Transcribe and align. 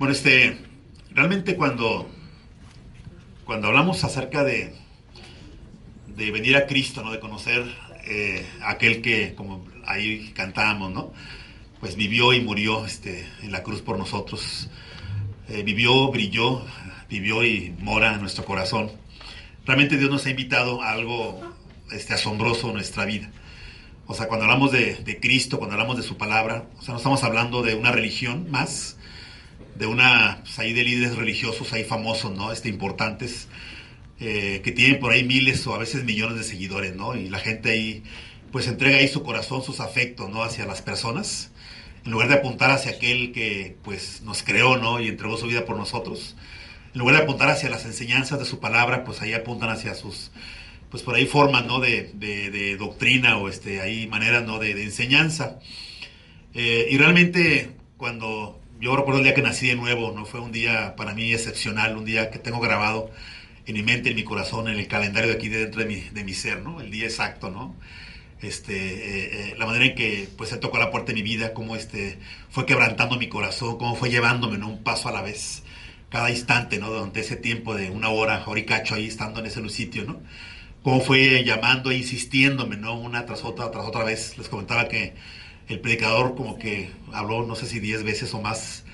Bueno, 0.00 0.14
este, 0.14 0.56
realmente 1.12 1.56
cuando, 1.56 2.08
cuando 3.44 3.68
hablamos 3.68 4.02
acerca 4.02 4.44
de, 4.44 4.72
de 6.06 6.30
venir 6.30 6.56
a 6.56 6.66
Cristo, 6.66 7.02
¿no? 7.02 7.12
De 7.12 7.20
conocer 7.20 7.66
eh, 8.06 8.46
aquel 8.62 9.02
que, 9.02 9.34
como 9.34 9.62
ahí 9.84 10.32
cantábamos, 10.34 10.90
¿no? 10.90 11.12
Pues 11.80 11.96
vivió 11.96 12.32
y 12.32 12.40
murió 12.40 12.86
este, 12.86 13.28
en 13.42 13.52
la 13.52 13.62
cruz 13.62 13.82
por 13.82 13.98
nosotros. 13.98 14.70
Eh, 15.50 15.64
vivió, 15.64 16.10
brilló, 16.10 16.64
vivió 17.10 17.44
y 17.44 17.74
mora 17.80 18.14
en 18.14 18.22
nuestro 18.22 18.46
corazón. 18.46 18.90
Realmente 19.66 19.98
Dios 19.98 20.08
nos 20.08 20.24
ha 20.24 20.30
invitado 20.30 20.80
a 20.80 20.92
algo 20.92 21.42
este, 21.92 22.14
asombroso 22.14 22.68
en 22.68 22.72
nuestra 22.72 23.04
vida. 23.04 23.30
O 24.06 24.14
sea, 24.14 24.28
cuando 24.28 24.46
hablamos 24.46 24.72
de, 24.72 24.94
de 24.94 25.20
Cristo, 25.20 25.58
cuando 25.58 25.74
hablamos 25.74 25.98
de 25.98 26.02
su 26.02 26.16
palabra, 26.16 26.64
o 26.78 26.82
sea, 26.82 26.92
no 26.92 26.96
estamos 26.96 27.22
hablando 27.22 27.60
de 27.60 27.74
una 27.74 27.92
religión 27.92 28.50
más, 28.50 28.96
de 29.80 29.86
una, 29.86 30.40
pues 30.42 30.58
ahí 30.58 30.74
de 30.74 30.84
líderes 30.84 31.16
religiosos 31.16 31.72
ahí 31.72 31.84
famosos, 31.84 32.36
¿no? 32.36 32.52
Este, 32.52 32.68
importantes, 32.68 33.48
eh, 34.20 34.60
que 34.62 34.72
tienen 34.72 35.00
por 35.00 35.10
ahí 35.10 35.24
miles 35.24 35.66
o 35.66 35.74
a 35.74 35.78
veces 35.78 36.04
millones 36.04 36.36
de 36.36 36.44
seguidores, 36.44 36.94
¿no? 36.94 37.16
Y 37.16 37.30
la 37.30 37.38
gente 37.38 37.70
ahí, 37.70 38.02
pues 38.52 38.68
entrega 38.68 38.98
ahí 38.98 39.08
su 39.08 39.22
corazón, 39.22 39.62
sus 39.62 39.80
afectos, 39.80 40.28
¿no? 40.28 40.42
Hacia 40.42 40.66
las 40.66 40.82
personas, 40.82 41.50
en 42.04 42.12
lugar 42.12 42.28
de 42.28 42.34
apuntar 42.34 42.70
hacia 42.70 42.92
aquel 42.92 43.32
que, 43.32 43.78
pues, 43.82 44.20
nos 44.20 44.42
creó, 44.42 44.76
¿no? 44.76 45.00
Y 45.00 45.08
entregó 45.08 45.38
su 45.38 45.46
vida 45.46 45.64
por 45.64 45.78
nosotros. 45.78 46.36
En 46.92 46.98
lugar 46.98 47.16
de 47.16 47.22
apuntar 47.22 47.48
hacia 47.48 47.70
las 47.70 47.86
enseñanzas 47.86 48.38
de 48.38 48.44
su 48.44 48.60
palabra, 48.60 49.02
pues 49.04 49.22
ahí 49.22 49.32
apuntan 49.32 49.70
hacia 49.70 49.94
sus, 49.94 50.30
pues 50.90 51.02
por 51.02 51.14
ahí 51.14 51.24
formas, 51.24 51.64
¿no? 51.64 51.80
De, 51.80 52.10
de, 52.12 52.76
doctrina 52.76 53.38
o 53.38 53.48
este, 53.48 53.80
ahí 53.80 54.06
maneras, 54.08 54.44
¿no? 54.44 54.58
De, 54.58 54.74
de 54.74 54.84
enseñanza. 54.84 55.58
Eh, 56.52 56.88
y 56.90 56.98
realmente, 56.98 57.70
cuando 57.96 58.59
yo 58.80 58.96
recuerdo 58.96 59.18
el 59.18 59.24
día 59.24 59.34
que 59.34 59.42
nací 59.42 59.68
de 59.68 59.76
nuevo, 59.76 60.12
¿no? 60.12 60.24
Fue 60.24 60.40
un 60.40 60.52
día 60.52 60.96
para 60.96 61.14
mí 61.14 61.32
excepcional, 61.32 61.96
un 61.96 62.04
día 62.04 62.30
que 62.30 62.38
tengo 62.38 62.60
grabado 62.60 63.10
en 63.66 63.74
mi 63.74 63.82
mente, 63.82 64.10
en 64.10 64.16
mi 64.16 64.24
corazón, 64.24 64.68
en 64.68 64.78
el 64.78 64.88
calendario 64.88 65.28
de 65.30 65.36
aquí 65.36 65.48
dentro 65.48 65.82
de 65.82 65.86
mi, 65.86 66.00
de 66.00 66.24
mi 66.24 66.34
ser, 66.34 66.62
¿no? 66.62 66.80
El 66.80 66.90
día 66.90 67.04
exacto, 67.04 67.50
¿no? 67.50 67.76
Este, 68.42 68.74
eh, 68.74 69.50
eh, 69.50 69.54
la 69.58 69.66
manera 69.66 69.84
en 69.84 69.94
que 69.94 70.28
pues 70.36 70.50
él 70.52 70.60
tocó 70.60 70.78
la 70.78 70.90
puerta 70.90 71.08
de 71.08 71.14
mi 71.14 71.22
vida, 71.22 71.52
cómo 71.52 71.76
este, 71.76 72.18
fue 72.48 72.64
quebrantando 72.64 73.18
mi 73.18 73.28
corazón, 73.28 73.76
cómo 73.76 73.96
fue 73.96 74.08
llevándome 74.08 74.56
¿no? 74.56 74.68
un 74.68 74.82
paso 74.82 75.10
a 75.10 75.12
la 75.12 75.20
vez, 75.20 75.62
cada 76.08 76.30
instante, 76.30 76.78
¿no? 76.78 76.90
Durante 76.90 77.20
ese 77.20 77.36
tiempo 77.36 77.74
de 77.74 77.90
una 77.90 78.08
hora, 78.08 78.42
hora 78.46 78.60
y 78.60 78.64
cacho 78.64 78.94
ahí 78.94 79.06
estando 79.06 79.40
en 79.40 79.46
ese 79.46 79.68
sitio, 79.68 80.04
¿no? 80.04 80.20
Cómo 80.82 81.00
fue 81.00 81.44
llamando 81.44 81.90
e 81.90 81.96
insistiéndome, 81.98 82.76
¿no? 82.76 82.98
Una 82.98 83.26
tras 83.26 83.44
otra, 83.44 83.70
tras 83.70 83.84
otra 83.84 84.04
vez. 84.04 84.38
Les 84.38 84.48
comentaba 84.48 84.88
que 84.88 85.14
el 85.70 85.80
predicador 85.80 86.34
como 86.34 86.58
que 86.58 86.90
habló 87.12 87.46
no 87.46 87.54
sé 87.54 87.66
si 87.66 87.80
10 87.80 88.02
veces 88.02 88.34
o 88.34 88.40
más 88.40 88.84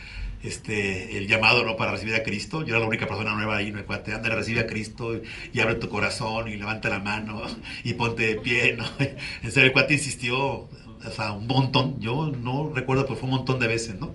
este, 0.43 1.17
el 1.17 1.27
llamado 1.27 1.65
¿no? 1.65 1.77
para 1.77 1.93
recibir 1.93 2.15
a 2.15 2.23
Cristo. 2.23 2.63
Yo 2.63 2.75
era 2.75 2.81
la 2.81 2.87
única 2.87 3.07
persona 3.07 3.35
nueva 3.35 3.57
ahí, 3.57 3.73
¿no? 3.73 3.79
El 3.79 3.85
cuate, 3.85 4.13
anda, 4.13 4.29
recibe 4.29 4.61
a 4.61 4.67
Cristo 4.67 5.15
y, 5.17 5.23
y, 5.53 5.61
abre 5.61 5.77
tu 5.77 5.89
corazón 5.89 6.49
y 6.49 6.57
levanta 6.57 6.89
la 6.89 7.01
mano 7.01 7.43
y 7.85 7.95
ponte 7.95 8.27
de 8.27 8.37
pie, 8.37 8.75
¿no? 8.77 8.85
En 9.43 9.51
serio, 9.51 9.69
el 9.69 9.73
cuate 9.73 9.95
insistió, 9.95 10.39
o 10.39 11.11
sea, 11.15 11.33
un 11.33 11.47
montón. 11.47 11.99
Yo 12.01 12.31
no 12.31 12.73
recuerdo, 12.73 13.05
pero 13.05 13.17
fue 13.17 13.29
un 13.29 13.37
montón 13.37 13.59
de 13.59 13.67
veces, 13.67 13.99
¿no? 13.99 14.15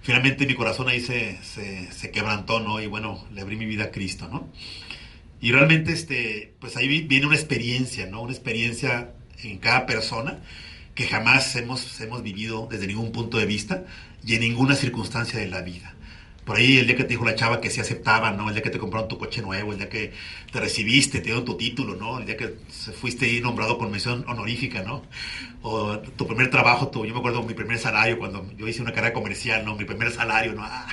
Finalmente 0.00 0.46
mi 0.46 0.54
corazón 0.54 0.88
ahí 0.88 1.00
se, 1.00 1.38
se, 1.42 1.92
se 1.92 2.10
quebrantó, 2.10 2.58
¿no? 2.58 2.80
Y 2.80 2.86
bueno, 2.86 3.24
le 3.32 3.42
abrí 3.42 3.56
mi 3.56 3.66
vida 3.66 3.84
a 3.84 3.90
Cristo, 3.90 4.28
¿no? 4.28 4.48
Y 5.40 5.52
realmente, 5.52 5.92
este, 5.92 6.54
pues 6.60 6.76
ahí 6.76 6.88
viene 7.02 7.26
una 7.26 7.36
experiencia, 7.36 8.06
¿no? 8.06 8.22
Una 8.22 8.32
experiencia 8.32 9.12
en 9.42 9.58
cada 9.58 9.86
persona 9.86 10.40
que 10.94 11.06
jamás 11.06 11.56
hemos, 11.56 12.00
hemos 12.00 12.22
vivido 12.22 12.68
desde 12.70 12.86
ningún 12.86 13.12
punto 13.12 13.38
de 13.38 13.46
vista 13.46 13.84
y 14.24 14.34
en 14.34 14.40
ninguna 14.40 14.74
circunstancia 14.74 15.38
de 15.38 15.46
la 15.46 15.62
vida. 15.62 15.94
Por 16.44 16.56
ahí 16.56 16.78
el 16.78 16.88
día 16.88 16.96
que 16.96 17.04
te 17.04 17.10
dijo 17.10 17.24
la 17.24 17.36
chava 17.36 17.60
que 17.60 17.70
se 17.70 17.80
aceptaba, 17.80 18.32
¿no? 18.32 18.48
El 18.48 18.54
día 18.54 18.64
que 18.64 18.70
te 18.70 18.78
compraron 18.78 19.08
tu 19.08 19.16
coche 19.16 19.42
nuevo, 19.42 19.72
el 19.72 19.78
día 19.78 19.88
que 19.88 20.12
te 20.50 20.58
recibiste, 20.60 21.18
te 21.18 21.26
dieron 21.26 21.44
tu 21.44 21.56
título, 21.56 21.94
¿no? 21.94 22.18
El 22.18 22.26
día 22.26 22.36
que 22.36 22.56
fuiste 23.00 23.40
nombrado 23.40 23.78
con 23.78 23.92
mención 23.92 24.24
honorífica, 24.26 24.82
¿no? 24.82 25.04
O 25.62 25.98
tu 26.00 26.26
primer 26.26 26.50
trabajo, 26.50 26.88
tu, 26.88 27.06
yo 27.06 27.14
me 27.14 27.20
acuerdo 27.20 27.44
mi 27.44 27.54
primer 27.54 27.78
salario 27.78 28.18
cuando 28.18 28.50
yo 28.56 28.66
hice 28.66 28.82
una 28.82 28.92
carrera 28.92 29.14
comercial, 29.14 29.64
¿no? 29.64 29.76
Mi 29.76 29.84
primer 29.84 30.10
salario, 30.10 30.52
¿no? 30.52 30.64
Ah, 30.64 30.88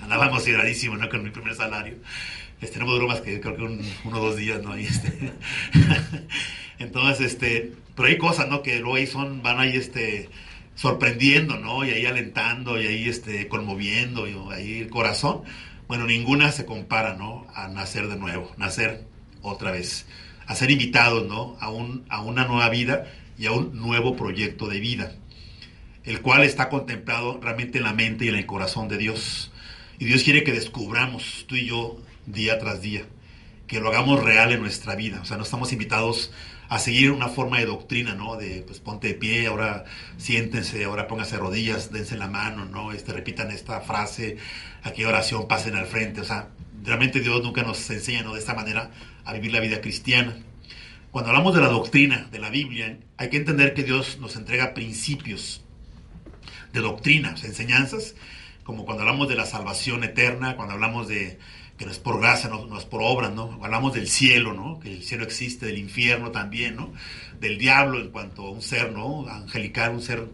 andaba 0.00 0.26
emocionadísimo, 0.26 0.96
¿no? 0.96 1.08
Con 1.08 1.22
mi 1.22 1.30
primer 1.30 1.54
salario. 1.54 1.94
Este, 2.60 2.80
no 2.80 2.86
me 2.86 2.92
duró 2.92 3.06
más 3.06 3.20
que 3.20 3.40
creo 3.40 3.56
que 3.56 3.62
un, 3.62 3.80
uno 4.04 4.20
o 4.20 4.26
dos 4.26 4.36
días, 4.36 4.62
¿no? 4.62 4.76
Y 4.76 4.86
este... 4.86 5.32
Entonces, 6.80 7.32
este, 7.32 7.72
pero 7.94 8.08
hay 8.08 8.18
cosas, 8.18 8.48
¿no? 8.48 8.62
Que 8.62 8.78
luego 8.78 8.96
ahí 8.96 9.06
son, 9.06 9.42
van 9.42 9.60
ahí, 9.60 9.76
este, 9.76 10.28
sorprendiendo, 10.74 11.58
¿no? 11.58 11.84
Y 11.84 11.90
ahí 11.90 12.06
alentando, 12.06 12.80
y 12.80 12.86
ahí, 12.86 13.08
este, 13.08 13.48
conmoviendo, 13.48 14.26
y 14.26 14.36
ahí 14.52 14.80
el 14.80 14.90
corazón. 14.90 15.42
Bueno, 15.88 16.06
ninguna 16.06 16.52
se 16.52 16.64
compara, 16.64 17.14
¿no? 17.14 17.46
A 17.54 17.68
nacer 17.68 18.08
de 18.08 18.16
nuevo, 18.16 18.50
nacer 18.56 19.06
otra 19.42 19.72
vez, 19.72 20.06
a 20.46 20.54
ser 20.54 20.70
invitados, 20.70 21.26
¿no? 21.26 21.56
A, 21.60 21.70
un, 21.70 22.04
a 22.08 22.22
una 22.22 22.46
nueva 22.46 22.68
vida 22.68 23.06
y 23.38 23.46
a 23.46 23.52
un 23.52 23.76
nuevo 23.78 24.16
proyecto 24.16 24.68
de 24.68 24.80
vida, 24.80 25.12
el 26.04 26.22
cual 26.22 26.44
está 26.44 26.68
contemplado 26.68 27.38
realmente 27.42 27.78
en 27.78 27.84
la 27.84 27.92
mente 27.92 28.24
y 28.24 28.28
en 28.28 28.36
el 28.36 28.46
corazón 28.46 28.88
de 28.88 28.98
Dios. 28.98 29.52
Y 29.98 30.06
Dios 30.06 30.22
quiere 30.22 30.44
que 30.44 30.52
descubramos, 30.52 31.44
tú 31.46 31.56
y 31.56 31.66
yo, 31.66 32.00
día 32.26 32.58
tras 32.58 32.80
día, 32.80 33.04
que 33.66 33.80
lo 33.80 33.88
hagamos 33.88 34.22
real 34.22 34.52
en 34.52 34.60
nuestra 34.60 34.94
vida. 34.94 35.20
O 35.20 35.24
sea, 35.24 35.36
no 35.36 35.42
estamos 35.42 35.72
invitados 35.72 36.32
a 36.72 36.78
seguir 36.78 37.10
una 37.10 37.28
forma 37.28 37.58
de 37.58 37.66
doctrina, 37.66 38.14
¿no? 38.14 38.36
De 38.36 38.64
pues 38.66 38.80
ponte 38.80 39.08
de 39.08 39.14
pie, 39.14 39.46
ahora 39.46 39.84
siéntense, 40.16 40.84
ahora 40.84 41.06
pónganse 41.06 41.36
rodillas, 41.36 41.92
dense 41.92 42.16
la 42.16 42.28
mano, 42.28 42.64
¿no? 42.64 42.92
Este, 42.92 43.12
repitan 43.12 43.50
esta 43.50 43.82
frase, 43.82 44.38
aquí 44.82 45.04
oración, 45.04 45.46
pasen 45.46 45.76
al 45.76 45.84
frente. 45.84 46.22
O 46.22 46.24
sea, 46.24 46.48
realmente 46.82 47.20
Dios 47.20 47.42
nunca 47.42 47.62
nos 47.62 47.90
enseña, 47.90 48.22
¿no? 48.22 48.32
De 48.32 48.40
esta 48.40 48.54
manera 48.54 48.90
a 49.26 49.34
vivir 49.34 49.52
la 49.52 49.60
vida 49.60 49.82
cristiana. 49.82 50.34
Cuando 51.10 51.28
hablamos 51.28 51.54
de 51.54 51.60
la 51.60 51.68
doctrina, 51.68 52.26
de 52.32 52.38
la 52.38 52.48
Biblia, 52.48 52.98
hay 53.18 53.28
que 53.28 53.36
entender 53.36 53.74
que 53.74 53.82
Dios 53.82 54.16
nos 54.18 54.36
entrega 54.36 54.72
principios 54.72 55.62
de 56.72 56.80
doctrina, 56.80 57.34
enseñanzas, 57.44 58.14
como 58.64 58.86
cuando 58.86 59.02
hablamos 59.02 59.28
de 59.28 59.36
la 59.36 59.44
salvación 59.44 60.04
eterna, 60.04 60.56
cuando 60.56 60.72
hablamos 60.72 61.06
de 61.06 61.38
que 61.82 61.86
no 61.86 61.90
es 61.90 61.98
por 61.98 62.20
gracia, 62.20 62.48
no, 62.48 62.78
es 62.78 62.84
por 62.84 63.02
obra, 63.02 63.28
¿no? 63.28 63.58
Hablamos 63.60 63.92
del 63.92 64.06
cielo, 64.06 64.52
¿no? 64.52 64.78
Que 64.78 64.92
el 64.92 65.02
cielo 65.02 65.24
existe, 65.24 65.66
del 65.66 65.78
infierno 65.78 66.30
también, 66.30 66.76
¿no? 66.76 66.92
Del 67.40 67.58
diablo 67.58 68.00
en 68.00 68.10
cuanto 68.10 68.46
a 68.46 68.50
un 68.52 68.62
ser, 68.62 68.92
¿no? 68.92 69.26
Angelical, 69.28 69.90
un 69.90 70.00
ser 70.00 70.28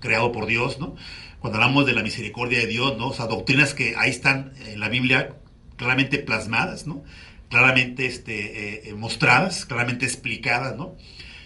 creado 0.00 0.32
por 0.32 0.46
Dios, 0.46 0.80
¿no? 0.80 0.96
Cuando 1.38 1.58
hablamos 1.58 1.84
de 1.84 1.92
la 1.92 2.02
misericordia 2.02 2.60
de 2.60 2.66
Dios, 2.66 2.96
¿no? 2.96 3.08
O 3.08 3.12
sea, 3.12 3.26
doctrinas 3.26 3.74
que 3.74 3.94
ahí 3.94 4.08
están 4.08 4.54
en 4.64 4.80
la 4.80 4.88
Biblia 4.88 5.36
claramente 5.76 6.18
plasmadas, 6.18 6.86
¿no? 6.86 7.04
Claramente 7.50 8.06
este, 8.06 8.88
eh, 8.88 8.94
mostradas, 8.94 9.66
claramente 9.66 10.06
explicadas, 10.06 10.76
¿no? 10.76 10.96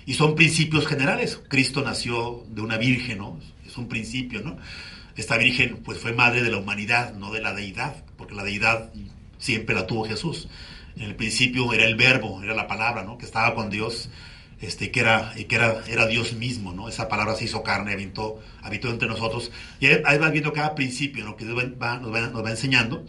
Y 0.07 0.15
son 0.15 0.37
principios 0.37 0.87
generales. 0.87 1.41
Cristo 1.49 1.83
nació 1.83 2.45
de 2.49 2.61
una 2.61 2.77
virgen, 2.77 3.19
¿no? 3.19 3.41
Es 3.67 3.77
un 3.77 3.89
principio, 3.89 4.43
¿no? 4.43 4.59
Esta 5.17 5.37
virgen, 5.39 5.79
pues, 5.85 5.99
fue 5.99 6.13
madre 6.13 6.41
de 6.41 6.53
la 6.53 6.59
humanidad, 6.59 7.15
no 7.15 7.33
de 7.33 7.43
la 7.43 7.53
deidad, 7.53 8.05
porque 8.17 8.37
la 8.37 8.45
deidad 8.45 8.93
siempre 9.41 9.75
la 9.75 9.87
tuvo 9.87 10.05
Jesús. 10.05 10.49
En 10.97 11.03
el 11.03 11.17
principio 11.17 11.73
era 11.73 11.85
el 11.85 11.97
verbo, 11.97 12.41
era 12.43 12.55
la 12.55 12.69
palabra, 12.69 13.03
¿no? 13.03 13.19
Que 13.19 13.25
estaba 13.25 13.55
con 13.55 13.71
Dios, 13.71 14.09
este, 14.61 14.91
que 14.91 15.01
era, 15.01 15.33
que 15.35 15.55
era, 15.55 15.83
era 15.89 16.07
Dios 16.07 16.35
mismo, 16.35 16.73
¿no? 16.73 16.89
Esa 16.89 17.09
palabra 17.09 17.35
se 17.35 17.45
hizo 17.45 17.63
carne, 17.63 17.93
habitó, 17.93 18.41
habitó 18.63 18.91
entre 18.91 19.09
nosotros. 19.09 19.51
Y 19.81 19.87
ahí 19.87 20.19
vas 20.19 20.31
viendo 20.31 20.53
cada 20.53 20.75
principio, 20.75 21.25
¿no? 21.25 21.37
Que 21.37 21.45
Dios 21.45 21.57
va, 21.81 21.99
nos, 21.99 22.13
va, 22.13 22.29
nos 22.29 22.45
va 22.45 22.51
enseñando. 22.51 23.05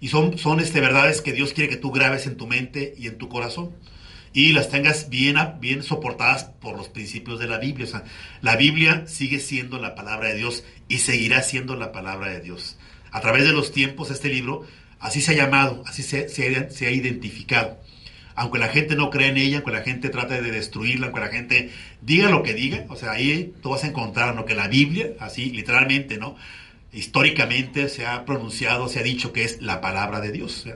Y 0.00 0.08
son, 0.08 0.38
son 0.38 0.60
este, 0.60 0.80
verdades 0.80 1.20
que 1.20 1.32
Dios 1.32 1.52
quiere 1.52 1.70
que 1.70 1.76
tú 1.76 1.90
grabes 1.90 2.26
en 2.26 2.36
tu 2.36 2.46
mente 2.46 2.94
y 2.98 3.06
en 3.06 3.18
tu 3.18 3.28
corazón. 3.28 3.72
Y 4.32 4.52
las 4.52 4.68
tengas 4.68 5.08
bien, 5.08 5.36
bien 5.60 5.82
soportadas 5.82 6.44
por 6.44 6.76
los 6.76 6.88
principios 6.88 7.38
de 7.38 7.48
la 7.48 7.58
Biblia. 7.58 7.86
O 7.86 7.88
sea, 7.88 8.04
la 8.42 8.56
Biblia 8.56 9.06
sigue 9.06 9.40
siendo 9.40 9.78
la 9.78 9.94
palabra 9.94 10.28
de 10.28 10.36
Dios 10.36 10.62
y 10.88 10.98
seguirá 10.98 11.42
siendo 11.42 11.74
la 11.74 11.90
palabra 11.90 12.30
de 12.30 12.40
Dios. 12.40 12.76
A 13.10 13.20
través 13.20 13.44
de 13.44 13.52
los 13.52 13.72
tiempos, 13.72 14.10
este 14.10 14.28
libro 14.28 14.66
Así 15.06 15.20
se 15.20 15.30
ha 15.30 15.36
llamado, 15.36 15.84
así 15.86 16.02
se, 16.02 16.26
ha, 16.26 16.90
identificado. 16.90 17.78
Aunque 18.34 18.58
la 18.58 18.66
gente 18.66 18.96
no 18.96 19.08
cree 19.08 19.28
en 19.28 19.36
ella, 19.36 19.58
aunque 19.58 19.70
la 19.70 19.82
gente 19.82 20.08
trate 20.08 20.42
de 20.42 20.50
destruirla, 20.50 21.06
aunque 21.06 21.20
la 21.20 21.28
gente 21.28 21.70
diga 22.02 22.28
lo 22.28 22.42
que 22.42 22.54
diga, 22.54 22.86
o 22.88 22.96
sea, 22.96 23.12
ahí 23.12 23.54
tú 23.62 23.70
vas 23.70 23.84
a 23.84 23.86
encontrar 23.86 24.34
¿no? 24.34 24.44
que 24.46 24.56
la 24.56 24.66
Biblia, 24.66 25.10
así 25.20 25.52
literalmente, 25.52 26.18
¿no? 26.18 26.34
históricamente 26.92 27.88
se 27.88 28.04
ha 28.04 28.24
pronunciado, 28.24 28.88
se 28.88 28.98
ha 28.98 29.04
dicho 29.04 29.32
que 29.32 29.44
es 29.44 29.62
la 29.62 29.80
palabra 29.80 30.20
de 30.20 30.32
Dios. 30.32 30.66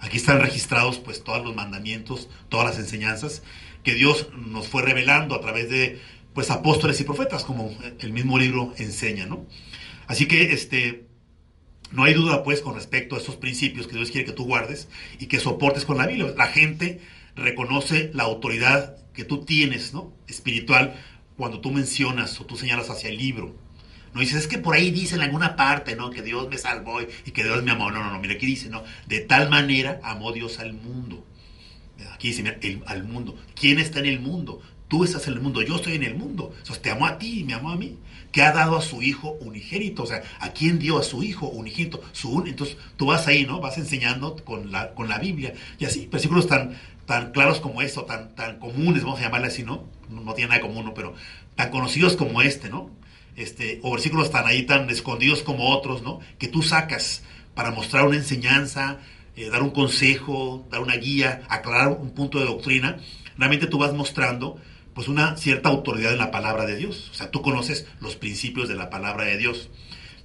Aquí 0.00 0.16
están 0.16 0.40
registrados 0.40 0.98
pues 0.98 1.22
todos 1.22 1.44
los 1.44 1.54
mandamientos, 1.54 2.28
todas 2.48 2.66
las 2.66 2.78
enseñanzas 2.80 3.44
que 3.84 3.94
Dios 3.94 4.30
nos 4.48 4.66
fue 4.66 4.82
revelando 4.82 5.36
a 5.36 5.40
través 5.40 5.70
de 5.70 6.00
pues 6.34 6.50
apóstoles 6.50 7.00
y 7.00 7.04
profetas, 7.04 7.44
como 7.44 7.72
el 8.00 8.12
mismo 8.12 8.36
libro 8.36 8.74
enseña, 8.78 9.26
¿no? 9.26 9.46
Así 10.08 10.26
que 10.26 10.54
este 10.54 11.04
no 11.92 12.04
hay 12.04 12.14
duda 12.14 12.42
pues 12.44 12.60
con 12.60 12.74
respecto 12.74 13.16
a 13.16 13.18
esos 13.18 13.36
principios 13.36 13.86
que 13.86 13.96
Dios 13.96 14.10
quiere 14.10 14.26
que 14.26 14.32
tú 14.32 14.44
guardes 14.44 14.88
y 15.18 15.26
que 15.26 15.40
soportes 15.40 15.84
con 15.84 15.98
la 15.98 16.06
Biblia. 16.06 16.32
La 16.36 16.46
gente 16.46 17.00
reconoce 17.34 18.10
la 18.14 18.24
autoridad 18.24 18.96
que 19.12 19.24
tú 19.24 19.44
tienes, 19.44 19.92
¿no? 19.92 20.12
espiritual 20.28 20.94
cuando 21.36 21.60
tú 21.60 21.70
mencionas 21.70 22.40
o 22.40 22.46
tú 22.46 22.56
señalas 22.56 22.90
hacia 22.90 23.10
el 23.10 23.16
libro. 23.16 23.54
No 24.12 24.20
dices, 24.20 24.42
es 24.42 24.46
que 24.46 24.58
por 24.58 24.74
ahí 24.74 24.90
dice 24.90 25.14
en 25.14 25.22
alguna 25.22 25.54
parte, 25.54 25.94
¿no? 25.94 26.10
Que 26.10 26.22
Dios 26.22 26.48
me 26.48 26.58
salvó 26.58 27.00
y 27.00 27.30
que 27.30 27.44
Dios 27.44 27.62
me 27.62 27.70
amó. 27.70 27.90
No, 27.92 28.02
no, 28.02 28.12
no, 28.12 28.18
mira, 28.18 28.34
aquí 28.34 28.46
dice, 28.46 28.68
¿no? 28.68 28.82
De 29.06 29.20
tal 29.20 29.48
manera 29.48 30.00
amó 30.02 30.32
Dios 30.32 30.58
al 30.58 30.72
mundo. 30.72 31.24
Aquí 32.12 32.28
dice, 32.28 32.58
al 32.86 33.04
mundo. 33.04 33.38
¿Quién 33.54 33.78
está 33.78 34.00
en 34.00 34.06
el 34.06 34.20
mundo? 34.20 34.60
Tú 34.88 35.04
estás 35.04 35.28
en 35.28 35.34
el 35.34 35.40
mundo, 35.40 35.62
yo 35.62 35.76
estoy 35.76 35.94
en 35.94 36.02
el 36.02 36.16
mundo. 36.16 36.52
Entonces 36.58 36.82
te 36.82 36.90
amó 36.90 37.06
a 37.06 37.18
ti 37.18 37.40
y 37.40 37.44
me 37.44 37.54
amó 37.54 37.70
a 37.70 37.76
mí. 37.76 37.96
Que 38.32 38.42
ha 38.42 38.52
dado 38.52 38.76
a 38.76 38.82
su 38.82 39.02
hijo 39.02 39.36
unigénito. 39.40 40.04
O 40.04 40.06
sea, 40.06 40.22
¿a 40.38 40.50
quién 40.50 40.78
dio 40.78 40.98
a 40.98 41.02
su 41.02 41.22
hijo 41.22 41.48
unigénito? 41.48 42.00
Su 42.12 42.44
Entonces 42.46 42.76
tú 42.96 43.06
vas 43.06 43.26
ahí, 43.26 43.44
¿no? 43.44 43.60
Vas 43.60 43.78
enseñando 43.78 44.36
con 44.44 44.70
la, 44.70 44.94
con 44.94 45.08
la 45.08 45.18
Biblia. 45.18 45.54
Y 45.78 45.84
así, 45.84 46.06
versículos 46.06 46.46
tan, 46.46 46.78
tan 47.06 47.32
claros 47.32 47.60
como 47.60 47.82
esto, 47.82 48.04
tan, 48.04 48.34
tan 48.34 48.58
comunes, 48.58 49.02
vamos 49.02 49.18
a 49.20 49.24
llamarle 49.24 49.48
así, 49.48 49.64
¿no? 49.64 49.84
¿no? 50.08 50.34
tiene 50.34 50.50
nada 50.50 50.60
común, 50.60 50.92
pero 50.94 51.14
tan 51.56 51.70
conocidos 51.70 52.16
como 52.16 52.42
este, 52.42 52.68
¿no? 52.68 52.90
Este, 53.36 53.80
o 53.82 53.92
versículos 53.92 54.30
tan 54.30 54.46
ahí, 54.46 54.64
tan 54.64 54.88
escondidos 54.90 55.42
como 55.42 55.70
otros, 55.70 56.02
¿no? 56.02 56.20
Que 56.38 56.48
tú 56.48 56.62
sacas 56.62 57.22
para 57.54 57.70
mostrar 57.70 58.06
una 58.06 58.16
enseñanza, 58.16 58.98
eh, 59.36 59.48
dar 59.50 59.62
un 59.62 59.70
consejo, 59.70 60.66
dar 60.70 60.80
una 60.80 60.96
guía, 60.96 61.42
aclarar 61.48 61.88
un 61.88 62.10
punto 62.10 62.38
de 62.38 62.46
doctrina. 62.46 62.98
Realmente 63.36 63.66
tú 63.66 63.78
vas 63.78 63.92
mostrando 63.92 64.58
pues 64.94 65.08
una 65.08 65.36
cierta 65.36 65.68
autoridad 65.68 66.12
en 66.12 66.18
la 66.18 66.30
palabra 66.30 66.66
de 66.66 66.76
Dios. 66.76 67.10
O 67.10 67.14
sea, 67.14 67.30
tú 67.30 67.42
conoces 67.42 67.86
los 68.00 68.16
principios 68.16 68.68
de 68.68 68.74
la 68.74 68.90
palabra 68.90 69.24
de 69.24 69.36
Dios. 69.36 69.70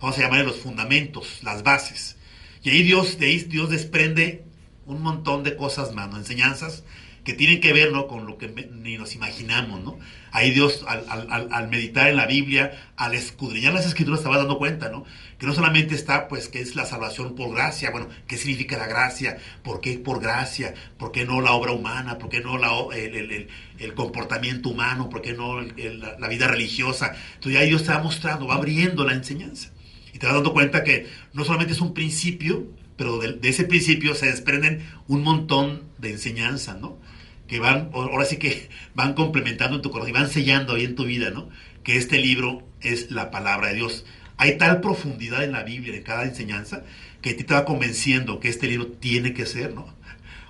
Vamos 0.01 0.17
a 0.17 0.21
llamarle 0.21 0.45
los 0.45 0.57
fundamentos, 0.57 1.39
las 1.44 1.63
bases. 1.63 2.17
Y 2.63 2.69
ahí 2.69 2.83
Dios, 2.83 3.19
de 3.19 3.27
ahí 3.27 3.39
Dios 3.39 3.69
desprende 3.69 4.44
un 4.85 5.01
montón 5.01 5.44
de 5.44 5.56
cosas, 5.56 5.94
mano, 5.94 6.17
enseñanzas 6.17 6.83
que 7.25 7.33
tienen 7.33 7.60
que 7.60 7.74
ver 7.74 7.92
¿no? 7.92 8.07
con 8.07 8.27
lo 8.27 8.38
que 8.38 8.48
ni 8.48 8.98
nos 8.98 9.16
imaginamos. 9.16 9.83
¿no? 9.83 9.98
Ahí 10.31 10.51
Dios, 10.51 10.86
al, 10.88 11.69
meditar 11.69 12.07
en 12.07 12.18
la 12.18 12.27
Biblia, 12.27 12.92
al 12.95 13.16
escudriñar 13.16 13.74
las 13.74 13.88
escrituras, 13.88 14.22
te 14.22 14.30
vas 14.30 14.38
dando 14.38 14.60
cuenta, 14.60 14.89
¿no? 14.89 15.06
Que 15.39 15.48
no 15.48 15.54
solamente 15.54 15.95
está, 15.95 16.27
pues, 16.27 16.50
que 16.50 16.62
es 16.62 16.75
la 16.75 16.86
salvación 16.86 17.36
por 17.36 17.54
gracia, 17.54 17.89
bueno, 17.89 18.10
¿qué 18.27 18.38
significa 18.38 18.77
la 18.77 18.86
gracia? 18.86 19.38
¿Por 19.63 19.81
qué 19.81 19.98
por 19.98 20.22
gracia? 20.22 20.74
¿Por 20.98 21.12
qué 21.12 21.25
no 21.25 21.42
la 21.42 21.54
obra 21.54 21.72
humana? 21.72 22.19
¿Por 22.19 22.30
qué 22.30 22.42
no 22.42 22.57
la, 22.57 22.69
el, 22.95 23.48
el, 23.80 23.94
comportamiento 23.95 24.69
humano? 24.69 25.10
¿Por 25.10 25.22
qué 25.22 25.33
no 25.33 25.62
la, 25.62 26.27
vida 26.27 26.48
religiosa? 26.48 27.16
Entonces 27.36 27.60
ahí 27.60 27.69
Dios 27.69 27.83
te 27.83 27.89
va 27.89 28.04
mostrando, 28.04 28.45
va 28.45 28.56
abriendo 28.56 29.04
la 29.04 29.13
enseñanza. 29.13 29.72
Y 30.13 30.19
te 30.19 30.27
vas 30.27 30.36
dando 30.36 30.54
cuenta 30.54 30.83
que 30.83 31.07
no 31.33 31.44
solamente 31.44 31.74
es 31.74 31.81
un 31.81 31.94
principio, 31.94 32.68
pero 32.98 33.18
de, 33.18 33.33
de 33.33 33.50
ese 33.50 33.63
principio 33.63 34.13
se 34.13 34.27
desprenden 34.27 34.86
un 35.07 35.24
montón 35.24 35.83
de 35.98 36.12
enseñanzas, 36.12 36.80
¿no? 36.80 36.98
Que 37.47 37.59
van, 37.59 37.89
ahora 37.94 38.25
sí 38.25 38.38
que 38.38 38.69
van 38.94 39.13
complementando 39.13 39.75
en 39.75 39.81
tu 39.81 39.92
corazón 39.92 40.09
y 40.09 40.13
van 40.13 40.30
sellando 40.30 40.74
ahí 40.74 40.86
en 40.86 40.95
tu 40.95 41.06
vida, 41.06 41.30
¿no? 41.30 41.50
Que 41.83 41.97
este 41.97 42.18
libro 42.19 42.63
es 42.81 43.12
la 43.12 43.30
palabra 43.31 43.69
de 43.69 43.75
Dios. 43.75 44.06
Hay 44.38 44.57
tal 44.57 44.81
profundidad 44.81 45.44
en 45.44 45.51
la 45.51 45.63
Biblia, 45.63 45.95
en 45.95 46.03
cada 46.03 46.24
enseñanza, 46.24 46.83
que 47.21 47.31
a 47.31 47.38
ti 47.38 47.44
te 47.44 47.53
va 47.53 47.65
convenciendo 47.65 48.39
que 48.39 48.50
este 48.50 48.68
libro 48.68 48.88
tiene 48.88 49.33
que 49.33 49.45
ser, 49.45 49.74
¿no? 49.74 49.94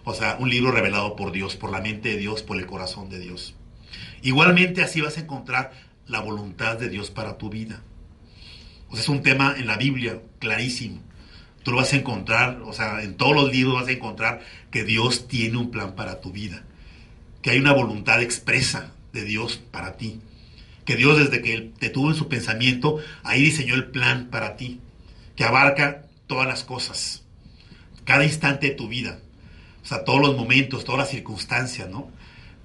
O 0.04 0.14
sea, 0.14 0.38
un 0.40 0.50
libro 0.50 0.72
revelado 0.72 1.16
por 1.16 1.32
Dios, 1.32 1.56
por 1.56 1.72
la 1.72 1.82
mente 1.82 2.10
de 2.10 2.18
Dios, 2.18 2.44
por 2.44 2.58
el 2.58 2.66
corazón 2.66 3.10
de 3.10 3.20
Dios. 3.20 3.56
Igualmente 4.22 4.82
así 4.82 5.02
vas 5.02 5.18
a 5.18 5.22
encontrar 5.22 5.72
la 6.08 6.20
voluntad 6.20 6.78
de 6.78 6.90
Dios 6.90 7.12
para 7.12 7.38
tu 7.38 7.50
vida. 7.50 7.82
O 8.88 8.94
sea, 8.94 9.02
es 9.02 9.10
un 9.10 9.24
tema 9.24 9.56
en 9.58 9.68
la 9.68 9.78
Biblia 9.78 10.22
clarísimo. 10.40 11.02
Tú 11.64 11.72
lo 11.72 11.78
vas 11.78 11.92
a 11.94 11.96
encontrar, 11.96 12.62
o 12.64 12.74
sea, 12.74 13.02
en 13.02 13.18
todos 13.18 13.36
los 13.36 13.52
libros 13.52 13.74
vas 13.74 13.88
a 13.88 13.92
encontrar 13.92 14.42
que 14.70 14.84
Dios 14.84 15.28
tiene 15.28 15.58
un 15.58 15.72
plan 15.72 15.96
para 15.96 16.22
tu 16.22 16.32
vida 16.32 16.65
que 17.46 17.52
hay 17.52 17.60
una 17.60 17.74
voluntad 17.74 18.24
expresa 18.24 18.92
de 19.14 19.24
Dios 19.24 19.58
para 19.70 19.98
ti. 19.98 20.20
Que 20.84 20.96
Dios 20.96 21.20
desde 21.20 21.44
que 21.44 21.74
te 21.78 21.92
tuvo 21.92 22.10
en 22.10 22.16
su 22.16 22.28
pensamiento, 22.28 22.98
ahí 23.22 23.44
diseñó 23.44 23.76
el 23.76 23.86
plan 23.86 24.30
para 24.32 24.58
ti, 24.58 24.80
que 25.36 25.44
abarca 25.44 26.08
todas 26.26 26.48
las 26.48 26.64
cosas, 26.64 27.22
cada 28.04 28.24
instante 28.24 28.70
de 28.70 28.74
tu 28.74 28.88
vida, 28.88 29.20
o 29.84 29.86
sea, 29.86 30.04
todos 30.06 30.22
los 30.22 30.36
momentos, 30.36 30.86
todas 30.86 30.98
las 30.98 31.12
circunstancias, 31.12 31.88
¿no? 31.88 32.10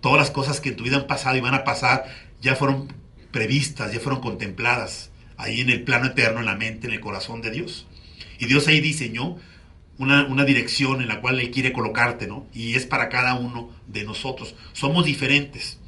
Todas 0.01 0.19
las 0.19 0.31
cosas 0.31 0.63
que 0.63 0.71
en 0.71 0.77
tu 0.77 0.85
vida 0.85 0.97
han 0.97 1.07
pasado 1.07 1.37
y 1.37 1.41
van 1.41 1.53
a 1.53 1.65
pasar 1.65 2.07
ya 2.41 2.57
fueron 2.57 2.91
previstas, 3.33 3.93
ya 3.93 4.01
fueron 4.01 4.23
contempladas 4.23 5.11
ahí 5.37 5.61
en 5.61 5.69
el 5.69 5.83
plano 5.85 6.07
eterno, 6.07 6.41
en 6.41 6.47
la 6.47 6.57
mente, 6.57 6.87
en 6.87 6.95
el 6.95 7.01
corazón 7.01 7.43
de 7.43 7.51
Dios. 7.51 7.87
Y 8.39 8.47
Dios 8.47 8.67
ahí 8.67 8.81
diseñó 8.81 9.37
una, 10.01 10.45
dirección 10.45 11.03
en 11.03 11.09
la 11.09 11.21
cual 11.21 11.41
Él 11.41 11.51
quiere 11.51 11.73
colocarte, 11.73 12.27
¿no? 12.27 12.47
Y 12.55 12.75
es 12.75 12.87
para 12.87 13.11
cada 13.11 13.35
uno 13.35 13.71
de 13.87 14.05
nosotros. 14.05 14.55
Somos 14.73 15.05
diferentes. 15.05 15.79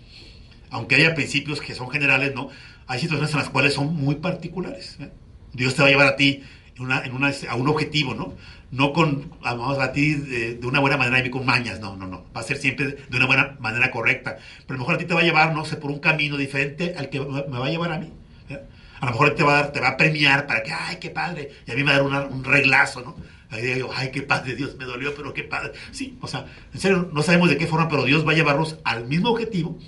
Aunque 0.70 0.96
haya 0.96 1.14
principios 1.14 1.60
que 1.60 1.74
son 1.74 1.90
generales, 1.90 2.34
¿no? 2.34 2.50
Hay 2.86 3.00
situaciones 3.00 3.32
en 3.32 3.40
las 3.40 3.48
cuales 3.48 3.74
son 3.74 3.94
muy 3.94 4.16
particulares. 4.16 4.98
¿eh? 5.00 5.10
Dios 5.54 5.74
te 5.74 5.82
va 5.82 5.88
a 5.88 5.90
llevar 5.90 6.08
a 6.08 6.16
ti 6.16 6.42
en 6.76 6.82
una, 6.82 7.04
en 7.04 7.14
una, 7.14 7.32
a 7.48 7.54
un 7.54 7.68
objetivo, 7.68 8.14
¿no? 8.14 8.34
No 8.70 8.92
con, 8.92 9.32
vamos 9.42 9.78
a 9.78 9.92
ti 9.92 10.14
de, 10.14 10.58
una 10.66 10.80
buena 10.80 10.96
manera 10.98 11.26
y 11.26 11.30
con 11.30 11.46
mañas, 11.46 11.80
no, 11.80 11.96
no, 11.96 12.06
no. 12.06 12.24
Va 12.36 12.40
a 12.40 12.44
ser 12.44 12.58
siempre 12.58 12.86
de 13.08 13.16
una 13.16 13.26
buena 13.26 13.56
manera 13.60 13.90
correcta. 13.90 14.36
Pero 14.66 14.74
a 14.74 14.78
lo 14.78 14.78
mejor 14.80 14.94
a 14.96 14.98
ti 14.98 15.04
te 15.06 15.14
va 15.14 15.20
a 15.20 15.24
llevar, 15.24 15.54
no 15.54 15.64
sé, 15.64 15.76
por 15.76 15.90
un 15.90 16.00
camino 16.00 16.36
diferente 16.36 16.94
al 16.98 17.08
que 17.08 17.20
me 17.20 17.58
va 17.58 17.66
a 17.66 17.70
llevar 17.70 17.92
a 17.92 17.98
mí. 17.98 18.12
¿eh? 18.50 18.60
A 19.00 19.06
lo 19.06 19.12
mejor 19.12 19.34
te 19.34 19.42
va 19.42 19.58
a 19.58 19.72
te 19.72 19.80
va 19.80 19.88
a 19.88 19.96
premiar 19.96 20.46
para 20.46 20.62
que, 20.62 20.72
ay, 20.72 20.96
qué 21.00 21.08
padre. 21.10 21.50
Y 21.66 21.70
a 21.70 21.74
mí 21.74 21.82
me 21.82 21.98
va 21.98 22.16
a 22.16 22.20
dar 22.20 22.28
un 22.28 22.44
reglazo, 22.44 23.00
¿no? 23.00 23.16
Ahí 23.52 23.62
digo, 23.62 23.90
ay, 23.94 24.10
qué 24.10 24.22
padre 24.22 24.56
Dios, 24.56 24.76
me 24.76 24.86
dolió, 24.86 25.14
pero 25.14 25.34
qué 25.34 25.44
padre. 25.44 25.72
Sí, 25.90 26.16
o 26.22 26.26
sea, 26.26 26.46
en 26.72 26.80
serio, 26.80 27.10
no 27.12 27.22
sabemos 27.22 27.50
de 27.50 27.58
qué 27.58 27.66
forma, 27.66 27.88
pero 27.88 28.04
Dios 28.04 28.26
va 28.26 28.32
a 28.32 28.34
llevarnos 28.34 28.78
al 28.82 29.06
mismo 29.06 29.30
objetivo 29.30 29.78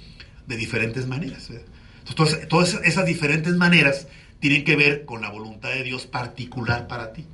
de 0.46 0.56
diferentes 0.56 1.06
maneras. 1.06 1.50
Entonces, 2.06 2.46
todas 2.46 2.78
esas 2.84 3.06
diferentes 3.06 3.55
maneras 3.55 4.06
tienen 4.38 4.64
que 4.64 4.76
ver 4.76 5.06
con 5.06 5.22
la 5.22 5.31
voluntad 5.31 5.70
de 5.70 5.82
Dios 5.82 6.06
particular 6.06 6.87
para 6.87 7.14
ti. 7.14 7.26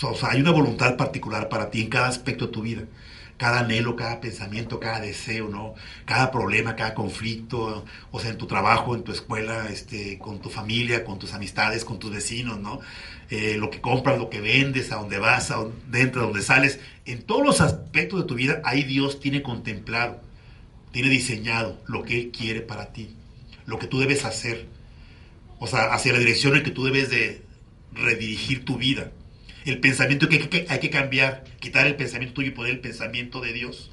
O 0.00 0.14
sea, 0.14 0.30
hay 0.30 0.40
una 0.40 0.52
voluntad 0.52 0.96
particular 0.96 1.50
para 1.50 1.70
ti 1.70 1.82
en 1.82 1.90
cada 1.90 2.08
aspecto 2.08 2.46
de 2.46 2.52
tu 2.52 2.62
vida 2.62 2.84
cada 3.42 3.58
anhelo, 3.58 3.96
cada 3.96 4.20
pensamiento, 4.20 4.78
cada 4.78 5.00
deseo, 5.00 5.48
¿no? 5.48 5.74
Cada 6.04 6.30
problema, 6.30 6.76
cada 6.76 6.94
conflicto, 6.94 7.84
o 8.12 8.20
sea, 8.20 8.30
en 8.30 8.38
tu 8.38 8.46
trabajo, 8.46 8.94
en 8.94 9.02
tu 9.02 9.10
escuela, 9.10 9.68
este, 9.68 10.16
con 10.18 10.38
tu 10.40 10.48
familia, 10.48 11.02
con 11.02 11.18
tus 11.18 11.32
amistades, 11.34 11.84
con 11.84 11.98
tus 11.98 12.12
vecinos, 12.12 12.60
¿no? 12.60 12.78
Eh, 13.34 13.56
lo 13.56 13.70
que 13.70 13.80
compras, 13.80 14.18
lo 14.18 14.28
que 14.28 14.42
vendes, 14.42 14.92
a 14.92 14.96
dónde 14.96 15.16
vas, 15.18 15.50
a 15.50 15.56
dónde 15.56 16.02
a 16.02 16.06
dónde 16.06 16.42
sales, 16.42 16.80
en 17.06 17.22
todos 17.22 17.42
los 17.42 17.62
aspectos 17.62 18.20
de 18.20 18.26
tu 18.26 18.34
vida, 18.34 18.60
ahí 18.62 18.82
Dios 18.82 19.20
tiene 19.20 19.40
contemplado, 19.42 20.20
tiene 20.90 21.08
diseñado 21.08 21.80
lo 21.86 22.02
que 22.02 22.18
Él 22.18 22.30
quiere 22.30 22.60
para 22.60 22.92
ti, 22.92 23.16
lo 23.64 23.78
que 23.78 23.86
tú 23.86 24.00
debes 24.00 24.26
hacer, 24.26 24.66
o 25.58 25.66
sea, 25.66 25.94
hacia 25.94 26.12
la 26.12 26.18
dirección 26.18 26.56
en 26.56 26.62
que 26.62 26.72
tú 26.72 26.84
debes 26.84 27.08
de 27.08 27.40
redirigir 27.94 28.66
tu 28.66 28.76
vida 28.76 29.10
el 29.64 29.78
pensamiento 29.78 30.28
que, 30.28 30.66
hay 30.68 30.80
que 30.80 30.90
cambiar, 30.90 31.44
quitar 31.60 31.86
el 31.86 31.96
pensamiento 31.96 32.34
tuyo 32.34 32.48
y 32.48 32.52
poner 32.52 32.72
el 32.72 32.80
pensamiento 32.80 33.40
de 33.40 33.52
Dios. 33.52 33.90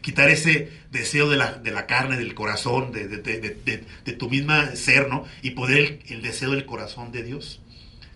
Quitar 0.00 0.28
ese 0.28 0.70
deseo 0.90 1.30
de 1.30 1.36
la, 1.36 1.52
de 1.52 1.70
la 1.70 1.86
carne, 1.86 2.16
del 2.16 2.34
corazón, 2.34 2.92
de, 2.92 3.08
de, 3.08 4.12
tu 4.12 4.28
misma 4.28 4.76
ser, 4.76 5.08
¿no? 5.08 5.24
Y 5.42 5.50
poner 5.50 6.00
el, 6.08 6.22
deseo 6.22 6.50
del 6.50 6.66
corazón 6.66 7.10
de 7.10 7.22
Dios. 7.22 7.60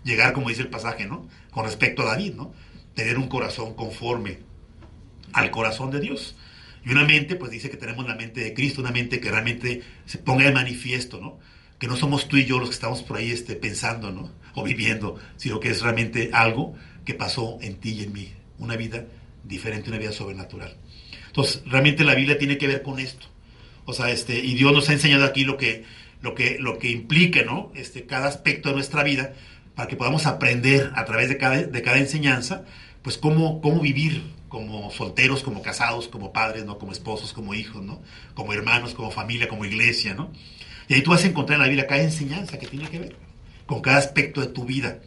Llegar, 0.03 0.33
como 0.33 0.49
dice 0.49 0.61
el 0.61 0.69
pasaje, 0.69 1.05
¿no? 1.05 1.27
Con 1.51 1.65
respecto 1.65 2.03
a 2.03 2.05
David, 2.05 2.33
¿no? 2.35 2.53
Tener 2.95 3.17
un 3.17 3.27
corazón 3.27 3.73
conforme 3.73 4.39
al 5.33 5.51
corazón 5.51 5.91
de 5.91 5.99
Dios. 5.99 6.35
Y 6.85 6.91
una 6.91 7.03
mente, 7.03 7.35
pues 7.35 7.51
dice 7.51 7.69
que 7.69 7.77
tenemos 7.77 8.07
la 8.07 8.15
mente 8.15 8.41
de 8.41 8.53
Cristo, 8.53 8.81
una 8.81 8.91
mente 8.91 9.19
que 9.19 9.29
realmente 9.29 9.81
se 10.05 10.17
ponga 10.17 10.45
de 10.45 10.51
manifiesto, 10.51 11.19
¿no? 11.19 11.39
Que 11.77 11.87
no 11.87 11.95
somos 11.95 12.27
tú 12.27 12.37
y 12.37 12.45
yo 12.45 12.59
los 12.59 12.69
que 12.69 12.75
estamos 12.75 13.03
por 13.03 13.17
ahí 13.17 13.31
este, 13.31 13.55
pensando, 13.55 14.11
¿no? 14.11 14.39
o 14.59 14.63
viviendo, 14.63 15.19
sino 15.37 15.59
que 15.59 15.69
es 15.69 15.81
realmente 15.81 16.29
algo 16.33 16.75
que 17.05 17.13
pasó 17.13 17.57
en 17.61 17.75
ti 17.75 17.91
y 17.91 18.03
en 18.03 18.13
mí, 18.13 18.33
una 18.57 18.75
vida 18.75 19.05
diferente, 19.43 19.89
una 19.89 19.99
vida 19.99 20.11
sobrenatural. 20.11 20.75
Entonces, 21.27 21.63
realmente 21.65 22.03
la 22.03 22.15
Biblia 22.15 22.37
tiene 22.37 22.57
que 22.57 22.67
ver 22.67 22.81
con 22.81 22.99
esto. 22.99 23.27
O 23.85 23.93
sea, 23.93 24.09
este, 24.11 24.37
y 24.37 24.55
Dios 24.55 24.71
nos 24.73 24.89
ha 24.89 24.93
enseñado 24.93 25.25
aquí 25.25 25.43
lo 25.43 25.57
que, 25.57 25.83
lo 26.21 26.35
que, 26.35 26.57
lo 26.59 26.77
que 26.77 26.89
implica, 26.89 27.43
¿no? 27.43 27.71
Este, 27.75 28.05
cada 28.05 28.27
aspecto 28.27 28.69
de 28.69 28.75
nuestra 28.75 29.03
vida, 29.03 29.33
para 29.79 29.87
que 29.87 29.95
podamos 29.95 30.25
aprender 30.25 30.91
a 30.93 31.05
través 31.05 31.29
de 31.29 31.37
cada, 31.37 31.55
de 31.55 31.81
cada 31.81 31.99
enseñanza, 31.99 32.65
pues 33.01 33.17
cómo, 33.17 33.61
cómo 33.61 33.79
vivir 33.79 34.23
como 34.49 34.91
solteros, 34.91 35.41
como 35.41 35.61
casados, 35.61 36.09
como 36.09 36.33
padres, 36.33 36.65
¿no? 36.65 36.77
Como 36.77 36.91
esposos, 36.91 37.31
como 37.31 37.53
hijos, 37.53 37.81
¿no? 37.81 38.01
Como 38.33 38.51
hermanos, 38.51 38.93
como 38.93 39.09
familia, 39.09 39.47
como 39.47 39.63
iglesia, 39.63 40.13
¿no? 40.13 40.33
Y 40.89 40.95
ahí 40.95 41.01
tú 41.01 41.11
vas 41.11 41.23
a 41.23 41.27
encontrar 41.27 41.55
en 41.55 41.61
la 41.61 41.69
Biblia 41.69 41.87
cada 41.87 42.01
enseñanza 42.01 42.59
que 42.59 42.67
tiene 42.67 42.89
que 42.89 42.99
ver 42.99 43.15
con 43.67 43.79
cada 43.79 43.99
aspecto 43.99 44.41
de 44.41 44.47
tu 44.47 44.65
vida. 44.65 44.99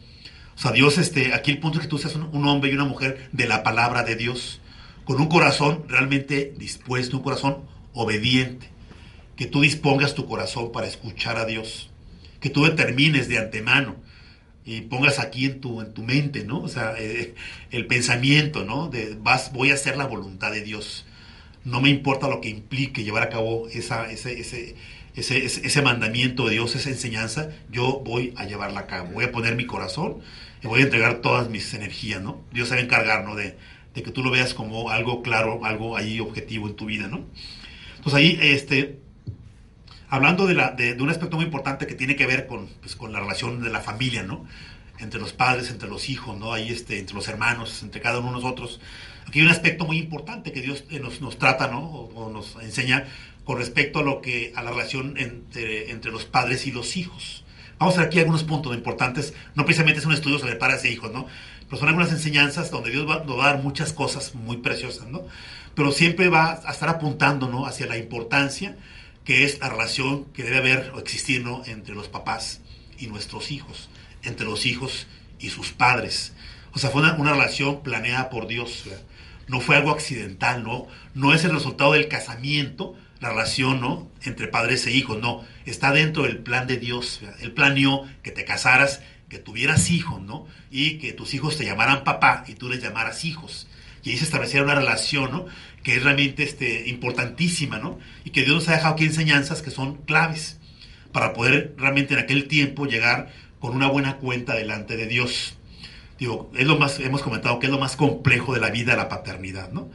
O 0.55 0.57
sea, 0.57 0.71
Dios, 0.71 0.97
este, 0.97 1.35
aquí 1.35 1.51
el 1.51 1.59
punto 1.59 1.77
es 1.77 1.83
que 1.83 1.89
tú 1.89 1.99
seas 1.99 2.15
un, 2.15 2.47
hombre 2.47 2.71
y 2.71 2.73
una 2.73 2.85
mujer 2.85 3.29
de 3.31 3.45
la 3.45 3.61
palabra 3.61 4.01
de 4.01 4.15
Dios, 4.15 4.59
con 5.03 5.21
un 5.21 5.27
corazón 5.27 5.83
realmente 5.87 6.51
dispuesto, 6.57 7.17
un 7.17 7.23
corazón 7.23 7.57
obediente, 7.93 8.71
que 9.35 9.45
tú 9.45 9.61
dispongas 9.61 10.15
tu 10.15 10.25
corazón 10.25 10.71
para 10.71 10.87
escuchar 10.87 11.37
a 11.37 11.45
Dios, 11.45 11.91
que 12.39 12.49
tú 12.49 12.63
determines 12.63 13.29
de 13.29 13.37
antemano 13.37 13.97
y 14.65 14.81
pongas 14.81 15.19
aquí 15.19 15.45
en 15.45 15.59
tu, 15.59 15.81
en 15.81 15.93
tu 15.93 16.03
mente, 16.03 16.43
¿no? 16.43 16.61
O 16.61 16.67
sea, 16.67 16.95
eh, 16.97 17.35
el 17.71 17.85
pensamiento, 17.85 18.63
¿no? 18.63 18.89
De 18.89 19.17
vas, 19.21 19.51
voy 19.51 19.71
a 19.71 19.73
hacer 19.73 19.97
la 19.97 20.05
voluntad 20.05 20.51
de 20.51 20.61
Dios. 20.61 21.05
No 21.65 21.81
me 21.81 21.89
importa 21.89 22.27
lo 22.27 22.41
que 22.41 22.49
implique 22.49 23.03
llevar 23.03 23.23
a 23.23 23.29
cabo 23.29 23.67
esa, 23.69 24.09
ese, 24.11 24.39
ese, 24.39 24.75
ese, 25.15 25.45
ese, 25.45 25.81
mandamiento 25.81 26.45
de 26.45 26.53
Dios, 26.53 26.75
esa 26.75 26.89
enseñanza, 26.89 27.49
yo 27.71 28.01
voy 28.05 28.33
a 28.37 28.45
llevarla 28.45 28.81
a 28.81 28.87
cabo. 28.87 29.11
Voy 29.11 29.25
a 29.25 29.31
poner 29.31 29.55
mi 29.55 29.65
corazón 29.65 30.19
y 30.61 30.67
voy 30.67 30.81
a 30.81 30.83
entregar 30.83 31.21
todas 31.21 31.49
mis 31.49 31.73
energías, 31.73 32.21
¿no? 32.21 32.41
Dios 32.51 32.69
se 32.69 32.75
va 32.75 32.81
a 32.81 32.83
encargar, 32.83 33.25
¿no? 33.25 33.35
De, 33.35 33.57
de 33.93 34.03
que 34.03 34.11
tú 34.11 34.23
lo 34.23 34.31
veas 34.31 34.53
como 34.53 34.89
algo 34.89 35.21
claro, 35.21 35.65
algo 35.65 35.97
ahí 35.97 36.19
objetivo 36.19 36.67
en 36.67 36.75
tu 36.75 36.85
vida, 36.85 37.07
¿no? 37.07 37.25
Entonces 37.97 38.13
ahí, 38.13 38.39
este, 38.41 38.99
hablando 40.13 40.45
de, 40.45 40.53
de, 40.93 41.01
un 41.01 41.09
aspecto 41.09 41.37
muy 41.37 41.45
importante 41.45 41.87
que 41.87 41.95
tiene 41.95 42.15
que 42.15 42.27
ver 42.27 42.45
con, 42.45 42.67
pues, 42.81 42.95
con 42.95 43.11
la 43.11 43.19
relación 43.19 43.63
de 43.63 43.71
la 43.71 43.81
familia, 43.81 44.21
¿no? 44.21 44.45
Entre 44.99 45.19
los 45.19 45.33
padres, 45.33 45.71
entre 45.71 45.89
los 45.89 46.07
hijos, 46.07 46.37
¿no? 46.37 46.53
Ahí 46.53 46.69
este, 46.69 46.99
entre 46.99 47.15
los 47.15 47.27
hermanos, 47.27 47.81
entre 47.81 47.99
cada 47.99 48.19
uno 48.19 48.27
de 48.27 48.35
nosotros. 48.35 48.79
Aquí 49.27 49.39
hay 49.39 49.45
un 49.45 49.51
aspecto 49.51 49.85
muy 49.85 49.97
importante 49.97 50.51
que 50.51 50.61
Dios 50.61 50.83
eh, 50.91 50.99
nos, 50.99 51.19
nos 51.19 51.39
trata, 51.39 51.67
¿no? 51.67 51.79
O, 51.79 52.29
nos 52.29 52.57
enseña 52.61 53.05
con 53.43 53.57
respecto 53.57 53.99
a 53.99 54.03
lo 54.03 54.21
que, 54.21 54.53
a 54.55 54.61
la 54.61 54.69
relación 54.69 55.15
entre, 55.17 55.89
entre 55.89 56.11
los 56.11 56.25
padres 56.25 56.67
y 56.67 56.71
los 56.71 56.95
hijos. 56.95 57.43
Vamos 57.79 57.95
a 57.95 58.01
ver 58.01 58.07
aquí 58.07 58.19
algunos 58.19 58.43
puntos 58.43 58.75
importantes. 58.75 59.33
No 59.55 59.65
precisamente 59.65 59.99
es 59.99 60.05
un 60.05 60.13
estudio 60.13 60.37
sobre 60.37 60.55
padres 60.57 60.83
e 60.83 60.91
hijos, 60.91 61.11
¿no? 61.11 61.25
Pero 61.65 61.77
son 61.79 61.87
algunas 61.87 62.11
enseñanzas 62.11 62.69
donde 62.69 62.91
Dios 62.91 63.09
va, 63.09 63.23
nos 63.23 63.39
va 63.39 63.45
a 63.45 63.53
dar 63.53 63.63
muchas 63.63 63.93
cosas 63.93 64.35
muy 64.35 64.57
preciosas, 64.57 65.07
¿no? 65.07 65.23
Pero 65.73 65.91
siempre 65.91 66.29
va 66.29 66.61
a 66.63 66.71
estar 66.71 66.87
apuntando, 66.87 67.47
¿no? 67.47 67.65
Hacia 67.65 67.87
la 67.87 67.97
importancia 67.97 68.77
que 69.25 69.43
es 69.43 69.59
la 69.59 69.69
relación 69.69 70.25
que 70.33 70.43
debe 70.43 70.57
haber 70.57 70.91
o 70.93 70.99
existir 70.99 71.43
¿no? 71.43 71.63
entre 71.65 71.95
los 71.95 72.07
papás 72.07 72.61
y 72.97 73.07
nuestros 73.07 73.51
hijos, 73.51 73.89
entre 74.23 74.45
los 74.45 74.65
hijos 74.65 75.07
y 75.39 75.49
sus 75.49 75.71
padres. 75.71 76.33
O 76.73 76.79
sea, 76.79 76.89
fue 76.89 77.01
una, 77.01 77.31
relación 77.31 77.83
planeada 77.83 78.29
por 78.29 78.47
Dios, 78.47 78.85
no 79.47 79.59
fue 79.59 79.75
algo 79.75 79.91
accidental, 79.91 80.63
¿no? 80.63 80.87
no 81.13 81.33
es 81.33 81.43
el 81.45 81.51
resultado 81.51 81.93
del 81.93 82.07
casamiento, 82.07 82.95
la 83.19 83.29
relación 83.29 83.79
¿no? 83.79 84.09
entre 84.23 84.47
padres 84.47 84.85
e 84.87 84.91
hijos, 84.91 85.19
no, 85.19 85.45
está 85.65 85.91
dentro 85.91 86.23
del 86.23 86.39
plan 86.39 86.67
de 86.67 86.77
Dios. 86.77 87.21
Él 87.39 87.53
planeó 87.53 88.05
que 88.21 88.31
te 88.31 88.43
casaras, 88.45 89.01
que 89.29 89.39
tuvieras 89.39 89.89
hijos, 89.89 90.21
¿no? 90.21 90.45
Y 90.69 90.99
que 90.99 91.11
tus 91.13 91.33
hijos 91.33 91.57
te 91.57 91.65
llamaran 91.65 92.03
papá 92.03 92.43
y 92.47 92.53
tú 92.53 92.69
les 92.69 92.83
llamaras 92.83 93.25
hijos. 93.25 93.67
Y 94.03 94.11
ahí 94.11 94.17
se 94.17 94.25
estableciera 94.25 94.63
una 94.65 94.75
relación, 94.75 95.31
¿no? 95.31 95.45
Que 95.83 95.97
es 95.97 96.03
realmente 96.03 96.43
este, 96.43 96.87
importantísima, 96.87 97.77
¿no? 97.77 97.99
Y 98.23 98.31
que 98.31 98.43
Dios 98.43 98.55
nos 98.55 98.69
ha 98.69 98.73
dejado 98.73 98.93
aquí 98.93 99.03
enseñanzas 99.03 99.61
que 99.61 99.69
son 99.69 99.97
claves 99.97 100.59
para 101.11 101.33
poder 101.33 101.75
realmente 101.77 102.13
en 102.13 102.21
aquel 102.21 102.47
tiempo 102.47 102.85
llegar 102.85 103.31
con 103.59 103.75
una 103.75 103.87
buena 103.87 104.17
cuenta 104.17 104.55
delante 104.55 104.97
de 104.97 105.05
Dios. 105.05 105.57
Digo, 106.17 106.49
es 106.55 106.65
lo 106.65 106.77
más, 106.77 106.99
hemos 106.99 107.21
comentado 107.21 107.59
que 107.59 107.67
es 107.67 107.71
lo 107.71 107.79
más 107.79 107.95
complejo 107.95 108.53
de 108.53 108.61
la 108.61 108.69
vida, 108.69 108.95
la 108.95 109.09
paternidad, 109.09 109.71
¿no? 109.71 109.91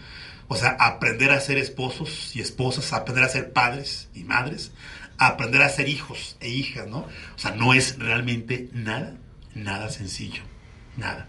O 0.47 0.57
sea, 0.57 0.77
aprender 0.79 1.31
a 1.31 1.41
ser 1.41 1.59
esposos 1.59 2.35
y 2.37 2.41
esposas, 2.41 2.93
aprender 2.93 3.25
a 3.25 3.29
ser 3.29 3.53
padres 3.53 4.09
y 4.15 4.25
madres, 4.25 4.73
aprender 5.19 5.63
a 5.63 5.69
ser 5.69 5.89
hijos 5.89 6.37
e 6.41 6.49
hijas, 6.49 6.87
¿no? 6.87 7.01
O 7.01 7.39
sea, 7.39 7.53
no 7.53 7.75
es 7.75 7.99
realmente 7.99 8.69
nada, 8.73 9.17
nada 9.55 9.91
sencillo, 9.91 10.43
nada 10.97 11.29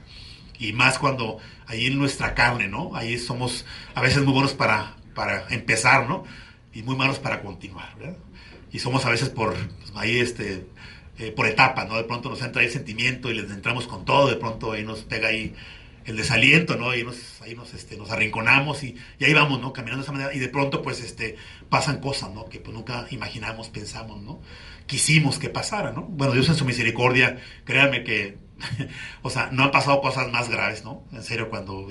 y 0.59 0.73
más 0.73 0.99
cuando 0.99 1.37
ahí 1.65 1.87
en 1.87 1.97
nuestra 1.97 2.35
carne, 2.35 2.67
¿no? 2.67 2.95
Ahí 2.95 3.17
somos 3.17 3.65
a 3.95 4.01
veces 4.01 4.23
muy 4.23 4.33
buenos 4.33 4.53
para, 4.53 4.97
para 5.15 5.47
empezar, 5.49 6.07
¿no? 6.07 6.25
Y 6.73 6.83
muy 6.83 6.95
malos 6.95 7.17
para 7.17 7.41
continuar, 7.41 7.95
¿verdad? 7.97 8.17
Y 8.71 8.79
somos 8.79 9.05
a 9.05 9.09
veces 9.09 9.29
por 9.29 9.55
pues, 9.55 9.91
ahí 9.95 10.19
este 10.19 10.67
eh, 11.17 11.31
por 11.31 11.47
etapas, 11.47 11.87
¿no? 11.87 11.95
De 11.95 12.03
pronto 12.03 12.29
nos 12.29 12.41
entra 12.41 12.61
el 12.61 12.69
sentimiento 12.69 13.31
y 13.31 13.33
les 13.35 13.49
entramos 13.49 13.87
con 13.87 14.05
todo, 14.05 14.29
de 14.29 14.35
pronto 14.35 14.73
ahí 14.73 14.83
nos 14.83 14.99
pega 14.99 15.29
ahí 15.29 15.55
el 16.05 16.17
desaliento, 16.17 16.75
¿no? 16.75 16.93
Y 16.95 17.03
nos, 17.03 17.41
ahí 17.41 17.55
nos, 17.55 17.73
este, 17.73 17.97
nos 17.97 18.11
arrinconamos 18.11 18.83
y, 18.83 18.95
y, 19.17 19.25
ahí 19.25 19.33
vamos, 19.33 19.61
¿no? 19.61 19.71
Caminando 19.73 20.01
de 20.01 20.03
esa 20.03 20.11
manera 20.11 20.33
y 20.33 20.39
de 20.39 20.49
pronto 20.49 20.81
pues 20.81 21.01
este, 21.01 21.37
pasan 21.69 21.99
cosas, 21.99 22.31
¿no? 22.31 22.45
Que 22.45 22.59
pues 22.59 22.75
nunca 22.75 23.07
imaginamos, 23.11 23.69
pensamos, 23.69 24.21
¿no? 24.21 24.41
Quisimos 24.87 25.39
que 25.39 25.49
pasara, 25.49 25.91
¿no? 25.91 26.03
Bueno, 26.03 26.33
Dios 26.33 26.49
en 26.49 26.55
su 26.55 26.65
misericordia, 26.65 27.39
créanme 27.63 28.03
que 28.03 28.48
o 29.21 29.29
sea, 29.29 29.49
no 29.51 29.63
han 29.63 29.71
pasado 29.71 30.01
cosas 30.01 30.31
más 30.31 30.49
graves, 30.49 30.83
¿no? 30.83 31.03
En 31.11 31.23
serio, 31.23 31.49
cuando 31.49 31.87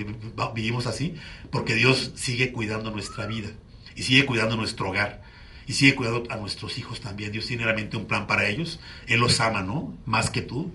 vivimos 0.55 0.87
así, 0.87 1.15
porque 1.51 1.75
Dios 1.75 2.13
sigue 2.15 2.53
cuidando 2.53 2.91
nuestra 2.91 3.27
vida 3.27 3.51
y 3.97 4.03
sigue 4.03 4.27
cuidando 4.27 4.57
nuestro 4.57 4.91
hogar 4.91 5.23
y 5.67 5.75
sigue 5.75 5.95
cuidando 5.95 6.25
a 6.31 6.37
nuestros 6.37 6.79
hijos 6.79 7.01
también. 7.01 7.31
Dios 7.31 7.47
tiene 7.47 7.65
realmente 7.65 7.97
un 7.97 8.07
plan 8.07 8.27
para 8.27 8.49
ellos. 8.49 8.81
Él 9.07 9.21
los 9.21 9.39
ama, 9.41 9.63
¿no? 9.63 9.95
Más 10.07 10.31
que 10.31 10.41
tú, 10.41 10.73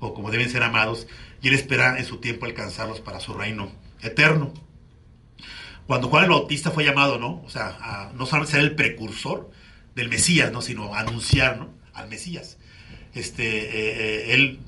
o 0.00 0.12
como 0.12 0.30
deben 0.32 0.50
ser 0.50 0.64
amados, 0.64 1.06
y 1.40 1.48
Él 1.48 1.54
espera 1.54 1.98
en 1.98 2.04
su 2.04 2.16
tiempo 2.18 2.44
alcanzarlos 2.46 3.00
para 3.00 3.20
su 3.20 3.32
reino 3.32 3.70
eterno. 4.02 4.52
Cuando 5.86 6.08
Juan 6.08 6.24
el 6.24 6.30
Bautista 6.30 6.72
fue 6.72 6.84
llamado, 6.84 7.18
¿no? 7.18 7.42
O 7.44 7.50
sea, 7.50 7.78
a, 7.80 8.12
no 8.14 8.26
solamente 8.26 8.52
ser 8.52 8.60
el 8.62 8.74
precursor 8.74 9.50
del 9.94 10.08
Mesías, 10.08 10.50
¿no? 10.50 10.62
Sino 10.62 10.94
anunciar, 10.94 11.58
¿no? 11.58 11.68
Al 11.92 12.08
Mesías. 12.08 12.56
Este, 13.14 13.44
eh, 13.46 13.70
eh, 13.70 14.34
él 14.34 14.58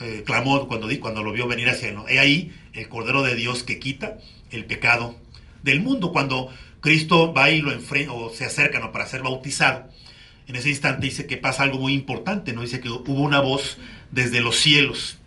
eh, 0.00 0.22
clamó 0.24 0.66
cuando, 0.68 0.88
cuando 1.00 1.22
lo 1.22 1.32
vio 1.32 1.46
venir 1.46 1.68
hacia 1.68 1.88
él. 1.88 1.96
He 2.08 2.18
ahí 2.18 2.52
el 2.72 2.88
Cordero 2.88 3.22
de 3.22 3.34
Dios 3.34 3.62
que 3.62 3.78
quita 3.78 4.18
el 4.50 4.64
pecado 4.64 5.16
del 5.62 5.80
mundo. 5.80 6.12
Cuando 6.12 6.48
Cristo 6.80 7.32
va 7.32 7.50
y 7.50 7.60
lo 7.60 7.72
enfrenta 7.72 8.12
o 8.12 8.30
se 8.30 8.44
acerca 8.44 8.78
¿no? 8.78 8.92
para 8.92 9.06
ser 9.06 9.22
bautizado, 9.22 9.88
en 10.46 10.56
ese 10.56 10.70
instante 10.70 11.06
dice 11.06 11.26
que 11.26 11.36
pasa 11.36 11.62
algo 11.62 11.78
muy 11.78 11.94
importante, 11.94 12.52
¿no? 12.52 12.62
Dice 12.62 12.80
que 12.80 12.90
hubo 12.90 13.22
una 13.22 13.40
voz 13.40 13.78
desde 14.10 14.40
los 14.40 14.56
cielos 14.56 15.18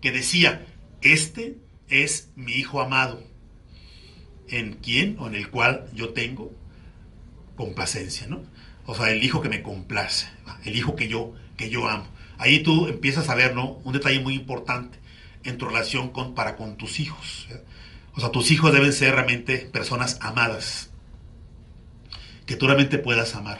que 0.00 0.12
decía, 0.12 0.64
este 1.02 1.56
es 1.88 2.30
mi 2.36 2.52
Hijo 2.52 2.80
amado, 2.80 3.22
en 4.48 4.74
quien 4.74 5.16
o 5.18 5.26
en 5.26 5.34
el 5.34 5.50
cual 5.50 5.86
yo 5.92 6.10
tengo 6.10 6.52
complacencia, 7.56 8.28
¿no? 8.28 8.44
O 8.86 8.94
sea, 8.94 9.10
el 9.10 9.22
Hijo 9.24 9.42
que 9.42 9.48
me 9.48 9.62
complace, 9.62 10.28
el 10.64 10.76
Hijo 10.76 10.94
que 10.94 11.08
yo, 11.08 11.34
que 11.56 11.68
yo 11.68 11.88
amo 11.88 12.15
ahí 12.38 12.62
tú 12.62 12.86
empiezas 12.88 13.28
a 13.28 13.34
ver, 13.34 13.54
¿no? 13.54 13.78
Un 13.84 13.92
detalle 13.92 14.20
muy 14.20 14.34
importante 14.34 14.98
en 15.44 15.58
tu 15.58 15.66
relación 15.66 16.10
con, 16.10 16.34
para 16.34 16.56
con 16.56 16.76
tus 16.76 17.00
hijos. 17.00 17.48
O 18.14 18.20
sea, 18.20 18.30
tus 18.30 18.50
hijos 18.50 18.72
deben 18.72 18.92
ser 18.92 19.14
realmente 19.14 19.58
personas 19.58 20.18
amadas, 20.20 20.90
que 22.46 22.56
tú 22.56 22.66
realmente 22.66 22.98
puedas 22.98 23.34
amar, 23.34 23.58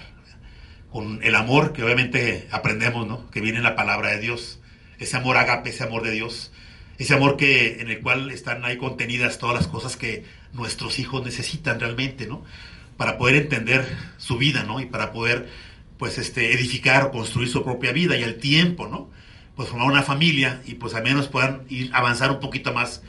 con 0.91 1.23
el 1.23 1.35
amor 1.35 1.73
que 1.73 1.83
obviamente 1.83 2.49
aprendemos, 2.51 3.07
¿no? 3.07 3.31
Que 3.31 3.41
viene 3.41 3.59
en 3.59 3.65
la 3.65 3.77
palabra 3.77 4.11
de 4.11 4.21
Dios, 4.21 4.61
ese 4.99 5.17
amor 5.17 5.37
agape, 5.37 5.71
ese 5.71 5.85
amor 5.85 6.03
de 6.03 6.13
Dios, 6.13 6.53
ese 6.99 7.15
amor 7.15 7.37
que 7.37 7.81
en 7.81 7.91
el 7.91 8.01
cual 8.01 8.31
están 8.31 8.65
ahí 8.65 8.79
contenidas 8.79 9.39
todas 9.39 9.55
las 9.55 9.67
cosas 9.67 9.97
que 9.97 10.25
nuestros 10.55 10.99
hijos 10.99 11.25
necesitan 11.25 11.79
realmente, 11.79 12.27
¿no? 12.27 12.45
Para 12.97 13.19
poder 13.19 13.37
entender 13.37 13.87
su 14.17 14.39
vida, 14.39 14.63
¿no? 14.63 14.81
Y 14.81 14.87
para 14.87 15.13
poder 15.13 15.51
pues 15.99 16.19
este, 16.19 16.53
edificar 16.53 17.05
o 17.05 17.11
construir 17.11 17.49
su 17.49 17.65
propia 17.65 17.93
vida 17.93 18.17
y 18.17 18.25
al 18.25 18.37
tiempo, 18.37 18.87
¿no? 18.87 19.11
Pues 19.55 19.69
formar 19.69 19.89
una 19.89 20.03
familia 20.03 20.61
y 20.67 20.75
pues 20.75 20.95
al 20.95 21.03
menos 21.03 21.29
puedan 21.29 21.63
ir 21.69 21.91
avanzar 21.95 22.31
un 22.31 22.41
poquito 22.41 22.73
más 22.73 23.03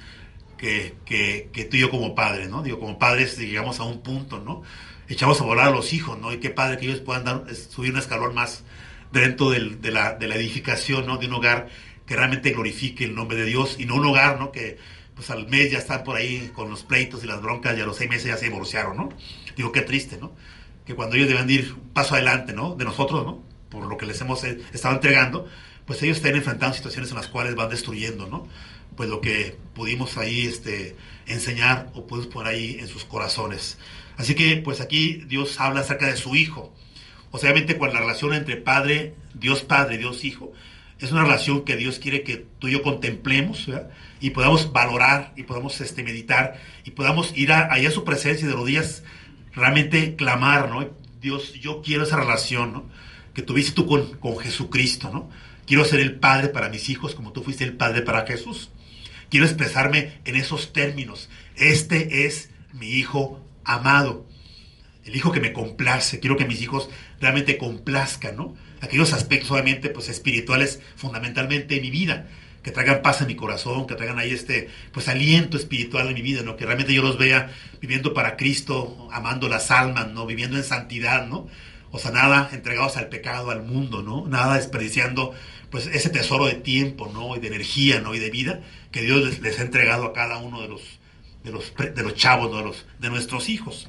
que, 0.58 0.96
que, 1.06 1.66
tú 1.70 1.78
y 1.78 1.82
yo 1.82 1.90
como 1.90 2.16
padres, 2.16 2.50
¿no? 2.50 2.64
Digo, 2.64 2.80
como 2.80 2.98
padres 2.98 3.38
llegamos 3.38 3.80
a 3.80 3.84
un 3.84 4.02
punto, 4.02 4.40
¿no? 4.40 4.64
Echamos 5.08 5.40
a 5.40 5.44
volar 5.44 5.68
a 5.68 5.72
los 5.72 5.94
hijos, 5.94 6.18
¿no? 6.20 6.34
Y 6.34 6.38
qué 6.38 6.50
padre 6.50 6.78
que 6.78 6.86
ellos 6.88 7.00
puedan 7.00 7.24
dar, 7.24 7.46
subir 7.56 7.92
un 7.92 8.00
escalón 8.00 8.34
más 8.34 8.64
dentro 9.12 9.52
de, 9.52 9.92
la, 9.92 10.16
de 10.16 10.28
la 10.28 10.36
edificación, 10.36 11.06
¿no? 11.06 11.18
De 11.18 11.28
un 11.28 11.34
hogar 11.34 11.70
que 12.06 12.16
realmente 12.16 12.52
glorifique 12.52 13.04
el 13.04 13.16
nombre 13.16 13.38
de 13.38 13.46
Dios 13.46 13.76
y 13.80 13.86
no 13.86 13.96
un 13.96 14.06
hogar, 14.06 14.40
¿no? 14.40 14.52
Que 14.52 14.78
pues 15.16 15.30
al 15.32 15.48
mes 15.48 15.72
ya 15.72 15.80
están 15.80 16.04
por 16.04 16.16
ahí 16.16 16.52
con 16.54 16.70
los 16.70 16.84
pleitos 16.84 17.24
y 17.24 17.28
las 17.28 17.42
broncas 17.42 17.76
y 17.78 17.82
a 17.82 17.86
los 17.86 17.98
seis 17.98 18.10
meses 18.10 18.28
ya 18.28 18.38
se 18.38 18.46
divorciaron, 18.46 18.98
¿no? 18.98 19.10
Digo, 19.56 19.72
qué 19.72 19.82
triste, 19.82 20.18
¿no? 20.18 20.34
Que 20.88 20.96
cuando 20.96 21.18
ellos 21.18 21.28
deben 21.28 21.50
ir 21.50 21.74
un 21.74 21.90
paso 21.90 22.16
adelante, 22.16 22.54
¿no? 22.54 22.76
De 22.76 22.86
nosotros, 22.86 23.26
¿no? 23.26 23.44
Por 23.70 23.86
lo 23.86 23.98
que 23.98 24.06
les 24.06 24.20
hemos 24.22 24.42
eh, 24.46 24.58
estado 24.74 24.96
entregando, 24.96 25.46
pues 25.86 26.02
ellos 26.02 26.18
están 26.18 26.36
enfrentando 26.36 26.76
situaciones 26.76 27.12
en 27.12 27.18
las 27.18 27.28
cuales 27.28 27.56
van 27.56 27.70
destruyendo, 27.70 28.26
¿no? 28.26 28.48
Pues 28.96 29.10
lo 29.10 29.20
que 29.20 29.58
pudimos 29.76 30.18
ahí 30.18 30.48
este, 30.48 30.96
enseñar 31.28 31.92
o 31.94 32.08
pudimos 32.08 32.34
poner 32.34 32.54
ahí 32.54 32.78
en 32.80 32.88
sus 32.88 33.04
corazones. 33.04 33.78
Así 34.16 34.34
que, 34.34 34.56
pues 34.58 34.80
aquí 34.80 35.26
Dios 35.28 35.60
habla 35.60 35.82
acerca 35.82 36.08
de 36.08 36.16
su 36.16 36.36
Hijo. 36.36 36.74
O 37.32 37.38
sea, 37.38 37.52
obviamente, 37.52 37.78
con 37.78 37.94
la 37.94 38.00
relación 38.00 38.34
entre 38.34 38.56
Padre, 38.56 39.14
Dios 39.34 39.64
Padre 39.64 39.96
y 39.96 39.98
Dios 39.98 40.24
Hijo, 40.24 40.54
es 41.00 41.12
una 41.12 41.24
relación 41.24 41.66
que 41.66 41.76
Dios 41.76 42.00
quiere 42.00 42.24
que 42.24 42.46
tú 42.60 42.70
y 42.70 42.72
yo 42.72 42.82
contemplemos, 42.82 43.68
¿verdad? 43.68 43.90
Y 44.22 44.30
podamos 44.30 44.72
valorar 44.72 45.34
y 45.36 45.44
podamos 45.44 45.80
este, 45.82 46.02
meditar 46.02 46.60
y 46.86 46.92
podamos 46.92 47.34
ir 47.36 47.52
a, 47.52 47.74
a 47.74 47.92
su 47.92 48.06
presencia 48.06 48.48
de 48.48 48.54
rodillas 48.54 49.04
realmente 49.58 50.16
clamar, 50.16 50.70
¿no? 50.70 50.88
Dios, 51.20 51.54
yo 51.56 51.82
quiero 51.82 52.04
esa 52.04 52.16
relación, 52.16 52.72
¿no? 52.72 52.86
Que 53.34 53.42
tuviste 53.42 53.74
tú 53.74 53.88
con, 53.88 54.18
con 54.18 54.38
Jesucristo, 54.38 55.10
¿no? 55.12 55.30
Quiero 55.66 55.84
ser 55.84 56.00
el 56.00 56.16
padre 56.16 56.48
para 56.48 56.70
mis 56.70 56.88
hijos 56.90 57.14
como 57.14 57.34
tú 57.34 57.44
fuiste 57.44 57.66
el 57.66 57.74
padre 57.74 58.02
para 58.02 58.26
Jesús. 58.26 58.70
Quiero 59.30 59.46
expresarme 59.46 60.14
en 60.24 60.36
esos 60.36 60.72
términos. 60.72 61.30
Este 61.58 62.26
es 62.26 62.52
mi 62.72 62.88
hijo 62.92 63.44
amado. 63.66 64.26
El 65.04 65.16
hijo 65.16 65.32
que 65.32 65.42
me 65.42 65.52
complace. 65.54 66.20
Quiero 66.20 66.38
que 66.38 66.46
mis 66.46 66.62
hijos 66.62 66.90
realmente 67.20 67.58
complazcan, 67.58 68.38
¿no? 68.38 68.56
Aquellos 68.80 69.12
aspectos, 69.12 69.52
obviamente, 69.52 69.90
pues 69.90 70.08
espirituales, 70.08 70.80
fundamentalmente 70.96 71.76
en 71.76 71.82
mi 71.82 71.90
vida. 71.90 72.28
Que 72.68 72.74
traigan 72.74 73.02
paz 73.02 73.22
en 73.22 73.28
mi 73.28 73.38
corazón, 73.38 73.88
que 73.88 73.96
traigan 73.96 74.20
ahí 74.20 74.32
este, 74.32 74.68
pues 74.92 75.08
aliento 75.08 75.56
espiritual 75.56 76.10
en 76.10 76.16
mi 76.16 76.22
vida, 76.22 76.42
¿no? 76.42 76.58
Que 76.58 76.66
realmente 76.66 76.94
yo 76.94 77.02
los 77.02 77.18
vea 77.18 77.50
viviendo 77.80 78.14
para 78.14 78.36
Cristo, 78.36 79.08
amando 79.14 79.48
las 79.48 79.72
almas, 79.72 80.10
¿no? 80.10 80.26
Viviendo 80.26 80.58
en 80.58 80.66
santidad, 80.66 81.26
¿no? 81.28 81.48
O 81.92 81.98
sea, 81.98 82.12
nada 82.12 82.50
entregados 82.52 82.98
al 82.98 83.08
pecado, 83.08 83.52
al 83.52 83.64
mundo, 83.64 84.04
¿no? 84.04 84.28
Nada 84.28 84.56
desperdiciando 84.58 85.34
pues 85.70 85.88
ese 85.88 86.10
tesoro 86.10 86.46
de 86.46 86.56
tiempo, 86.56 87.10
¿no? 87.14 87.38
Y 87.38 87.40
de 87.40 87.48
energía, 87.48 88.02
¿no? 88.02 88.14
Y 88.14 88.20
de 88.20 88.30
vida 88.32 88.60
que 88.92 89.02
Dios 89.02 89.40
les, 89.40 89.60
ha 89.60 89.62
entregado 89.62 90.04
a 90.04 90.12
cada 90.12 90.36
uno 90.36 90.62
de 90.62 90.68
los, 90.68 90.82
de 91.46 91.54
los, 91.54 91.74
de 91.74 92.04
los 92.04 92.16
chavos, 92.16 92.54
de, 92.54 92.64
los, 92.64 92.86
de 93.00 93.10
nuestros 93.10 93.48
hijos. 93.48 93.88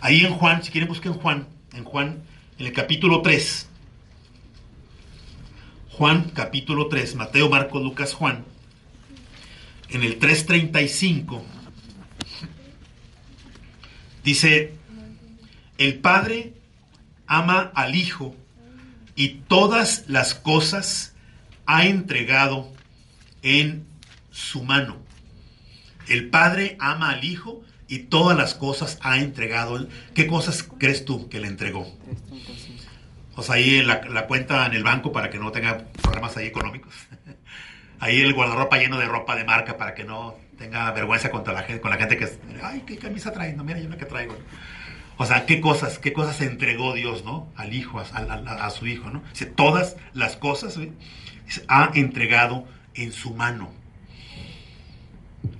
Ahí 0.00 0.24
en 0.24 0.32
Juan, 0.32 0.62
si 0.62 0.70
quieren 0.70 0.86
busquen 0.88 1.12
Juan, 1.12 1.48
en 1.74 1.82
Juan, 1.82 2.22
en 2.56 2.66
el 2.66 2.72
capítulo 2.72 3.22
3. 3.22 3.66
Juan, 5.96 6.30
capítulo 6.34 6.88
3, 6.88 7.14
Mateo, 7.14 7.48
Marcos, 7.48 7.82
Lucas, 7.82 8.12
Juan. 8.12 8.44
En 9.88 10.02
el 10.02 10.20
3.35 10.20 11.40
dice, 14.22 14.74
el 15.78 15.98
Padre 16.00 16.52
ama 17.26 17.72
al 17.74 17.94
Hijo 17.94 18.36
y 19.14 19.40
todas 19.48 20.04
las 20.06 20.34
cosas 20.34 21.14
ha 21.64 21.86
entregado 21.86 22.70
en 23.40 23.86
su 24.30 24.64
mano. 24.64 24.98
El 26.08 26.28
Padre 26.28 26.76
ama 26.78 27.08
al 27.08 27.24
Hijo 27.24 27.62
y 27.88 28.00
todas 28.00 28.36
las 28.36 28.54
cosas 28.54 28.98
ha 29.00 29.18
entregado. 29.20 29.88
¿Qué 30.12 30.26
cosas 30.26 30.62
crees 30.62 31.06
tú 31.06 31.30
que 31.30 31.40
le 31.40 31.46
entregó? 31.46 31.90
Sea, 33.42 33.56
ahí 33.56 33.82
la, 33.82 34.02
la 34.08 34.26
cuenta 34.26 34.66
en 34.66 34.74
el 34.74 34.84
banco 34.84 35.12
para 35.12 35.30
que 35.30 35.38
no 35.38 35.52
tenga 35.52 35.84
problemas 36.02 36.36
ahí 36.36 36.46
económicos. 36.46 36.94
Ahí 37.98 38.20
el 38.20 38.34
guardarropa 38.34 38.76
lleno 38.76 38.98
de 38.98 39.06
ropa 39.06 39.34
de 39.36 39.44
marca 39.44 39.78
para 39.78 39.94
que 39.94 40.04
no 40.04 40.36
tenga 40.58 40.90
vergüenza 40.92 41.30
contra 41.30 41.54
la 41.54 41.62
gente, 41.62 41.80
con 41.80 41.90
la 41.90 41.96
gente 41.96 42.18
que, 42.18 42.28
ay, 42.62 42.82
qué 42.86 42.98
camisa 42.98 43.32
trae, 43.32 43.54
no, 43.54 43.64
mira, 43.64 43.78
yo 43.78 43.88
la 43.88 43.96
que 43.96 44.04
traigo. 44.04 44.36
O 45.18 45.24
sea, 45.24 45.46
qué 45.46 45.60
cosas, 45.60 45.98
qué 45.98 46.12
cosas 46.12 46.40
entregó 46.42 46.92
Dios, 46.92 47.24
¿no? 47.24 47.50
Al 47.56 47.72
hijo, 47.72 47.98
a, 47.98 48.70
su 48.70 48.86
hijo, 48.86 49.10
¿no? 49.10 49.22
Todas 49.54 49.96
las 50.12 50.36
cosas 50.36 50.78
ha 51.68 51.90
entregado 51.94 52.66
en 52.94 53.12
su 53.12 53.32
mano. 53.32 53.72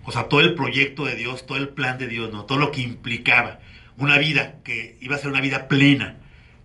O 0.04 0.12
sea, 0.12 0.24
todo 0.24 0.40
el 0.40 0.54
proyecto 0.54 1.06
de 1.06 1.14
Dios, 1.14 1.46
todo 1.46 1.56
el 1.58 1.70
plan 1.70 1.96
de 1.96 2.06
Dios, 2.06 2.30
¿no? 2.32 2.44
Todo 2.44 2.58
lo 2.58 2.70
que 2.70 2.82
implicaba 2.82 3.60
una 3.96 4.18
vida 4.18 4.56
que 4.62 4.98
iba 5.00 5.16
a 5.16 5.18
ser 5.18 5.30
una 5.30 5.40
vida 5.40 5.68
plena, 5.68 6.16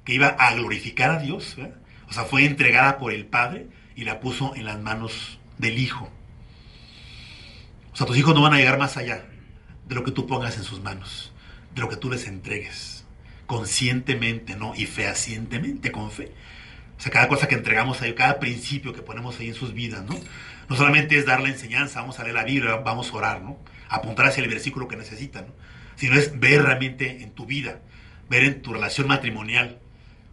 que 0.04 0.14
iba 0.14 0.28
a 0.28 0.54
glorificar 0.54 1.12
a 1.12 1.20
Dios, 1.20 1.58
O 2.10 2.14
sea, 2.14 2.26
fue 2.26 2.46
entregada 2.46 2.98
por 2.98 3.14
el 3.14 3.26
Padre 3.26 3.68
y 3.96 4.04
la 4.04 4.20
puso 4.20 4.56
en 4.56 4.66
las 4.66 4.80
manos 4.80 5.40
del 5.58 5.78
Hijo. 5.78 6.10
O 7.94 7.96
sea, 7.96 8.06
tus 8.08 8.18
hijos 8.18 8.34
no 8.36 8.42
van 8.42 8.54
a 8.54 8.58
llegar 8.58 8.78
más 8.78 8.98
allá 8.98 9.26
de 9.88 9.96
lo 9.96 10.04
que 10.04 10.12
tú 10.12 10.26
pongas 10.28 10.58
en 10.58 10.64
sus 10.64 10.82
manos 10.82 11.32
de 11.74 11.82
lo 11.82 11.90
que 11.90 11.98
tú 11.98 12.10
les 12.10 12.28
entregues, 12.28 13.06
conscientemente, 13.46 14.56
¿no? 14.56 14.74
Y 14.76 14.86
fehacientemente, 14.86 15.92
con 15.92 16.12
fe. 16.12 16.32
O 16.98 17.02
sea, 17.02 17.12
cada 17.12 17.28
cosa 17.28 17.48
que 17.48 17.56
entregamos 17.56 18.02
ahí, 18.02 18.14
cada 18.14 18.40
principio 18.40 18.94
que 18.94 19.02
ponemos 19.02 19.40
ahí 19.40 19.48
en 19.48 19.56
sus 19.56 19.74
vidas, 19.74 20.04
¿no? 20.06 20.20
No 20.70 20.76
solamente 20.76 21.18
es 21.18 21.26
dar 21.26 21.42
la 21.42 21.50
enseñanza, 21.50 22.02
vamos 22.02 22.20
a 22.20 22.24
leer 22.24 22.36
la 22.36 22.44
Biblia, 22.44 22.76
vamos 22.78 23.12
a 23.12 23.18
orar, 23.18 23.42
¿no? 23.42 23.58
Apuntar 23.90 24.28
hacia 24.28 24.44
el 24.44 24.50
versículo 24.50 24.88
que 24.88 24.96
necesitan, 24.96 25.48
¿no? 25.48 25.54
Sino 25.96 26.16
es 26.16 26.40
ver 26.40 26.64
realmente 26.64 27.24
en 27.24 27.32
tu 27.32 27.46
vida, 27.46 27.82
ver 28.30 28.44
en 28.44 28.62
tu 28.62 28.74
relación 28.74 29.08
matrimonial. 29.08 29.80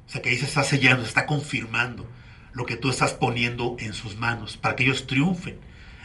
O 0.08 0.10
sea, 0.10 0.22
que 0.22 0.30
ahí 0.30 0.38
se 0.38 0.46
está 0.46 0.64
sellando, 0.64 1.02
se 1.02 1.08
está 1.08 1.26
confirmando 1.26 2.10
lo 2.52 2.64
que 2.64 2.76
tú 2.76 2.88
estás 2.88 3.12
poniendo 3.12 3.76
en 3.78 3.92
sus 3.92 4.16
manos, 4.16 4.56
para 4.56 4.74
que 4.74 4.84
ellos 4.84 5.06
triunfen, 5.06 5.58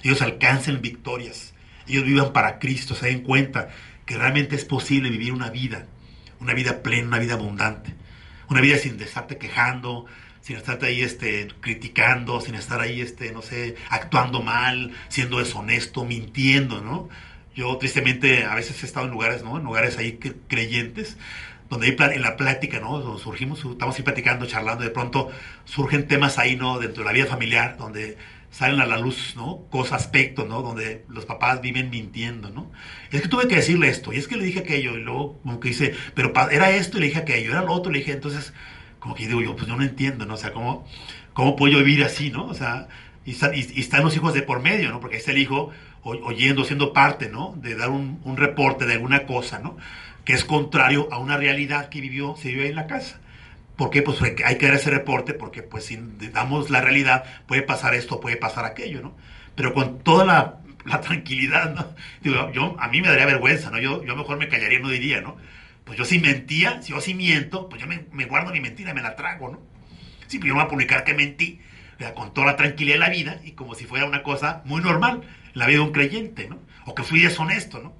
ellos 0.03 0.21
alcancen 0.21 0.81
victorias, 0.81 1.53
ellos 1.87 2.03
vivan 2.03 2.33
para 2.33 2.59
Cristo, 2.59 2.95
se 2.95 3.07
den 3.07 3.21
cuenta 3.21 3.69
que 4.05 4.17
realmente 4.17 4.55
es 4.55 4.65
posible 4.65 5.09
vivir 5.09 5.31
una 5.31 5.49
vida, 5.49 5.87
una 6.41 6.53
vida 6.53 6.83
plena, 6.83 7.07
una 7.07 7.19
vida 7.19 7.35
abundante, 7.35 7.95
una 8.49 8.59
vida 8.59 8.77
sin 8.77 9.01
estarte 9.01 9.37
quejando, 9.37 10.05
sin 10.41 10.57
estarte 10.57 10.87
ahí 10.87 11.01
este, 11.01 11.47
criticando, 11.61 12.41
sin 12.41 12.55
estar 12.55 12.81
ahí, 12.81 12.99
este, 12.99 13.31
no 13.31 13.41
sé, 13.41 13.75
actuando 13.89 14.41
mal, 14.41 14.91
siendo 15.07 15.39
deshonesto, 15.39 16.03
mintiendo, 16.03 16.81
¿no? 16.81 17.07
Yo 17.55 17.77
tristemente 17.77 18.43
a 18.43 18.55
veces 18.55 18.83
he 18.83 18.85
estado 18.85 19.05
en 19.05 19.13
lugares, 19.13 19.43
¿no? 19.43 19.57
En 19.57 19.63
lugares 19.63 19.97
ahí 19.97 20.19
creyentes, 20.47 21.17
donde 21.73 21.87
hay 21.87 22.15
en 22.15 22.21
la 22.21 22.37
plática, 22.37 22.79
¿no? 22.79 23.17
surgimos, 23.17 23.63
estamos 23.65 23.97
ahí 23.97 24.03
platicando, 24.03 24.45
charlando, 24.45 24.83
de 24.83 24.89
pronto 24.89 25.29
surgen 25.65 26.07
temas 26.07 26.37
ahí, 26.37 26.55
¿no? 26.55 26.79
Dentro 26.79 27.03
de 27.03 27.07
la 27.07 27.13
vida 27.13 27.25
familiar, 27.25 27.77
donde 27.77 28.17
salen 28.51 28.79
a 28.79 28.85
la 28.85 28.99
luz, 28.99 29.33
¿no? 29.35 29.65
Cosas, 29.71 30.03
aspectos, 30.03 30.47
¿no? 30.47 30.61
Donde 30.61 31.05
los 31.09 31.25
papás 31.25 31.61
viven 31.61 31.89
mintiendo, 31.89 32.49
¿no? 32.51 32.71
Es 33.11 33.21
que 33.21 33.27
tuve 33.27 33.47
que 33.47 33.55
decirle 33.55 33.89
esto, 33.89 34.13
y 34.13 34.17
es 34.17 34.27
que 34.27 34.37
le 34.37 34.45
dije 34.45 34.59
aquello, 34.59 34.95
y 34.95 35.01
luego 35.01 35.39
como 35.41 35.59
que 35.59 35.69
dice, 35.69 35.95
pero 36.13 36.31
era 36.51 36.69
esto, 36.69 36.97
y 36.97 37.01
le 37.01 37.07
dije 37.07 37.19
aquello, 37.19 37.51
era 37.51 37.63
lo 37.63 37.73
otro, 37.73 37.91
le 37.91 37.99
dije, 37.99 38.11
entonces, 38.11 38.53
como 38.99 39.15
que 39.15 39.27
digo 39.27 39.41
yo, 39.41 39.55
pues 39.55 39.67
yo 39.67 39.75
no 39.75 39.83
entiendo, 39.83 40.25
¿no? 40.25 40.35
O 40.35 40.37
sea, 40.37 40.53
¿cómo, 40.53 40.85
cómo 41.33 41.55
puedo 41.55 41.73
yo 41.73 41.79
vivir 41.79 42.03
así, 42.03 42.29
¿no? 42.29 42.45
O 42.45 42.53
sea, 42.53 42.87
y, 43.25 43.31
están 43.31 44.03
los 44.03 44.15
hijos 44.15 44.35
de 44.35 44.43
por 44.43 44.61
medio, 44.61 44.89
¿no? 44.89 44.99
Porque 44.99 45.17
está 45.17 45.31
el 45.31 45.39
hijo 45.39 45.71
oyendo, 46.03 46.65
siendo 46.65 46.93
parte, 46.93 47.29
¿no? 47.29 47.55
De 47.57 47.75
dar 47.75 47.89
un, 47.89 48.19
un 48.23 48.37
reporte 48.37 48.85
de 48.85 48.93
alguna 48.93 49.25
cosa, 49.25 49.59
¿no? 49.59 49.77
Que 50.25 50.33
es 50.33 50.45
contrario 50.45 51.09
a 51.11 51.17
una 51.17 51.37
realidad 51.37 51.89
que 51.89 52.01
vivió, 52.01 52.35
se 52.35 52.49
vive 52.49 52.67
en 52.67 52.75
la 52.75 52.87
casa. 52.87 53.19
¿Por 53.75 53.89
qué? 53.89 54.01
Pues 54.01 54.21
hay 54.21 54.57
que 54.57 54.65
dar 54.65 54.75
ese 54.75 54.91
reporte 54.91 55.33
porque 55.33 55.63
pues 55.63 55.85
si 55.85 55.99
damos 56.31 56.69
la 56.69 56.81
realidad 56.81 57.23
puede 57.47 57.63
pasar 57.63 57.95
esto, 57.95 58.19
puede 58.19 58.37
pasar 58.37 58.65
aquello, 58.65 59.01
¿no? 59.01 59.15
Pero 59.55 59.73
con 59.73 59.99
toda 59.99 60.25
la, 60.25 61.01
tranquilidad, 61.01 61.73
¿no? 61.73 61.87
Digo, 62.21 62.51
yo, 62.51 62.75
a 62.79 62.87
mí 62.87 63.01
me 63.01 63.07
daría 63.07 63.25
vergüenza, 63.25 63.71
¿no? 63.71 63.79
Yo, 63.79 64.03
yo 64.03 64.15
mejor 64.15 64.37
me 64.37 64.47
callaría 64.47 64.79
y 64.79 64.81
no 64.81 64.89
diría, 64.89 65.21
¿no? 65.21 65.37
Pues 65.85 65.97
yo 65.97 66.05
si 66.05 66.19
mentía, 66.19 66.81
si 66.81 66.91
yo 66.91 67.01
sí 67.01 67.13
miento, 67.13 67.67
pues 67.67 67.81
yo 67.81 67.87
me, 67.87 68.25
guardo 68.25 68.51
mi 68.51 68.59
mentira, 68.59 68.93
me 68.93 69.01
la 69.01 69.15
trago, 69.15 69.49
¿no? 69.49 69.59
Sí, 70.27 70.37
pues 70.37 70.47
yo 70.47 70.53
no 70.53 70.55
voy 70.55 70.65
a 70.65 70.69
publicar 70.69 71.03
que 71.03 71.13
mentí, 71.13 71.59
con 72.15 72.33
toda 72.33 72.47
la 72.47 72.55
tranquilidad 72.55 72.95
de 72.95 72.99
la 72.99 73.09
vida 73.09 73.39
y 73.43 73.51
como 73.51 73.75
si 73.75 73.85
fuera 73.85 74.05
una 74.05 74.23
cosa 74.23 74.61
muy 74.65 74.81
normal, 74.81 75.21
la 75.53 75.67
vida 75.67 75.79
de 75.79 75.85
un 75.85 75.91
creyente, 75.91 76.47
¿no? 76.47 76.59
O 76.85 76.95
que 76.95 77.03
fui 77.03 77.21
deshonesto, 77.21 77.81
¿no? 77.81 77.93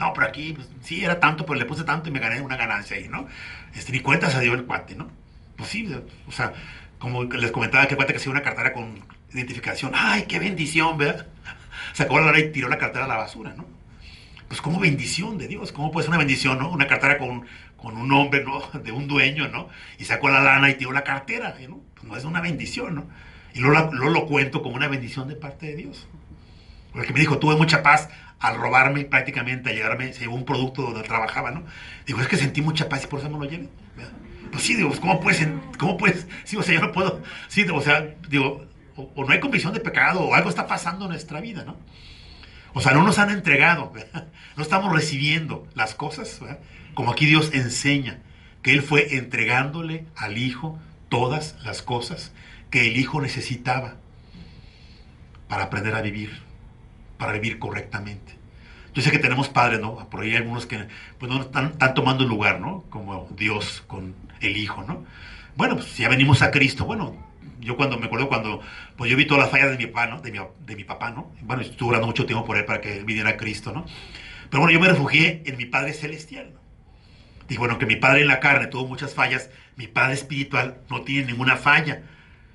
No, 0.00 0.14
pero 0.14 0.26
aquí, 0.26 0.54
pues, 0.54 0.66
sí, 0.80 1.04
era 1.04 1.20
tanto, 1.20 1.44
pero 1.44 1.58
le 1.58 1.66
puse 1.66 1.84
tanto 1.84 2.08
y 2.08 2.12
me 2.12 2.20
gané 2.20 2.40
una 2.40 2.56
ganancia 2.56 2.96
ahí, 2.96 3.06
¿no? 3.06 3.28
Este, 3.74 3.92
ni 3.92 4.00
cuenta 4.00 4.30
se 4.30 4.40
dio 4.40 4.54
el 4.54 4.64
cuate, 4.64 4.94
¿no? 4.94 5.10
Pues 5.56 5.68
sí, 5.68 5.94
o 6.26 6.32
sea, 6.32 6.54
como 6.98 7.24
les 7.24 7.52
comentaba 7.52 7.86
que 7.86 7.96
cuate 7.96 8.14
que 8.14 8.16
hacía 8.16 8.32
una 8.32 8.40
cartera 8.40 8.72
con 8.72 9.04
identificación, 9.30 9.92
¡ay, 9.94 10.24
qué 10.26 10.38
bendición, 10.38 10.96
¿verdad? 10.96 11.26
Sacó 11.92 12.18
la 12.18 12.26
lana 12.26 12.38
y 12.38 12.50
tiró 12.50 12.70
la 12.70 12.78
cartera 12.78 13.04
a 13.04 13.08
la 13.08 13.18
basura, 13.18 13.52
¿no? 13.54 13.66
Pues 14.48 14.62
como 14.62 14.80
bendición 14.80 15.36
de 15.36 15.48
Dios, 15.48 15.70
¿cómo 15.70 15.92
puede 15.92 16.04
ser 16.04 16.10
una 16.10 16.18
bendición, 16.18 16.58
no? 16.58 16.70
Una 16.70 16.86
cartera 16.86 17.18
con, 17.18 17.44
con 17.76 17.98
un 17.98 18.10
hombre, 18.10 18.42
¿no? 18.42 18.62
De 18.82 18.92
un 18.92 19.06
dueño, 19.06 19.48
¿no? 19.48 19.68
Y 19.98 20.06
sacó 20.06 20.30
la 20.30 20.40
lana 20.40 20.70
y 20.70 20.76
tiró 20.76 20.92
la 20.92 21.04
cartera, 21.04 21.54
¿no? 21.68 21.78
Pues 21.94 22.04
no 22.04 22.16
es 22.16 22.24
una 22.24 22.40
bendición, 22.40 22.94
¿no? 22.94 23.06
Y 23.52 23.60
luego 23.60 23.92
lo, 23.92 24.08
lo 24.08 24.26
cuento 24.26 24.62
como 24.62 24.76
una 24.76 24.88
bendición 24.88 25.28
de 25.28 25.36
parte 25.36 25.66
de 25.66 25.76
Dios. 25.76 26.08
Porque 26.92 27.12
me 27.12 27.20
dijo, 27.20 27.38
tuve 27.38 27.54
mucha 27.56 27.82
paz 27.82 28.08
al 28.40 28.56
robarme 28.56 29.04
prácticamente, 29.04 29.70
a 29.70 29.72
llevarme, 29.72 30.12
se 30.14 30.26
un 30.26 30.44
producto 30.44 30.82
donde 30.82 31.02
trabajaba, 31.02 31.50
¿no? 31.50 31.64
Digo, 32.06 32.20
es 32.20 32.28
que 32.28 32.36
sentí 32.36 32.62
mucha 32.62 32.88
paz 32.88 33.04
y 33.04 33.06
por 33.06 33.20
eso 33.20 33.28
no 33.28 33.38
lo 33.38 33.44
llevé. 33.44 33.68
Pues 34.50 34.64
sí, 34.64 34.74
digo, 34.74 34.88
pues, 34.88 35.00
¿cómo 35.00 35.20
puedes, 35.20 35.46
cómo 35.78 35.96
puedes? 35.96 36.26
Sí, 36.44 36.56
o 36.56 36.62
sea, 36.62 36.74
yo 36.74 36.80
no 36.80 36.90
puedo, 36.90 37.22
sí, 37.48 37.64
o 37.72 37.80
sea, 37.80 38.14
digo, 38.28 38.66
o, 38.96 39.24
no 39.24 39.30
hay 39.30 39.38
convicción 39.38 39.72
de 39.74 39.80
pecado, 39.80 40.22
o 40.22 40.34
algo 40.34 40.48
está 40.48 40.66
pasando 40.66 41.04
en 41.04 41.12
nuestra 41.12 41.40
vida, 41.40 41.64
¿no? 41.64 41.76
O 42.72 42.80
sea, 42.80 42.92
no 42.92 43.02
nos 43.02 43.18
han 43.18 43.30
entregado, 43.30 43.92
no 44.56 44.62
estamos 44.62 44.92
recibiendo 44.92 45.68
las 45.74 45.94
cosas, 45.94 46.40
como 46.94 47.12
aquí 47.12 47.26
Dios 47.26 47.50
enseña, 47.52 48.20
que 48.62 48.72
Él 48.72 48.82
fue 48.82 49.16
entregándole 49.16 50.06
al 50.16 50.38
Hijo 50.38 50.78
todas 51.08 51.56
las 51.62 51.82
cosas 51.82 52.32
que 52.70 52.88
el 52.88 52.96
Hijo 52.96 53.20
necesitaba 53.20 53.96
para 55.48 55.64
aprender 55.64 55.94
a 55.94 56.00
vivir 56.00 56.49
para 57.20 57.32
vivir 57.34 57.58
correctamente. 57.58 58.32
Yo 58.94 59.02
sé 59.02 59.10
que 59.10 59.18
tenemos 59.18 59.50
padres, 59.50 59.78
¿no? 59.78 60.08
Por 60.08 60.22
ahí 60.22 60.30
hay 60.30 60.36
algunos 60.38 60.64
que 60.64 60.88
pues, 61.18 61.30
no 61.30 61.42
están, 61.42 61.76
tomando 61.94 62.24
el 62.24 62.30
lugar, 62.30 62.60
¿no? 62.60 62.82
Como 62.88 63.28
Dios 63.36 63.84
con 63.86 64.14
el 64.40 64.56
Hijo, 64.56 64.82
¿no? 64.82 65.04
Bueno, 65.54 65.76
pues 65.76 65.96
ya 65.98 66.08
venimos 66.08 66.40
a 66.40 66.50
Cristo. 66.50 66.86
Bueno, 66.86 67.14
yo 67.60 67.76
cuando 67.76 67.98
me 67.98 68.06
acuerdo 68.06 68.26
cuando, 68.28 68.62
pues 68.96 69.10
yo 69.10 69.18
vi 69.18 69.26
todas 69.26 69.42
las 69.42 69.50
fallas 69.50 69.70
de 69.70 69.76
mi 69.76 69.86
papá, 69.86 70.06
¿no? 70.06 70.22
De 70.22 70.32
mi, 70.32 70.38
de 70.66 70.76
mi 70.76 70.84
papá, 70.84 71.10
¿no? 71.10 71.30
Bueno, 71.42 71.62
estuve 71.62 71.90
orando 71.90 72.06
mucho 72.06 72.24
tiempo 72.24 72.44
por 72.46 72.56
él 72.56 72.64
para 72.64 72.80
que 72.80 73.04
viniera 73.04 73.30
a 73.30 73.36
Cristo, 73.36 73.70
¿no? 73.70 73.84
Pero 74.48 74.62
bueno, 74.62 74.72
yo 74.72 74.80
me 74.80 74.88
refugié 74.88 75.42
en 75.44 75.58
mi 75.58 75.66
Padre 75.66 75.92
Celestial, 75.92 76.54
¿no? 76.54 76.60
Dije, 77.48 77.58
bueno, 77.58 77.78
que 77.78 77.84
mi 77.84 77.96
Padre 77.96 78.22
en 78.22 78.28
la 78.28 78.40
carne 78.40 78.66
tuvo 78.68 78.86
muchas 78.86 79.12
fallas, 79.12 79.50
mi 79.76 79.88
Padre 79.88 80.14
espiritual 80.14 80.78
no 80.88 81.02
tiene 81.02 81.26
ninguna 81.26 81.56
falla. 81.56 82.02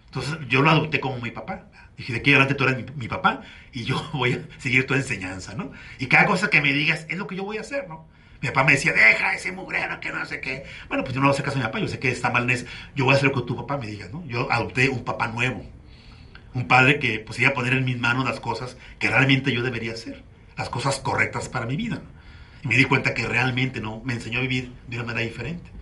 Entonces 0.08 0.40
yo 0.50 0.64
lo 0.64 0.72
adopté 0.72 1.00
como 1.00 1.20
mi 1.20 1.30
papá. 1.30 1.68
Dije, 1.98 2.14
de 2.14 2.20
aquí 2.20 2.32
adelante 2.32 2.56
tú 2.56 2.66
eres 2.66 2.86
mi, 2.96 3.08
papá 3.08 3.42
y 3.72 3.84
yo 3.84 4.10
voy 4.14 4.34
a 4.34 4.62
seguir 4.62 4.86
tu 4.86 4.94
enseñanza, 4.94 5.54
¿no? 5.56 5.72
Y 6.00 6.08
cada 6.08 6.26
cosa 6.26 6.50
que 6.50 6.62
me 6.62 6.74
digas 6.74 7.06
es 7.10 7.18
lo 7.18 7.28
que 7.28 7.36
yo 7.36 7.44
voy 7.44 7.58
a 7.58 7.62
hacer, 7.62 7.88
¿no? 7.88 8.08
Mi 8.42 8.50
papá 8.50 8.66
me 8.66 8.74
decía, 8.74 8.94
deja 8.94 9.34
ese 9.34 9.52
mugrero 9.52 10.00
que 10.00 10.12
no 10.12 10.26
sé 10.26 10.42
qué. 10.42 10.66
Bueno, 10.88 11.04
pues 11.04 11.16
yo 11.16 11.22
no 11.22 11.30
hacer 11.30 11.46
caso 11.46 11.58
a 11.58 11.60
mi 11.60 11.66
papá, 11.66 11.80
yo 11.80 11.88
sé 11.88 12.00
que 12.00 12.12
está 12.12 12.30
mal 12.30 12.50
en 12.50 12.66
Yo 12.96 13.06
voy 13.06 13.14
a 13.14 13.18
hacer 13.18 13.30
lo 13.30 13.36
que 13.36 13.48
tu 13.48 13.56
papá 13.56 13.78
me 13.78 13.88
diga, 13.88 14.08
¿no? 14.12 14.26
Yo 14.28 14.52
adopté 14.52 14.90
un 14.90 15.04
papá 15.04 15.30
nuevo. 15.30 15.66
Un 16.54 16.68
padre 16.68 17.00
que 17.00 17.20
pues 17.20 17.40
iba 17.40 17.50
a 17.50 17.54
poner 17.54 17.74
en 17.74 17.86
mis 17.86 18.00
manos 18.00 18.26
las 18.26 18.40
cosas 18.40 18.78
que 19.00 19.10
realmente 19.10 19.52
yo 19.52 19.64
debería 19.64 19.94
hacer. 19.94 20.24
Las 20.58 20.70
cosas 20.70 21.00
correctas 21.00 21.50
para 21.50 21.66
mi 21.66 21.76
vida. 21.76 22.02
Y 22.64 22.68
me 22.68 22.78
di 22.78 22.86
cuenta 22.86 23.14
que 23.14 23.28
realmente 23.28 23.80
no 23.80 24.02
me 24.04 24.14
enseñó 24.14 24.40
a 24.40 24.42
vivir 24.42 24.72
de 24.88 24.98
una 24.98 25.06
manera 25.06 25.26
diferente. 25.26 25.75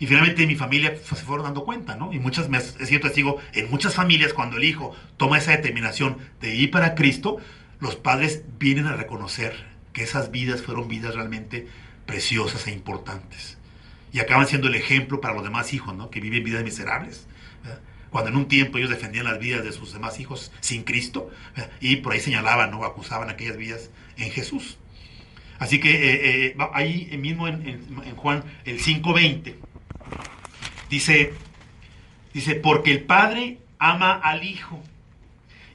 Y 0.00 0.06
finalmente 0.06 0.46
mi 0.46 0.56
familia 0.56 0.94
pues, 0.94 1.20
se 1.20 1.26
fueron 1.26 1.44
dando 1.44 1.62
cuenta, 1.62 1.94
¿no? 1.94 2.10
Y 2.10 2.18
muchas, 2.18 2.48
me, 2.48 2.56
es 2.56 2.74
cierto, 2.86 3.10
digo, 3.10 3.36
en 3.52 3.70
muchas 3.70 3.94
familias 3.94 4.32
cuando 4.32 4.56
el 4.56 4.64
hijo 4.64 4.96
toma 5.18 5.36
esa 5.36 5.50
determinación 5.50 6.16
de 6.40 6.54
ir 6.54 6.70
para 6.70 6.94
Cristo, 6.94 7.36
los 7.80 7.96
padres 7.96 8.42
vienen 8.58 8.86
a 8.86 8.96
reconocer 8.96 9.54
que 9.92 10.02
esas 10.02 10.30
vidas 10.30 10.62
fueron 10.62 10.88
vidas 10.88 11.14
realmente 11.14 11.68
preciosas 12.06 12.66
e 12.66 12.72
importantes. 12.72 13.58
Y 14.10 14.20
acaban 14.20 14.46
siendo 14.46 14.68
el 14.68 14.74
ejemplo 14.74 15.20
para 15.20 15.34
los 15.34 15.44
demás 15.44 15.74
hijos, 15.74 15.94
¿no? 15.94 16.08
Que 16.08 16.20
viven 16.20 16.44
vidas 16.44 16.64
miserables. 16.64 17.26
Cuando 18.08 18.30
en 18.30 18.36
un 18.36 18.48
tiempo 18.48 18.78
ellos 18.78 18.90
defendían 18.90 19.26
las 19.26 19.38
vidas 19.38 19.62
de 19.62 19.72
sus 19.72 19.92
demás 19.92 20.18
hijos 20.18 20.50
sin 20.60 20.82
Cristo, 20.82 21.30
y 21.78 21.96
por 21.96 22.14
ahí 22.14 22.20
señalaban, 22.20 22.70
¿no? 22.70 22.84
Acusaban 22.84 23.28
aquellas 23.28 23.58
vidas 23.58 23.90
en 24.16 24.30
Jesús. 24.30 24.78
Así 25.58 25.78
que 25.78 25.90
eh, 25.90 26.46
eh, 26.46 26.56
ahí 26.72 27.14
mismo 27.18 27.46
en, 27.46 27.68
en 27.68 28.16
Juan 28.16 28.44
el 28.64 28.80
5.20 28.80 29.56
Dice, 30.90 31.32
dice, 32.34 32.56
porque 32.56 32.90
el 32.90 33.04
Padre 33.04 33.58
ama 33.78 34.12
al 34.12 34.44
Hijo 34.44 34.82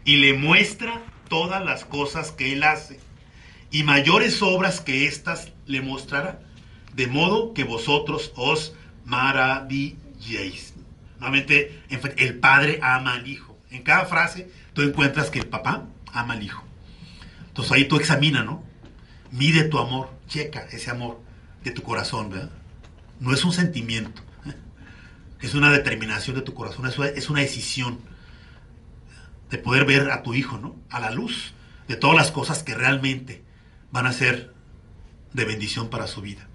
y 0.04 0.18
le 0.18 0.34
muestra 0.34 1.02
todas 1.30 1.64
las 1.64 1.86
cosas 1.86 2.32
que 2.32 2.54
Él 2.54 2.64
hace, 2.64 3.00
y 3.72 3.84
mayores 3.84 4.42
obras 4.42 4.82
que 4.82 5.08
éstas 5.08 5.54
le 5.66 5.82
mostrará, 5.82 6.42
de 6.94 7.08
modo 7.08 7.54
que 7.54 7.64
vosotros 7.64 8.32
os 8.36 8.74
maravilléis. 9.06 10.74
Nuevamente, 11.20 11.82
el 12.18 12.38
Padre 12.40 12.80
ama 12.82 13.14
al 13.14 13.28
Hijo. 13.28 13.58
En 13.72 13.84
cada 13.84 14.06
frase 14.06 14.50
tú 14.74 14.82
encuentras 14.82 15.30
que 15.30 15.40
el 15.40 15.48
papá 15.48 15.88
ama 16.14 16.34
al 16.34 16.44
Hijo. 16.44 16.64
Entonces 17.48 17.72
ahí 17.72 17.86
tú 17.86 17.96
examina, 17.96 18.44
¿no? 18.44 18.64
Mide 19.32 19.64
tu 19.64 19.80
amor, 19.80 20.10
checa 20.28 20.68
ese 20.72 20.92
amor 20.92 21.22
de 21.64 21.72
tu 21.72 21.82
corazón, 21.82 22.30
¿verdad? 22.30 22.52
No 23.20 23.34
es 23.34 23.44
un 23.44 23.54
sentimiento, 23.54 24.22
es 25.48 25.54
una 25.54 25.72
determinación 25.72 26.36
de 26.36 26.42
tu 26.42 26.54
corazón, 26.54 26.86
es 26.88 27.30
una 27.30 27.42
decisión 27.42 28.00
de 29.50 29.58
poder 29.58 29.86
ver 29.86 30.12
a 30.12 30.24
tu 30.24 30.34
hijo, 30.34 30.58
¿no? 30.58 30.76
A 30.90 31.00
la 31.00 31.12
luz 31.12 31.54
de 31.88 31.96
todas 31.96 32.16
las 32.16 32.32
cosas 32.32 32.64
que 32.64 32.74
realmente 32.74 33.44
van 33.92 34.08
a 34.08 34.14
ser 34.14 34.54
de 35.34 35.46
bendición 35.46 35.90
para 35.90 36.08
su 36.08 36.22
vida. 36.22 36.48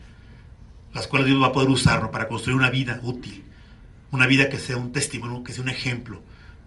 Las 0.93 1.07
cuales 1.07 1.29
Dios 1.29 1.41
va 1.41 1.49
a 1.49 1.53
poder 1.53 1.69
usar 1.69 2.11
para 2.11 2.29
construir 2.29 2.57
una 2.57 2.71
vida 2.71 2.99
útil, 3.03 3.45
una 4.11 4.27
vida 4.27 4.49
que 4.49 4.59
sea 4.59 4.77
un 4.77 4.93
testimonio, 4.93 5.45
que 5.45 5.53
sea 5.53 5.63
un 5.63 5.69
ejemplo 5.69 6.23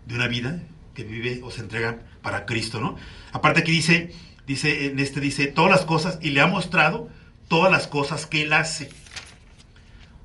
de 0.05 0.15
una 0.15 0.27
vida 0.27 0.63
que 0.93 1.03
vive 1.03 1.41
o 1.43 1.51
se 1.51 1.61
entrega 1.61 1.99
para 2.21 2.45
Cristo, 2.45 2.79
¿no? 2.79 2.95
Aparte 3.31 3.61
aquí 3.61 3.71
dice, 3.71 4.13
dice, 4.47 4.85
en 4.85 4.99
este 4.99 5.19
dice, 5.19 5.47
todas 5.47 5.71
las 5.71 5.85
cosas, 5.85 6.19
y 6.21 6.29
le 6.29 6.41
ha 6.41 6.47
mostrado 6.47 7.09
todas 7.47 7.71
las 7.71 7.87
cosas 7.87 8.25
que 8.25 8.43
él 8.43 8.53
hace. 8.53 8.89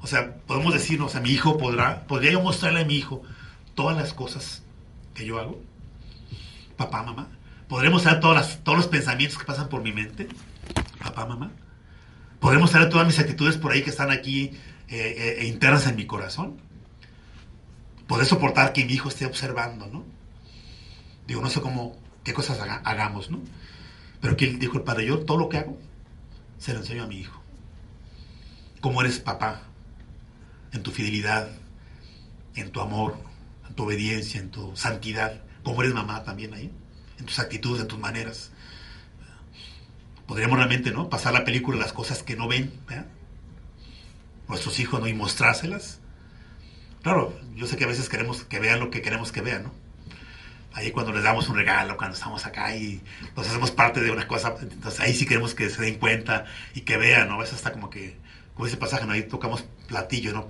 O 0.01 0.07
sea, 0.07 0.37
podemos 0.47 0.73
decirnos, 0.73 1.17
a 1.17 1.21
mi 1.21 1.31
hijo 1.31 1.59
podrá, 1.59 2.07
podría 2.07 2.33
yo 2.33 2.41
mostrarle 2.41 2.81
a 2.81 2.85
mi 2.85 2.95
hijo 2.95 3.23
todas 3.75 3.97
las 3.97 4.13
cosas 4.13 4.63
que 5.15 5.27
yo 5.27 5.39
hago. 5.39 5.61
Papá, 6.77 7.03
mamá. 7.03 7.29
¿Podremos 7.69 8.05
todas 8.21 8.65
todos 8.65 8.79
los 8.79 8.87
pensamientos 8.87 9.39
que 9.39 9.45
pasan 9.45 9.69
por 9.69 9.83
mi 9.83 9.93
mente? 9.93 10.29
Papá, 10.99 11.27
mamá. 11.27 11.51
¿Podremos 12.41 12.71
mostrar 12.71 12.89
todas 12.89 13.07
mis 13.07 13.19
actitudes 13.19 13.57
por 13.57 13.73
ahí 13.73 13.83
que 13.83 13.91
están 13.91 14.11
aquí 14.11 14.53
eh, 14.89 15.39
eh, 15.41 15.47
internas 15.47 15.87
en 15.87 15.97
mi 15.97 16.07
corazón? 16.07 16.61
Poder 18.07 18.27
soportar 18.27 18.73
que 18.73 18.85
mi 18.85 18.93
hijo 18.95 19.09
esté 19.09 19.27
observando, 19.27 19.87
¿no? 19.87 20.05
Digo, 21.27 21.43
no 21.43 21.51
sé 21.51 21.61
cómo, 21.61 21.99
qué 22.25 22.33
cosas 22.33 22.59
hagamos, 22.85 23.31
¿no? 23.31 23.41
Pero 24.21 24.33
aquí 24.33 24.47
dijo 24.47 24.79
el 24.79 24.85
padre, 24.85 25.07
yo 25.07 25.19
todo 25.21 25.37
lo 25.37 25.49
que 25.49 25.59
hago 25.59 25.79
se 26.59 26.73
lo 26.73 26.81
enseño 26.81 27.05
a 27.05 27.07
mi 27.07 27.17
hijo. 27.17 27.43
¿Cómo 28.81 29.03
eres 29.03 29.19
papá? 29.19 29.68
En 30.73 30.83
tu 30.83 30.91
fidelidad, 30.91 31.49
en 32.55 32.71
tu 32.71 32.81
amor, 32.81 33.17
en 33.69 33.75
tu 33.75 33.85
obediencia, 33.85 34.41
en 34.41 34.51
tu 34.51 34.77
santidad, 34.77 35.43
como 35.63 35.83
eres 35.83 35.95
mamá 35.95 36.25
también 36.25 36.55
ahí, 36.55 36.71
en 37.19 37.27
tus 37.27 37.39
actitudes, 37.39 37.83
en 37.83 37.89
tus 37.89 37.99
maneras. 37.99 38.51
Podríamos 40.27 40.59
realmente 40.59 40.91
¿no? 40.91 41.09
pasar 41.09 41.33
la 41.33 41.45
película 41.45 41.79
las 41.79 41.93
cosas 41.93 42.23
que 42.23 42.37
no 42.37 42.49
ven, 42.49 42.73
nuestros 44.49 44.79
hijos, 44.81 45.01
¿no? 45.01 45.07
y 45.07 45.15
mostrárselas. 45.15 46.01
Claro, 47.03 47.39
yo 47.55 47.67
sé 47.67 47.77
que 47.77 47.85
a 47.85 47.89
veces 47.89 48.09
queremos 48.09 48.45
que 48.45 48.59
vean 48.59 48.81
lo 48.81 48.91
que 48.91 49.03
queremos 49.03 49.33
que 49.33 49.41
vean, 49.41 49.65
¿no? 49.65 49.73
Ahí 50.75 50.91
cuando 50.91 51.13
les 51.13 51.23
damos 51.23 51.49
un 51.49 51.57
regalo, 51.57 51.97
cuando 51.97 52.17
estamos 52.17 52.45
acá 52.47 52.77
y 52.77 53.01
nos 53.37 53.49
hacemos 53.49 53.71
parte 53.71 54.01
de 54.01 54.11
una 54.11 54.29
cosa, 54.29 54.55
entonces 54.61 55.01
ahí 55.01 55.15
sí 55.15 55.27
queremos 55.27 55.55
que 55.55 55.71
se 55.71 55.83
den 55.83 55.99
cuenta 55.99 56.45
y 56.75 56.83
que 56.83 56.97
vean, 56.97 57.29
¿no? 57.29 57.35
A 57.35 57.39
veces 57.39 57.55
hasta 57.55 57.73
como 57.73 57.91
que 57.91 58.17
como 58.59 58.67
ese 58.67 58.77
pasaje, 58.77 59.07
¿no? 59.07 59.13
ahí 59.13 59.23
tocamos 59.23 59.65
platillo, 59.87 60.33
¿no? 60.33 60.49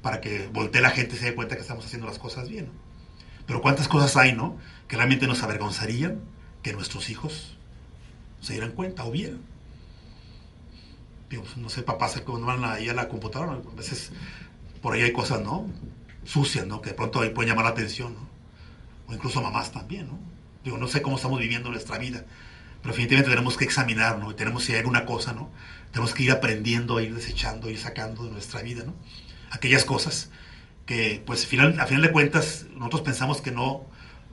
Para 0.00 0.20
que 0.20 0.46
voltee 0.46 0.80
la 0.80 0.90
gente 0.90 1.16
y 1.16 1.18
se 1.18 1.24
dé 1.24 1.34
cuenta 1.34 1.56
que 1.56 1.62
estamos 1.62 1.84
haciendo 1.84 2.06
las 2.06 2.20
cosas 2.20 2.48
bien. 2.48 2.68
Pero 3.48 3.60
cuántas 3.60 3.88
cosas 3.88 4.16
hay, 4.16 4.32
¿no? 4.32 4.56
Que 4.86 4.94
realmente 4.94 5.26
nos 5.26 5.42
avergonzarían 5.42 6.20
que 6.62 6.72
nuestros 6.72 7.10
hijos 7.10 7.58
se 8.40 8.52
dieran 8.52 8.70
cuenta 8.70 9.04
o 9.04 9.10
vieran. 9.10 9.40
Digo, 11.28 11.42
no 11.56 11.68
sé, 11.68 11.82
papás 11.82 12.20
cuando 12.24 12.46
van 12.46 12.64
ahí 12.64 12.88
a 12.88 12.94
la 12.94 13.08
computadora, 13.08 13.54
a 13.54 13.74
veces 13.74 14.12
por 14.80 14.94
ahí 14.94 15.02
hay 15.02 15.12
cosas, 15.12 15.40
¿no? 15.40 15.66
Sucias, 16.24 16.64
¿no? 16.64 16.80
Que 16.80 16.90
de 16.90 16.94
pronto 16.94 17.22
ahí 17.22 17.30
pueden 17.30 17.48
llamar 17.48 17.64
la 17.64 17.72
atención, 17.72 18.14
¿no? 18.14 18.28
O 19.08 19.14
incluso 19.14 19.42
mamás 19.42 19.72
también, 19.72 20.06
¿no? 20.06 20.16
Digo, 20.62 20.78
no 20.78 20.86
sé 20.86 21.02
cómo 21.02 21.16
estamos 21.16 21.40
viviendo 21.40 21.70
nuestra 21.70 21.98
vida, 21.98 22.24
pero 22.82 22.92
definitivamente 22.92 23.30
tenemos 23.30 23.56
que 23.56 23.64
examinar, 23.64 24.20
¿no? 24.20 24.30
Y 24.30 24.34
tenemos 24.34 24.62
si 24.62 24.74
hay 24.74 24.78
alguna 24.78 25.04
cosa, 25.04 25.32
¿no? 25.32 25.50
Tenemos 25.92 26.14
que 26.14 26.22
ir 26.22 26.32
aprendiendo, 26.32 27.00
ir 27.00 27.14
desechando, 27.14 27.70
ir 27.70 27.78
sacando 27.78 28.24
de 28.24 28.30
nuestra 28.30 28.62
vida, 28.62 28.84
¿no? 28.84 28.94
Aquellas 29.50 29.84
cosas 29.84 30.30
que, 30.86 31.22
pues, 31.24 31.44
a 31.44 31.86
final 31.86 32.02
de 32.02 32.12
cuentas, 32.12 32.66
nosotros 32.74 33.02
pensamos 33.02 33.40
que 33.40 33.50
no, 33.50 33.86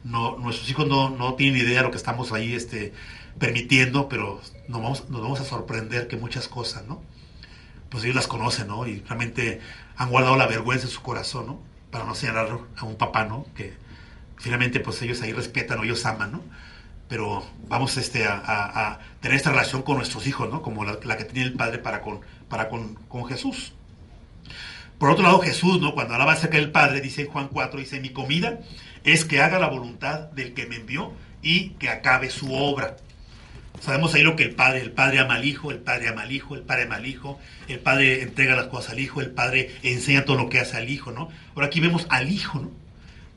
no 0.04 0.38
nuestros 0.38 0.70
hijos 0.70 0.88
no, 0.88 1.10
no 1.10 1.36
tienen 1.36 1.62
idea 1.62 1.78
de 1.78 1.84
lo 1.84 1.92
que 1.92 1.98
estamos 1.98 2.32
ahí 2.32 2.54
este, 2.54 2.94
permitiendo, 3.40 4.10
pero 4.10 4.42
nos 4.68 4.82
vamos, 4.82 5.10
nos 5.10 5.22
vamos 5.22 5.40
a 5.40 5.46
sorprender 5.46 6.08
que 6.08 6.18
muchas 6.18 6.48
cosas, 6.48 6.86
¿no? 6.86 7.02
Pues 7.90 8.04
ellos 8.04 8.16
las 8.16 8.28
conocen, 8.28 8.68
¿no? 8.68 8.86
Y 8.88 9.00
realmente 9.02 9.62
han 9.96 10.10
guardado 10.10 10.36
la 10.36 10.48
vergüenza 10.48 10.86
en 10.86 10.92
su 10.92 11.02
corazón, 11.02 11.48
¿no? 11.48 11.62
Para 11.92 12.06
no 12.06 12.16
señalar 12.16 12.60
a 12.76 12.86
un 12.86 12.96
papá, 12.96 13.26
¿no? 13.26 13.46
Que 13.56 13.74
finalmente, 14.38 14.80
pues 14.80 15.02
ellos 15.02 15.22
ahí 15.22 15.34
respetan 15.34 15.80
o 15.80 15.84
ellos 15.84 16.06
aman, 16.06 16.32
¿no? 16.32 16.44
Pero 17.08 17.46
vamos 17.68 17.96
este, 17.98 18.26
a, 18.26 19.00
tener 19.22 19.38
esta 19.38 19.52
relación 19.52 19.82
con 19.82 19.98
nuestros 19.98 20.28
hijos, 20.28 20.50
¿no? 20.50 20.62
Como 20.62 20.84
la, 20.84 21.18
que 21.18 21.24
tenía 21.24 21.44
el 21.44 21.54
Padre 21.54 21.80
para, 21.80 22.02
con, 22.02 22.20
para 22.50 22.70
con, 22.70 22.98
Jesús. 23.28 23.74
Por 24.98 25.10
otro 25.10 25.24
lado, 25.24 25.40
Jesús, 25.40 25.80
¿no? 25.80 25.94
Cuando 25.94 26.14
hablaba 26.14 26.34
acerca 26.34 26.58
del 26.58 26.72
Padre, 26.72 27.02
dice 27.02 27.22
en 27.22 27.28
Juan 27.28 27.50
4, 27.50 27.80
dice, 27.80 28.00
mi 28.00 28.10
comida 28.10 28.60
es 29.04 29.26
que 29.26 29.42
haga 29.42 29.60
la 29.60 29.68
voluntad 29.68 30.32
del 30.32 30.54
que 30.54 30.66
me 30.66 30.78
envió 30.78 31.14
y 31.42 31.70
que 31.72 31.90
acabe 31.90 32.30
su 32.30 32.54
obra. 32.54 32.98
Sabemos 33.80 34.14
ahí 34.16 34.24
lo 34.24 34.36
que 34.36 34.44
el 34.44 34.56
Padre, 34.56 34.82
el 34.82 34.92
Padre 34.92 35.20
ama 35.20 35.36
al 35.36 35.46
Hijo, 35.46 35.70
el 35.70 35.78
Padre 35.78 36.10
ama 36.10 36.24
al 36.24 36.32
Hijo, 36.32 36.56
el 36.56 36.64
Padre 36.64 36.84
ama 36.84 36.96
al 36.96 37.06
Hijo, 37.06 37.40
el 37.68 37.80
Padre 37.80 38.24
entrega 38.24 38.56
las 38.56 38.68
cosas 38.68 38.94
al 38.94 39.00
Hijo, 39.00 39.22
el 39.22 39.30
Padre 39.30 39.76
enseña 39.84 40.26
todo 40.26 40.36
lo 40.36 40.50
que 40.50 40.60
hace 40.60 40.78
al 40.78 40.90
Hijo, 40.90 41.12
¿no? 41.12 41.30
Ahora 41.54 41.68
aquí 41.68 41.80
vemos 41.80 42.08
al 42.10 42.32
Hijo, 42.32 42.60
¿no? 42.60 42.72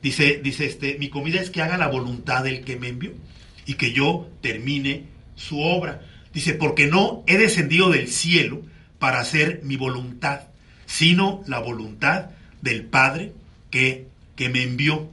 Dice, 0.01 0.41
dice 0.43 0.65
este, 0.65 0.97
mi 0.97 1.09
comida 1.09 1.39
es 1.39 1.51
que 1.51 1.61
haga 1.61 1.77
la 1.77 1.87
voluntad 1.87 2.43
del 2.43 2.65
que 2.65 2.75
me 2.75 2.87
envió 2.87 3.13
y 3.65 3.75
que 3.75 3.93
yo 3.93 4.29
termine 4.41 5.05
su 5.35 5.61
obra. 5.61 6.01
Dice, 6.33 6.53
porque 6.53 6.87
no 6.87 7.23
he 7.27 7.37
descendido 7.37 7.89
del 7.89 8.07
cielo 8.07 8.61
para 8.99 9.19
hacer 9.19 9.61
mi 9.63 9.75
voluntad, 9.75 10.41
sino 10.85 11.43
la 11.47 11.59
voluntad 11.59 12.29
del 12.61 12.83
Padre 12.83 13.33
que, 13.69 14.07
que 14.35 14.49
me 14.49 14.63
envió. 14.63 15.09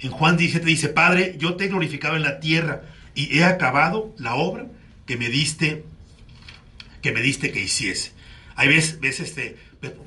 En 0.00 0.10
Juan 0.10 0.36
17 0.36 0.66
dice, 0.66 0.88
Padre, 0.88 1.36
yo 1.38 1.54
te 1.54 1.64
he 1.64 1.68
glorificado 1.68 2.16
en 2.16 2.22
la 2.22 2.40
tierra 2.40 2.82
y 3.14 3.38
he 3.38 3.44
acabado 3.44 4.14
la 4.18 4.34
obra 4.34 4.66
que 5.06 5.16
me 5.16 5.28
diste, 5.28 5.84
que 7.02 7.12
me 7.12 7.22
diste 7.22 7.52
que 7.52 7.60
hiciese. 7.60 8.12
Hay 8.56 8.68
veces, 8.68 9.00
ves 9.00 9.20
este, 9.20 9.56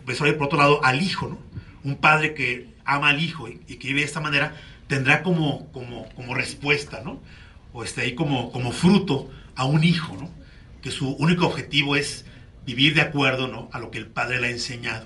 ves 0.05 0.17
por 0.17 0.43
otro 0.43 0.57
lado 0.57 0.83
al 0.83 1.01
hijo, 1.01 1.27
¿no? 1.27 1.39
Un 1.83 1.97
padre 1.97 2.33
que 2.33 2.69
ama 2.85 3.09
al 3.09 3.21
hijo 3.21 3.47
y, 3.47 3.57
que 3.57 3.87
vive 3.87 4.01
de 4.01 4.05
esta 4.05 4.21
manera 4.21 4.55
tendrá 4.87 5.21
como, 5.21 5.71
como, 5.71 6.07
como 6.15 6.33
respuesta, 6.33 7.01
¿no? 7.03 7.21
O 7.77 7.83
esté 7.83 8.01
ahí 8.01 8.15
como, 8.15 8.51
como 8.51 8.71
fruto 8.71 9.29
a 9.55 9.65
un 9.65 9.83
hijo, 9.83 10.17
¿no? 10.19 10.31
que 10.81 10.89
su 10.89 11.11
único 11.11 11.45
objetivo 11.45 11.95
es 11.95 12.25
vivir 12.65 12.95
de 12.95 13.01
acuerdo 13.01 13.47
¿no? 13.47 13.69
a 13.71 13.77
lo 13.77 13.91
que 13.91 13.99
el 13.99 14.07
padre 14.07 14.41
le 14.41 14.47
ha 14.47 14.49
enseñado. 14.49 15.05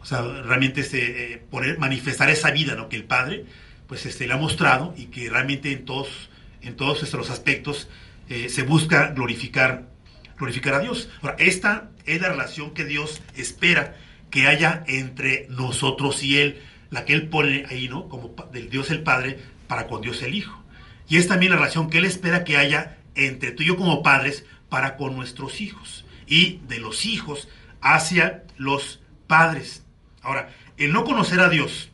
O 0.00 0.04
sea, 0.04 0.20
realmente 0.22 0.80
este, 0.80 1.44
poner, 1.48 1.78
manifestar 1.78 2.28
esa 2.28 2.50
vida 2.50 2.74
¿no? 2.74 2.88
que 2.88 2.96
el 2.96 3.04
padre 3.04 3.44
pues 3.86 4.04
este, 4.04 4.26
le 4.26 4.32
ha 4.32 4.36
mostrado 4.36 4.94
y 4.96 5.06
que 5.06 5.30
realmente 5.30 5.70
en 5.70 5.84
todos, 5.84 6.28
en 6.60 6.74
todos 6.74 7.04
estos 7.04 7.30
aspectos 7.30 7.88
eh, 8.28 8.48
se 8.48 8.62
busca 8.62 9.12
glorificar, 9.12 9.88
glorificar 10.36 10.74
a 10.74 10.80
Dios. 10.80 11.08
Ahora, 11.22 11.36
esta 11.38 11.90
es 12.04 12.20
la 12.20 12.30
relación 12.30 12.74
que 12.74 12.84
Dios 12.84 13.22
espera 13.36 13.94
que 14.30 14.48
haya 14.48 14.82
entre 14.88 15.46
nosotros 15.50 16.20
y 16.24 16.38
Él, 16.38 16.60
la 16.90 17.04
que 17.04 17.12
Él 17.12 17.28
pone 17.28 17.64
ahí, 17.68 17.88
¿no? 17.88 18.08
Como 18.08 18.34
del 18.52 18.70
Dios 18.70 18.90
el 18.90 19.04
Padre 19.04 19.38
para 19.68 19.86
con 19.86 20.00
Dios 20.00 20.20
el 20.24 20.34
Hijo. 20.34 20.65
Y 21.08 21.18
es 21.18 21.28
también 21.28 21.52
la 21.52 21.58
relación 21.58 21.90
que 21.90 21.98
Él 21.98 22.04
espera 22.04 22.44
que 22.44 22.56
haya 22.56 22.98
entre 23.14 23.52
tú 23.52 23.62
y 23.62 23.66
yo 23.66 23.76
como 23.76 24.02
padres 24.02 24.44
para 24.68 24.96
con 24.96 25.16
nuestros 25.16 25.60
hijos 25.60 26.04
y 26.26 26.60
de 26.68 26.78
los 26.78 27.06
hijos 27.06 27.48
hacia 27.80 28.44
los 28.56 29.00
padres. 29.26 29.84
Ahora, 30.22 30.50
el 30.76 30.92
no 30.92 31.04
conocer 31.04 31.40
a 31.40 31.48
Dios 31.48 31.90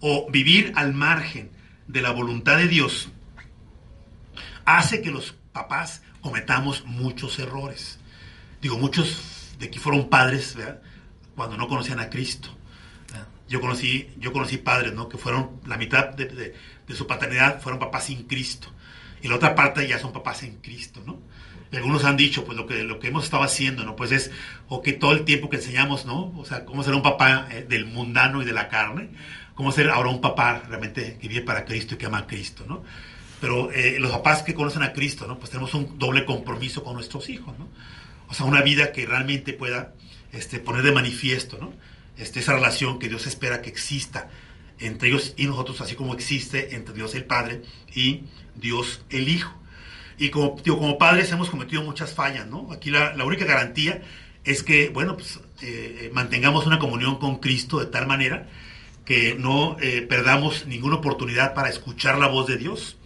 o 0.00 0.30
vivir 0.30 0.72
al 0.76 0.94
margen 0.94 1.50
de 1.86 2.02
la 2.02 2.10
voluntad 2.10 2.58
de 2.58 2.68
Dios 2.68 3.10
hace 4.64 5.00
que 5.00 5.10
los 5.10 5.34
papás 5.52 6.02
cometamos 6.20 6.84
muchos 6.84 7.38
errores. 7.38 7.98
Digo, 8.60 8.78
muchos 8.78 9.54
de 9.58 9.66
aquí 9.66 9.78
fueron 9.78 10.08
padres 10.08 10.56
cuando 11.34 11.56
no 11.56 11.68
conocían 11.68 12.00
a 12.00 12.10
Cristo. 12.10 12.54
Yo 13.48 13.62
conocí, 13.62 14.10
yo 14.18 14.32
conocí 14.32 14.58
padres 14.58 14.92
¿no? 14.92 15.08
que 15.08 15.16
fueron 15.16 15.60
la 15.66 15.78
mitad 15.78 16.10
de, 16.10 16.26
de 16.26 16.54
su 16.94 17.06
paternidad 17.06 17.60
fueron 17.60 17.78
papás 17.78 18.04
sin 18.04 18.24
Cristo. 18.24 18.68
Y 19.22 19.28
la 19.28 19.36
otra 19.36 19.54
parte 19.54 19.86
ya 19.86 19.98
son 19.98 20.12
papás 20.12 20.42
en 20.42 20.56
Cristo, 20.56 21.02
¿no? 21.04 21.18
algunos 21.76 22.04
han 22.04 22.16
dicho, 22.16 22.44
pues 22.44 22.56
lo 22.56 22.66
que, 22.66 22.82
lo 22.82 22.98
que 22.98 23.08
hemos 23.08 23.24
estado 23.24 23.42
haciendo, 23.42 23.84
¿no? 23.84 23.94
Pues 23.94 24.12
es, 24.12 24.30
o 24.68 24.80
que 24.80 24.94
todo 24.94 25.12
el 25.12 25.24
tiempo 25.24 25.50
que 25.50 25.56
enseñamos, 25.56 26.06
¿no? 26.06 26.32
O 26.38 26.44
sea, 26.44 26.64
cómo 26.64 26.82
ser 26.82 26.94
un 26.94 27.02
papá 27.02 27.48
eh, 27.50 27.66
del 27.68 27.84
mundano 27.84 28.40
y 28.40 28.46
de 28.46 28.52
la 28.52 28.68
carne, 28.68 29.10
cómo 29.54 29.70
ser 29.70 29.90
ahora 29.90 30.08
un 30.08 30.20
papá 30.20 30.62
realmente 30.66 31.18
que 31.20 31.28
vive 31.28 31.42
para 31.42 31.64
Cristo 31.64 31.94
y 31.94 31.98
que 31.98 32.06
ama 32.06 32.18
a 32.18 32.26
Cristo, 32.26 32.64
¿no? 32.66 32.82
Pero 33.40 33.70
eh, 33.70 33.98
los 34.00 34.10
papás 34.10 34.42
que 34.42 34.54
conocen 34.54 34.82
a 34.82 34.92
Cristo, 34.92 35.26
¿no? 35.26 35.38
Pues 35.38 35.50
tenemos 35.50 35.74
un 35.74 35.98
doble 35.98 36.24
compromiso 36.24 36.82
con 36.82 36.94
nuestros 36.94 37.28
hijos, 37.28 37.58
¿no? 37.58 37.68
O 38.28 38.34
sea, 38.34 38.46
una 38.46 38.62
vida 38.62 38.92
que 38.92 39.04
realmente 39.04 39.52
pueda 39.52 39.92
este, 40.32 40.58
poner 40.60 40.82
de 40.82 40.92
manifiesto, 40.92 41.58
¿no? 41.60 41.72
Este, 42.16 42.40
esa 42.40 42.54
relación 42.54 42.98
que 42.98 43.08
Dios 43.08 43.26
espera 43.26 43.62
que 43.62 43.68
exista 43.68 44.28
entre 44.80 45.08
ellos 45.08 45.34
y 45.36 45.46
nosotros, 45.46 45.80
así 45.80 45.94
como 45.94 46.14
existe 46.14 46.74
entre 46.74 46.94
Dios 46.94 47.14
el 47.14 47.24
Padre 47.24 47.62
y 47.94 48.22
Dios 48.54 49.02
el 49.10 49.28
Hijo. 49.28 49.52
Y 50.18 50.30
como, 50.30 50.56
como 50.56 50.98
padres 50.98 51.30
hemos 51.30 51.48
cometido 51.48 51.82
muchas 51.82 52.12
fallas, 52.12 52.46
¿no? 52.46 52.72
Aquí 52.72 52.90
la, 52.90 53.14
única 53.24 53.44
garantía 53.44 54.02
es 54.44 54.62
que, 54.62 54.88
bueno, 54.88 55.16
pues 55.16 55.40
eh, 55.62 56.10
mantengamos 56.12 56.66
una 56.66 56.78
comunión 56.78 57.18
con 57.18 57.38
Cristo 57.38 57.78
de 57.78 57.86
tal 57.86 58.06
manera 58.06 58.48
que 59.04 59.36
no 59.38 59.76
eh, 59.80 60.02
perdamos 60.02 60.66
ninguna 60.66 60.96
oportunidad 60.96 61.54
para 61.54 61.68
escuchar 61.68 62.18
la 62.18 62.26
voz 62.26 62.46
de 62.46 62.56
Dios. 62.56 62.98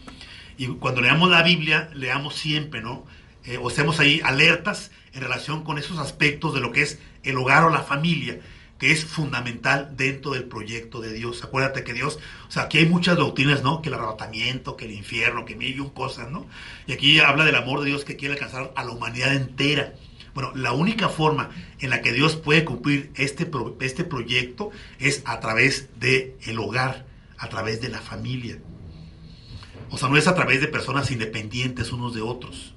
Y 0.56 0.66
cuando 0.66 1.00
leamos 1.00 1.30
la 1.30 1.42
Biblia, 1.42 1.90
leamos 1.94 2.34
siempre, 2.34 2.80
¿no? 2.80 3.04
Eh, 3.44 3.58
o 3.58 3.68
estemos 3.68 4.00
ahí 4.00 4.20
alertas 4.24 4.90
en 5.12 5.20
relación 5.20 5.64
con 5.64 5.78
esos 5.78 5.98
aspectos 5.98 6.54
de 6.54 6.60
lo 6.60 6.72
que 6.72 6.82
es 6.82 6.98
el 7.24 7.36
hogar 7.36 7.64
o 7.64 7.70
la 7.70 7.82
familia 7.82 8.40
que 8.82 8.90
es 8.90 9.04
fundamental 9.04 9.94
dentro 9.96 10.32
del 10.32 10.42
proyecto 10.42 11.00
de 11.00 11.12
Dios. 11.12 11.44
Acuérdate 11.44 11.84
que 11.84 11.92
Dios, 11.92 12.18
o 12.48 12.50
sea, 12.50 12.64
aquí 12.64 12.78
hay 12.78 12.86
muchas 12.86 13.16
doctrinas, 13.16 13.62
¿no? 13.62 13.80
Que 13.80 13.90
el 13.90 13.94
arrebatamiento, 13.94 14.76
que 14.76 14.86
el 14.86 14.90
infierno, 14.90 15.44
que 15.44 15.54
mil 15.54 15.76
y 15.76 15.78
un 15.78 15.90
cosas, 15.90 16.32
¿no? 16.32 16.48
Y 16.88 16.92
aquí 16.92 17.20
habla 17.20 17.44
del 17.44 17.54
amor 17.54 17.78
de 17.78 17.86
Dios 17.86 18.04
que 18.04 18.16
quiere 18.16 18.34
alcanzar 18.34 18.72
a 18.74 18.82
la 18.82 18.90
humanidad 18.90 19.36
entera. 19.36 19.94
Bueno, 20.34 20.50
la 20.56 20.72
única 20.72 21.08
forma 21.08 21.50
en 21.78 21.90
la 21.90 22.02
que 22.02 22.12
Dios 22.12 22.34
puede 22.34 22.64
cumplir 22.64 23.12
este, 23.14 23.48
este 23.82 24.02
proyecto 24.02 24.72
es 24.98 25.22
a 25.26 25.38
través 25.38 26.00
del 26.00 26.34
el 26.42 26.58
hogar, 26.58 27.06
a 27.38 27.48
través 27.48 27.80
de 27.80 27.88
la 27.88 28.00
familia. 28.00 28.58
O 29.90 29.96
sea, 29.96 30.08
no 30.08 30.16
es 30.16 30.26
a 30.26 30.34
través 30.34 30.60
de 30.60 30.66
personas 30.66 31.08
independientes 31.12 31.92
unos 31.92 32.16
de 32.16 32.22
otros. 32.22 32.74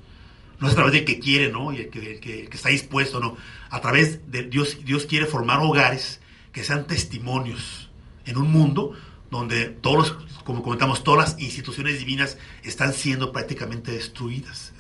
No 0.60 0.68
es 0.68 0.74
a 0.74 0.76
través 0.76 0.94
de 0.94 1.04
que 1.04 1.20
quiere, 1.20 1.52
¿no? 1.52 1.74
Y 1.74 1.88
que, 1.90 2.20
que, 2.20 2.50
está 2.52 2.70
dispuesto, 2.70 3.20
¿no? 3.20 3.38
A 3.76 3.82
través 3.82 4.32
de 4.32 4.44
Dios, 4.44 4.86
Dios 4.86 5.06
quiere 5.06 5.26
formar 5.26 5.60
hogares 5.60 6.22
que 6.54 6.64
sean 6.64 6.88
testimonios 6.88 7.90
en 8.26 8.38
un 8.38 8.50
mundo 8.50 8.94
donde 9.30 9.66
todos 9.66 10.16
como 10.46 10.64
comentamos, 10.64 11.04
todas 11.04 11.32
las 11.32 11.42
instituciones 11.42 12.00
divinas 12.00 12.38
están 12.64 12.94
siendo 12.94 13.34
prácticamente 13.34 13.92
destruidas. 13.92 14.72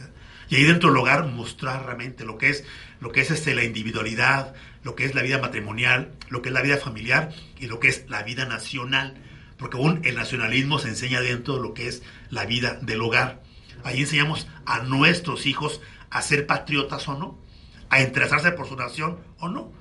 Y 0.47 0.55
ahí 0.55 0.63
dentro 0.63 0.87
del 0.87 0.97
hogar 0.97 1.27
mostrar 1.27 1.85
realmente 1.85 2.23
lo 2.23 2.37
que 2.37 2.51
es, 2.51 2.63
lo 3.01 3.11
que 3.11 3.19
es 3.19 3.31
este, 3.31 3.53
la 3.53 3.65
individualidad, 3.65 4.55
lo 4.81 4.95
que 4.95 5.03
es 5.03 5.13
la 5.13 5.23
vida 5.23 5.39
matrimonial, 5.39 6.13
lo 6.29 6.41
que 6.41 6.47
es 6.47 6.53
la 6.53 6.61
vida 6.61 6.77
familiar 6.77 7.33
y 7.59 7.67
lo 7.67 7.81
que 7.81 7.89
es 7.89 8.09
la 8.09 8.23
vida 8.23 8.45
nacional. 8.45 9.15
Porque 9.57 9.75
aún 9.75 9.99
el 10.05 10.15
nacionalismo 10.15 10.79
se 10.79 10.87
enseña 10.87 11.19
dentro 11.19 11.55
de 11.55 11.63
lo 11.63 11.73
que 11.73 11.89
es 11.89 12.01
la 12.29 12.45
vida 12.45 12.79
del 12.81 13.01
hogar. 13.01 13.43
Ahí 13.83 13.99
enseñamos 13.99 14.47
a 14.65 14.83
nuestros 14.83 15.47
hijos 15.47 15.81
a 16.09 16.21
ser 16.21 16.47
patriotas 16.47 17.09
o 17.09 17.19
no, 17.19 17.44
a 17.89 18.01
interesarse 18.01 18.51
por 18.51 18.67
su 18.67 18.75
nación 18.75 19.17
o 19.39 19.49
no. 19.49 19.71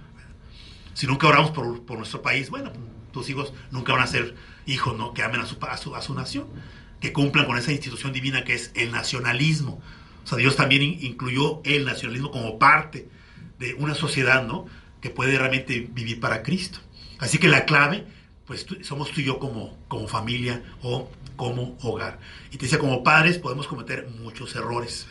Si 0.94 1.06
nunca 1.06 1.26
oramos 1.26 1.50
por, 1.50 1.96
nuestro 1.96 2.22
país, 2.22 2.50
bueno, 2.50 2.72
tus 3.12 3.28
hijos 3.28 3.52
nunca 3.70 3.92
van 3.92 4.02
a 4.02 4.06
ser 4.06 4.34
hijos 4.66 4.96
¿no? 4.96 5.12
que 5.12 5.22
amen 5.22 5.40
a 5.40 5.46
su, 5.46 5.58
a 5.64 6.02
su, 6.02 6.14
nación, 6.14 6.46
que 7.00 7.12
cumplan 7.12 7.46
con 7.46 7.58
esa 7.58 7.72
institución 7.72 8.12
divina 8.12 8.44
que 8.44 8.54
es 8.54 8.70
el 8.74 8.92
nacionalismo. 8.92 9.82
O 10.22 10.26
sea, 10.26 10.38
Dios 10.38 10.56
también 10.56 10.82
incluyó 10.82 11.60
el 11.64 11.84
nacionalismo 11.84 12.30
como 12.30 12.58
parte 12.58 13.08
de 13.58 13.74
una 13.74 13.94
sociedad, 13.94 14.46
¿no? 14.46 14.66
Que 15.00 15.10
puede 15.10 15.36
realmente 15.36 15.88
vivir 15.90 16.20
para 16.20 16.42
Cristo. 16.42 16.78
Así 17.18 17.38
que 17.38 17.48
la 17.48 17.64
clave, 17.64 18.06
pues 18.46 18.66
somos 18.82 19.10
tú 19.10 19.20
y 19.20 19.24
yo 19.24 19.38
como, 19.38 19.76
como 19.88 20.08
familia 20.08 20.62
o 20.82 21.10
como 21.36 21.76
hogar. 21.82 22.20
Y 22.50 22.56
te 22.56 22.66
dice, 22.66 22.78
como 22.78 23.02
padres 23.02 23.38
podemos 23.38 23.66
cometer 23.66 24.08
muchos 24.20 24.54
errores. 24.54 25.06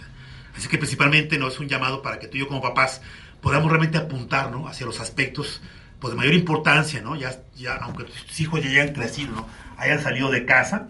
Así 0.56 0.68
que 0.68 0.78
principalmente 0.78 1.38
no 1.38 1.48
es 1.48 1.60
un 1.60 1.68
llamado 1.68 2.02
para 2.02 2.20
que 2.20 2.28
tú 2.28 2.38
y 2.38 2.42
yo 2.42 2.48
como 2.48 2.62
papás 2.62 3.02
podamos 3.42 3.70
realmente 3.70 3.98
apuntar 3.98 4.52
¿no? 4.52 4.68
hacia 4.68 4.86
los 4.86 5.00
aspectos 5.00 5.62
pues, 6.00 6.14
de 6.14 6.18
mayor 6.18 6.34
importancia, 6.34 7.02
¿no? 7.02 7.16
Ya, 7.16 7.42
ya, 7.56 7.76
aunque 7.76 8.04
tus 8.04 8.40
hijos 8.40 8.64
ya 8.64 8.70
hayan 8.70 8.94
crecido, 8.94 9.34
¿no? 9.34 9.48
hayan 9.78 10.02
salido 10.02 10.32
de 10.32 10.46
casa, 10.46 10.90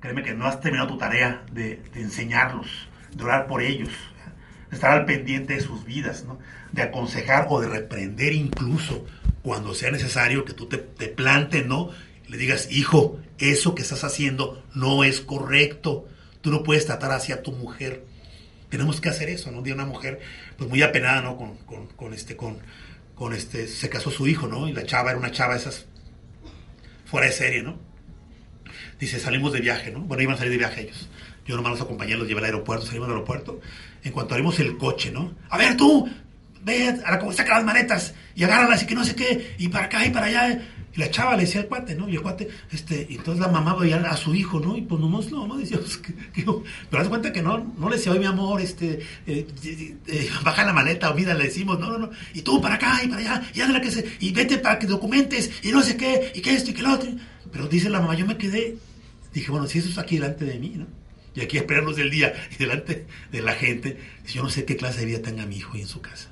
créeme 0.00 0.22
que 0.22 0.34
no 0.34 0.46
has 0.46 0.60
terminado 0.60 0.88
tu 0.88 0.98
tarea 0.98 1.42
de, 1.52 1.82
enseñarlos, 1.94 2.88
de 3.12 3.24
orar 3.24 3.46
por 3.46 3.62
ellos, 3.62 3.90
de 4.70 4.76
estar 4.76 4.92
al 4.92 5.04
pendiente 5.04 5.54
de 5.54 5.60
sus 5.60 5.84
vidas, 5.84 6.24
¿no? 6.24 6.38
de 6.72 6.82
aconsejar 6.82 7.46
o 7.50 7.60
de 7.60 7.68
reprender 7.68 8.32
incluso 8.32 9.04
cuando 9.42 9.74
sea 9.74 9.90
necesario 9.90 10.44
que 10.44 10.52
tú 10.52 10.66
te, 10.66 10.78
te 10.78 11.08
plantes, 11.08 11.66
¿no? 11.66 11.90
le 12.30 12.36
digas, 12.36 12.68
hijo, 12.70 13.18
eso 13.38 13.74
que 13.74 13.82
estás 13.82 14.04
haciendo 14.04 14.62
no 14.72 15.02
es 15.02 15.20
correcto. 15.20 16.06
Tú 16.42 16.50
no 16.50 16.62
puedes 16.62 16.86
tratar 16.86 17.10
así 17.10 17.32
a 17.32 17.42
tu 17.42 17.50
mujer. 17.50 18.04
Tenemos 18.70 19.00
que 19.00 19.10
hacer 19.10 19.28
eso, 19.28 19.50
¿no? 19.50 19.62
De 19.62 19.72
una 19.72 19.84
mujer, 19.84 20.20
pues 20.56 20.70
muy 20.70 20.82
apenada, 20.82 21.20
¿no? 21.20 21.36
Con, 21.36 21.56
con, 21.88 22.14
este, 22.14 22.36
con, 22.36 22.58
con 23.14 23.34
este, 23.34 23.66
se 23.66 23.90
casó 23.90 24.10
su 24.10 24.26
hijo, 24.26 24.46
¿no? 24.46 24.68
Y 24.68 24.72
la 24.72 24.86
chava 24.86 25.10
era 25.10 25.18
una 25.18 25.30
chava 25.30 25.56
esas 25.56 25.86
fuera 27.04 27.26
de 27.26 27.32
serie, 27.32 27.62
¿no? 27.62 27.78
Dice, 28.98 29.18
salimos 29.18 29.52
de 29.52 29.60
viaje, 29.60 29.90
¿no? 29.90 30.00
Bueno, 30.00 30.22
iban 30.22 30.36
a 30.36 30.38
salir 30.38 30.52
de 30.52 30.58
viaje 30.58 30.82
ellos. 30.82 31.08
Yo 31.46 31.56
nomás 31.56 31.72
los 31.72 31.80
acompañé, 31.80 32.14
los 32.16 32.28
llevé 32.28 32.40
al 32.40 32.46
aeropuerto, 32.46 32.86
salimos 32.86 33.08
al 33.08 33.14
aeropuerto. 33.14 33.60
En 34.04 34.12
cuanto 34.12 34.34
abrimos 34.34 34.60
el 34.60 34.78
coche, 34.78 35.10
¿no? 35.10 35.34
A 35.48 35.58
ver 35.58 35.76
tú, 35.76 36.08
ve 36.62 36.88
a 37.04 37.16
la, 37.16 37.32
saca 37.32 37.56
las 37.56 37.64
maletas 37.64 38.14
y 38.34 38.44
agárralas 38.44 38.82
y 38.82 38.86
que 38.86 38.94
no 38.94 39.04
sé 39.04 39.14
qué, 39.14 39.56
y 39.58 39.68
para 39.68 39.86
acá 39.86 40.06
y 40.06 40.10
para 40.10 40.26
allá. 40.26 40.60
Y 40.94 40.98
la 40.98 41.10
chava 41.10 41.36
le 41.36 41.42
decía 41.42 41.60
al 41.60 41.68
cuate, 41.68 41.94
¿no? 41.94 42.08
Y 42.08 42.14
el 42.14 42.22
cuate, 42.22 42.48
este, 42.72 43.06
y 43.08 43.16
entonces 43.16 43.40
la 43.40 43.48
mamá 43.48 43.74
veía 43.76 43.98
a 43.98 44.16
su 44.16 44.34
hijo, 44.34 44.58
¿no? 44.58 44.76
Y 44.76 44.82
pues 44.82 45.00
nomás 45.00 45.30
no, 45.30 45.46
no 45.46 45.56
decía, 45.56 45.78
pues, 45.80 46.00
pero 46.90 47.02
haz 47.02 47.08
cuenta 47.08 47.32
que 47.32 47.42
no, 47.42 47.74
no 47.78 47.88
le 47.88 47.96
decía, 47.96 48.10
oye, 48.10 48.20
mi 48.20 48.26
amor, 48.26 48.60
este, 48.60 49.00
eh, 49.26 49.46
eh, 49.64 50.30
baja 50.44 50.64
la 50.64 50.72
maleta, 50.72 51.10
o 51.10 51.14
mira, 51.14 51.34
le 51.34 51.44
decimos, 51.44 51.78
no, 51.78 51.90
no, 51.90 51.98
no, 51.98 52.10
y 52.34 52.42
tú 52.42 52.60
para 52.60 52.74
acá 52.74 53.00
y 53.04 53.08
para 53.08 53.20
allá, 53.20 53.42
y 53.54 53.58
la 53.58 53.80
que 53.80 53.90
se, 53.90 54.04
y 54.18 54.32
vete 54.32 54.58
para 54.58 54.78
que 54.78 54.86
documentes, 54.86 55.50
y 55.62 55.70
no 55.70 55.82
sé 55.82 55.96
qué, 55.96 56.32
y 56.34 56.40
que 56.40 56.54
esto 56.54 56.70
y 56.70 56.74
que 56.74 56.82
lo 56.82 56.92
otro. 56.92 57.10
Pero 57.52 57.68
dice 57.68 57.88
la 57.88 58.00
mamá, 58.00 58.14
yo 58.14 58.26
me 58.26 58.36
quedé, 58.36 58.76
dije, 59.32 59.50
bueno, 59.50 59.66
si 59.66 59.78
eso 59.78 59.88
es 59.88 59.98
aquí 59.98 60.16
delante 60.16 60.44
de 60.44 60.58
mí, 60.58 60.74
¿no? 60.76 60.86
Y 61.34 61.42
aquí 61.42 61.56
esperarnos 61.56 61.96
del 61.96 62.10
día 62.10 62.34
y 62.52 62.56
delante 62.58 63.06
de 63.30 63.42
la 63.42 63.52
gente, 63.52 63.98
yo 64.26 64.42
no 64.42 64.50
sé 64.50 64.64
qué 64.64 64.76
clase 64.76 65.00
de 65.00 65.06
vida 65.06 65.22
tenga 65.22 65.46
mi 65.46 65.58
hijo 65.58 65.74
ahí 65.74 65.82
en 65.82 65.88
su 65.88 66.00
casa. 66.00 66.30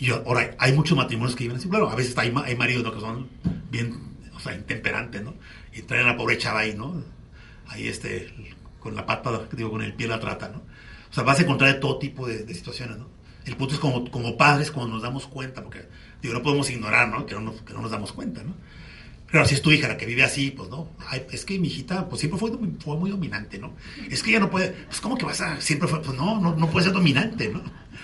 Y 0.00 0.10
ahora, 0.10 0.56
hay 0.58 0.72
muchos 0.72 0.96
matrimonios 0.96 1.36
que 1.36 1.44
viven 1.44 1.58
así. 1.58 1.68
Claro, 1.68 1.90
a 1.90 1.94
veces 1.94 2.16
hay, 2.16 2.32
hay 2.44 2.56
maridos 2.56 2.90
que 2.92 3.00
son 3.00 3.28
bien, 3.70 4.16
o 4.34 4.40
sea, 4.40 4.54
intemperantes, 4.54 5.22
¿no? 5.22 5.34
Y 5.74 5.82
traen 5.82 6.06
a 6.06 6.12
la 6.12 6.16
pobre 6.16 6.38
chava 6.38 6.60
ahí, 6.60 6.74
¿no? 6.74 7.04
Ahí, 7.68 7.86
este, 7.86 8.32
con 8.80 8.96
la 8.96 9.04
pata, 9.04 9.46
digo, 9.52 9.70
con 9.70 9.82
el 9.82 9.92
pie 9.92 10.08
la 10.08 10.18
trata, 10.18 10.48
¿no? 10.48 10.62
O 11.10 11.12
sea, 11.12 11.22
vas 11.22 11.38
a 11.38 11.42
encontrar 11.42 11.74
de 11.74 11.80
todo 11.80 11.98
tipo 11.98 12.26
de, 12.26 12.52
situaciones, 12.54 12.96
¿no? 12.96 13.08
El 13.44 13.56
punto 13.56 13.74
es 13.74 13.80
como, 13.80 14.10
como 14.10 14.38
padres 14.38 14.70
cuando 14.70 14.94
nos 14.94 15.02
damos 15.02 15.26
cuenta, 15.26 15.62
porque, 15.62 15.86
digo, 16.22 16.32
no 16.32 16.42
podemos 16.42 16.70
ignorar, 16.70 17.08
¿no? 17.08 17.26
Que 17.26 17.34
no 17.34 17.42
nos, 17.42 17.60
que 17.60 17.74
no 17.74 17.82
nos 17.82 17.90
damos 17.90 18.12
cuenta, 18.12 18.42
¿no? 18.42 18.54
Claro, 19.30 19.46
si 19.46 19.54
es 19.54 19.62
tu 19.62 19.70
hija 19.70 19.86
la 19.86 19.96
que 19.96 20.06
vive 20.06 20.24
así, 20.24 20.50
pues 20.50 20.68
no. 20.70 20.88
Es 21.30 21.44
que 21.44 21.58
mi 21.58 21.68
hijita, 21.68 22.08
pues 22.08 22.20
siempre 22.20 22.38
fue, 22.38 22.50
fue, 22.82 22.96
muy 22.96 23.10
dominante, 23.10 23.58
¿no? 23.58 23.74
Es 24.10 24.22
que 24.22 24.30
ella 24.30 24.40
no 24.40 24.50
puede, 24.50 24.70
pues 24.70 25.00
¿cómo 25.00 25.16
que 25.16 25.24
vas 25.24 25.40
a, 25.40 25.60
siempre 25.60 25.88
fue, 25.88 26.02
pues 26.02 26.16
no, 26.16 26.40
no, 26.40 26.56
no 26.56 26.68
puede 26.68 26.86
ser 26.86 26.92
dominante, 26.92 27.48
¿no? 27.48 27.62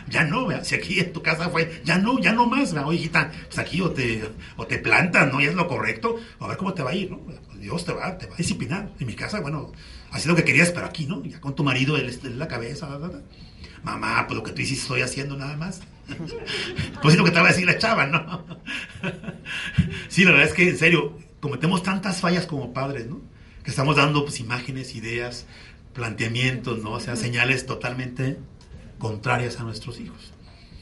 Ya 0.08 0.22
no, 0.22 0.46
¿verdad? 0.46 0.62
si 0.62 0.76
aquí 0.76 1.00
en 1.00 1.12
tu 1.12 1.22
casa 1.22 1.48
fue, 1.48 1.82
ya 1.84 1.98
no, 1.98 2.20
ya 2.20 2.32
no 2.32 2.46
más, 2.46 2.72
¿verdad? 2.72 2.88
Oye, 2.88 3.00
hijita, 3.00 3.32
pues 3.46 3.58
aquí 3.58 3.80
o 3.80 3.90
te, 3.90 4.22
o 4.56 4.66
te 4.66 4.78
plantas, 4.78 5.32
¿no? 5.32 5.40
Y 5.40 5.46
es 5.46 5.54
lo 5.54 5.66
correcto, 5.66 6.16
a 6.38 6.46
ver 6.46 6.56
cómo 6.56 6.74
te 6.74 6.84
va 6.84 6.90
a 6.90 6.94
ir, 6.94 7.10
¿no? 7.10 7.18
Pues 7.18 7.38
Dios 7.60 7.84
te 7.84 7.92
va, 7.92 8.16
te 8.16 8.26
va 8.26 8.34
a 8.34 8.36
disciplinar. 8.36 8.92
En 9.00 9.06
mi 9.06 9.14
casa, 9.14 9.40
bueno, 9.40 9.72
así 10.12 10.28
lo 10.28 10.36
que 10.36 10.44
querías, 10.44 10.70
pero 10.70 10.86
aquí, 10.86 11.06
¿no? 11.06 11.24
Ya 11.24 11.40
con 11.40 11.56
tu 11.56 11.64
marido, 11.64 11.96
él 11.96 12.16
en 12.22 12.38
la 12.38 12.46
cabeza. 12.46 12.88
Mamá, 13.82 14.26
pues 14.28 14.36
lo 14.36 14.44
que 14.44 14.52
tú 14.52 14.62
hiciste 14.62 14.82
estoy 14.82 15.00
haciendo 15.00 15.36
nada 15.36 15.56
más. 15.56 15.80
Pues 17.02 17.14
es 17.14 17.18
lo 17.18 17.24
que 17.24 17.30
te 17.30 17.40
va 17.40 17.46
a 17.46 17.52
decir 17.52 17.66
la 17.66 17.78
chava, 17.78 18.06
¿no? 18.06 18.44
sí, 20.08 20.24
la 20.24 20.32
verdad 20.32 20.48
es 20.48 20.54
que, 20.54 20.68
en 20.68 20.78
serio, 20.78 21.18
cometemos 21.40 21.82
tantas 21.82 22.20
fallas 22.20 22.46
como 22.46 22.72
padres, 22.72 23.06
¿no? 23.06 23.20
Que 23.62 23.70
estamos 23.70 23.96
dando 23.96 24.24
pues, 24.24 24.40
imágenes, 24.40 24.94
ideas, 24.94 25.46
planteamientos, 25.92 26.82
¿no? 26.82 26.92
O 26.92 27.00
sea, 27.00 27.16
señales 27.16 27.66
totalmente 27.66 28.38
contrarias 28.98 29.58
a 29.60 29.64
nuestros 29.64 30.00
hijos. 30.00 30.32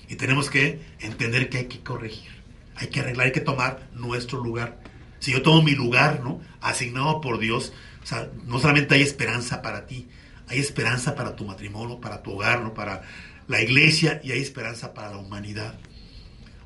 Y 0.09 0.17
tenemos 0.17 0.51
que 0.51 0.81
entender 1.01 1.49
que 1.49 1.59
hay 1.59 1.67
que 1.67 1.81
corregir, 1.81 2.31
hay 2.77 2.89
que 2.89 3.01
arreglar, 3.01 3.27
hay 3.27 3.33
que 3.33 3.41
tomar 3.41 3.89
nuestro 3.95 4.43
lugar. 4.43 4.81
Si 5.19 5.33
yo 5.33 5.43
tomo 5.43 5.63
mi 5.63 5.73
lugar, 5.73 6.21
¿no? 6.23 6.41
Asignado 6.61 7.21
por 7.21 7.39
Dios, 7.39 7.73
o 8.03 8.07
sea, 8.07 8.29
no 8.45 8.59
solamente 8.59 8.95
hay 8.95 9.03
esperanza 9.03 9.63
para 9.63 9.87
ti, 9.87 10.09
hay 10.49 10.59
esperanza 10.59 11.15
para 11.15 11.37
tu 11.37 11.47
matrimonio, 11.47 12.01
para 12.01 12.23
tu 12.23 12.33
hogar, 12.33 12.61
¿no? 12.61 12.75
Para 12.75 13.03
la 13.49 13.63
iglesia 13.63 14.21
y 14.23 14.33
hay 14.33 14.41
esperanza 14.41 14.95
para 14.95 15.11
la 15.11 15.19
humanidad. 15.19 15.79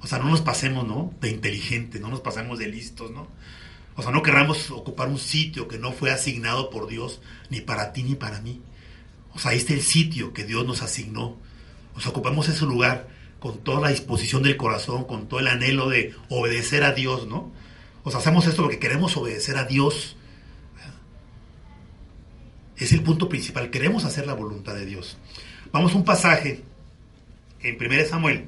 O 0.01 0.07
sea, 0.07 0.19
no 0.19 0.31
nos 0.31 0.41
pasemos, 0.41 0.87
¿no? 0.87 1.13
De 1.21 1.31
inteligentes, 1.31 2.01
no 2.01 2.09
nos 2.09 2.21
pasemos 2.21 2.59
de 2.59 2.69
listos, 2.69 3.11
¿no? 3.11 3.29
O 3.97 4.03
sea, 4.03 4.13
no 4.13 4.23
querramos 4.23 4.71
ocupar 4.71 5.09
un 5.09 5.19
sitio 5.19 5.67
que 5.67 5.79
no 5.79 5.93
fue 5.93 6.13
asignado 6.13 6.71
por 6.71 6.87
Dios 6.87 7.21
ni 7.51 7.61
para 7.61 7.93
ti 7.93 8.05
ni 8.05 8.15
para 8.15 8.41
mí. 8.41 8.63
O 9.35 9.41
sea, 9.41 9.51
ahí 9.51 9.59
está 9.59 9.73
el 9.73 9.83
sitio 9.83 10.33
que 10.33 10.45
Dios 10.45 10.65
nos 10.65 10.83
asignó. 10.83 11.37
Nos 11.97 12.07
ocupamos 12.07 12.49
ese 12.49 12.65
lugar 12.65 13.09
con 13.41 13.59
toda 13.59 13.81
la 13.81 13.89
disposición 13.89 14.45
del 14.45 14.57
corazón, 14.57 15.05
con 15.05 15.29
todo 15.29 15.41
el 15.41 15.49
anhelo 15.49 15.89
de 15.89 16.15
obedecer 16.29 16.85
a 16.85 16.93
Dios, 16.93 17.27
¿no? 17.27 17.51
O 18.05 18.11
sea, 18.11 18.21
hacemos 18.21 18.47
esto 18.47 18.63
porque 18.63 18.79
queremos 18.79 19.17
obedecer 19.17 19.57
a 19.57 19.65
Dios. 19.65 20.17
Es 22.77 22.93
el 22.93 23.03
punto 23.03 23.29
principal, 23.29 23.71
queremos 23.71 24.05
hacer 24.05 24.29
la 24.29 24.35
voluntad 24.35 24.75
de 24.75 24.87
Dios. 24.87 25.19
Vamos 25.73 25.93
a 25.93 25.97
un 25.97 26.05
pasaje 26.05 26.63
en 27.63 27.77
1 27.81 28.05
Samuel 28.07 28.45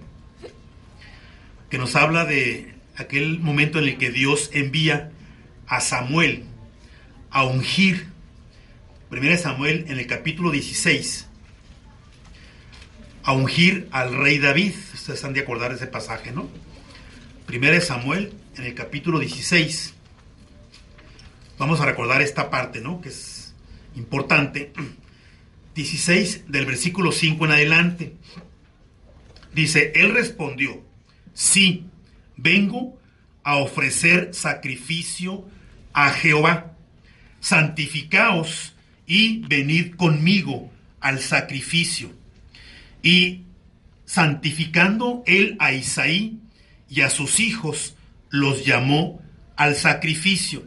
que 1.70 1.78
nos 1.78 1.94
habla 1.94 2.24
de 2.24 2.74
aquel 2.96 3.38
momento 3.38 3.78
en 3.78 3.84
el 3.84 3.96
que 3.96 4.10
Dios 4.10 4.50
envía 4.52 5.12
a 5.66 5.80
Samuel 5.80 6.44
a 7.30 7.44
ungir. 7.44 8.08
Primera 9.08 9.38
Samuel 9.38 9.86
en 9.88 9.98
el 9.98 10.06
capítulo 10.06 10.50
16. 10.50 11.28
A 13.22 13.32
ungir 13.32 13.88
al 13.92 14.16
rey 14.16 14.38
David. 14.38 14.74
Ustedes 14.94 15.24
han 15.24 15.32
de 15.32 15.40
acordar 15.40 15.72
ese 15.72 15.86
pasaje, 15.86 16.32
¿no? 16.32 16.48
Primera 17.46 17.80
Samuel 17.80 18.32
en 18.56 18.64
el 18.64 18.74
capítulo 18.74 19.20
16. 19.20 19.94
Vamos 21.56 21.80
a 21.80 21.86
recordar 21.86 22.20
esta 22.20 22.50
parte, 22.50 22.80
¿no? 22.80 23.00
Que 23.00 23.10
es 23.10 23.54
importante. 23.94 24.72
16 25.74 26.46
del 26.48 26.66
versículo 26.66 27.12
5 27.12 27.44
en 27.44 27.52
adelante. 27.52 28.14
Dice, 29.54 29.92
él 29.94 30.14
respondió, 30.14 30.84
sí, 31.34 31.86
vengo 32.36 32.98
a 33.42 33.56
ofrecer 33.56 34.30
sacrificio 34.32 35.48
a 35.92 36.10
Jehová, 36.10 36.76
santificaos 37.40 38.74
y 39.06 39.40
venid 39.48 39.96
conmigo 39.96 40.70
al 41.00 41.20
sacrificio. 41.20 42.12
Y 43.02 43.42
santificando 44.04 45.22
él 45.26 45.56
a 45.58 45.72
Isaí 45.72 46.38
y 46.88 47.00
a 47.00 47.10
sus 47.10 47.40
hijos, 47.40 47.96
los 48.28 48.64
llamó 48.64 49.20
al 49.56 49.74
sacrificio. 49.74 50.66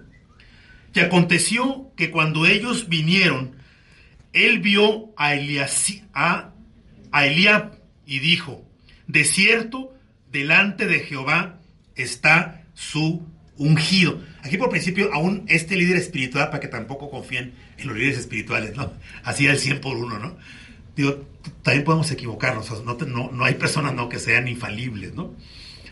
Y 0.93 0.99
aconteció 0.99 1.91
que 1.95 2.11
cuando 2.11 2.45
ellos 2.45 2.89
vinieron, 2.89 3.55
él 4.33 4.59
vio 4.59 5.13
a, 5.17 5.33
a, 6.13 6.53
a 7.11 7.25
Eliab 7.25 7.79
y 8.05 8.19
dijo, 8.19 8.67
de 9.07 9.23
cierto, 9.23 9.93
delante 10.31 10.87
de 10.87 10.99
Jehová 10.99 11.59
está 11.95 12.63
su 12.73 13.25
ungido. 13.57 14.21
Aquí 14.41 14.57
por 14.57 14.69
principio, 14.69 15.13
aún 15.13 15.45
este 15.47 15.75
líder 15.75 15.97
espiritual, 15.97 16.49
para 16.49 16.59
que 16.59 16.67
tampoco 16.67 17.09
confíen 17.09 17.53
en 17.77 17.87
los 17.87 17.97
líderes 17.97 18.19
espirituales, 18.19 18.75
¿no? 18.75 18.93
Así 19.23 19.45
el 19.47 19.59
100 19.59 19.81
por 19.81 19.97
uno, 19.97 20.19
¿no? 20.19 20.37
Digo, 20.95 21.25
también 21.63 21.83
podemos 21.83 22.11
equivocarnos, 22.11 22.69
no, 22.83 23.45
hay 23.45 23.55
personas, 23.55 23.93
¿no? 23.93 24.09
Que 24.09 24.19
sean 24.19 24.47
infalibles, 24.47 25.13
¿no? 25.13 25.33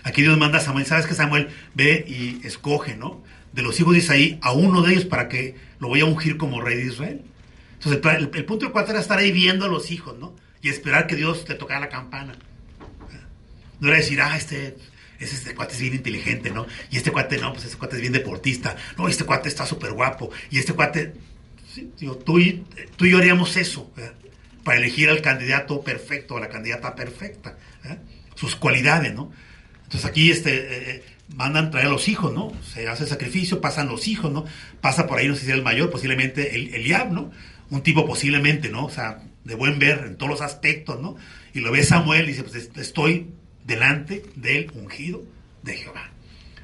Aquí 0.03 0.21
Dios 0.21 0.37
manda 0.37 0.57
a 0.57 0.61
Samuel, 0.61 0.85
¿sabes 0.85 1.05
que 1.05 1.13
Samuel 1.13 1.49
ve 1.75 2.03
y 2.07 2.45
escoge, 2.45 2.95
¿no? 2.95 3.23
De 3.53 3.61
los 3.61 3.79
hijos 3.79 3.93
de 3.93 3.99
Isaí 3.99 4.39
a 4.41 4.51
uno 4.51 4.81
de 4.81 4.93
ellos 4.93 5.05
para 5.05 5.27
que 5.27 5.55
lo 5.79 5.89
vaya 5.89 6.03
a 6.03 6.07
ungir 6.07 6.37
como 6.37 6.61
rey 6.61 6.77
de 6.77 6.85
Israel. 6.85 7.21
Entonces, 7.73 8.01
el, 8.17 8.45
punto 8.45 8.67
de 8.67 8.71
cuatro 8.71 8.91
era 8.91 9.01
estar 9.01 9.17
ahí 9.17 9.31
viendo 9.31 9.65
a 9.65 9.67
los 9.67 9.91
hijos, 9.91 10.17
¿no? 10.17 10.35
Y 10.61 10.69
esperar 10.69 11.07
que 11.07 11.15
Dios 11.15 11.45
te 11.45 11.55
tocara 11.55 11.79
la 11.79 11.89
campana. 11.89 12.33
No 13.81 13.89
era 13.89 13.97
decir, 13.97 14.21
ah, 14.21 14.37
este 14.37 14.77
este 15.21 15.53
cuate 15.53 15.75
es 15.75 15.81
bien 15.81 15.93
inteligente, 15.93 16.49
¿no? 16.49 16.65
Y 16.89 16.97
este 16.97 17.11
cuate, 17.11 17.37
no, 17.37 17.53
pues 17.53 17.65
este 17.65 17.77
cuate 17.77 17.95
es 17.97 18.01
bien 18.01 18.13
deportista. 18.13 18.75
No, 18.97 19.07
este 19.07 19.23
cuate 19.23 19.49
está 19.49 19.65
súper 19.65 19.93
guapo. 19.93 20.31
Y 20.49 20.57
este 20.57 20.73
cuate, 20.73 21.13
digo, 21.99 22.17
tú 22.17 22.39
y, 22.39 22.63
tú 22.95 23.05
yo 23.05 23.17
haríamos 23.17 23.55
eso, 23.57 23.91
Para 24.63 24.77
elegir 24.77 25.09
al 25.09 25.21
candidato 25.21 25.81
perfecto, 25.81 26.37
a 26.37 26.39
la 26.39 26.49
candidata 26.49 26.95
perfecta, 26.95 27.57
sus 28.35 28.55
cualidades, 28.55 29.13
¿no? 29.13 29.31
Entonces 29.83 30.09
aquí 30.09 30.31
este, 30.31 30.55
eh, 30.55 30.89
eh, 30.89 31.03
mandan 31.35 31.69
traer 31.71 31.87
a 31.87 31.89
los 31.89 32.07
hijos, 32.07 32.33
¿no? 32.33 32.51
Se 32.63 32.87
hace 32.87 33.05
sacrificio, 33.05 33.59
pasan 33.59 33.87
los 33.87 34.07
hijos, 34.07 34.31
¿no? 34.31 34.45
Pasa 34.79 35.05
por 35.05 35.19
ahí, 35.19 35.27
no 35.27 35.35
sé 35.35 35.45
si 35.45 35.51
el 35.51 35.63
mayor, 35.63 35.89
posiblemente 35.89 36.55
el 36.55 36.73
Eliab, 36.73 37.11
¿no? 37.11 37.31
Un 37.69 37.81
tipo 37.83 38.05
posiblemente, 38.05 38.69
¿no? 38.69 38.85
O 38.85 38.89
sea, 38.89 39.21
de 39.43 39.55
buen 39.55 39.79
ver 39.79 40.03
en 40.05 40.15
todos 40.15 40.29
los 40.29 40.41
aspectos, 40.41 41.01
¿no? 41.01 41.17
Y 41.53 41.59
lo 41.59 41.71
ve 41.71 41.83
Samuel 41.83 42.25
y 42.25 42.27
dice, 42.27 42.43
pues 42.43 42.69
estoy 42.77 43.27
delante 43.71 44.23
del 44.35 44.69
ungido 44.75 45.23
de 45.63 45.75
Jehová. 45.75 46.09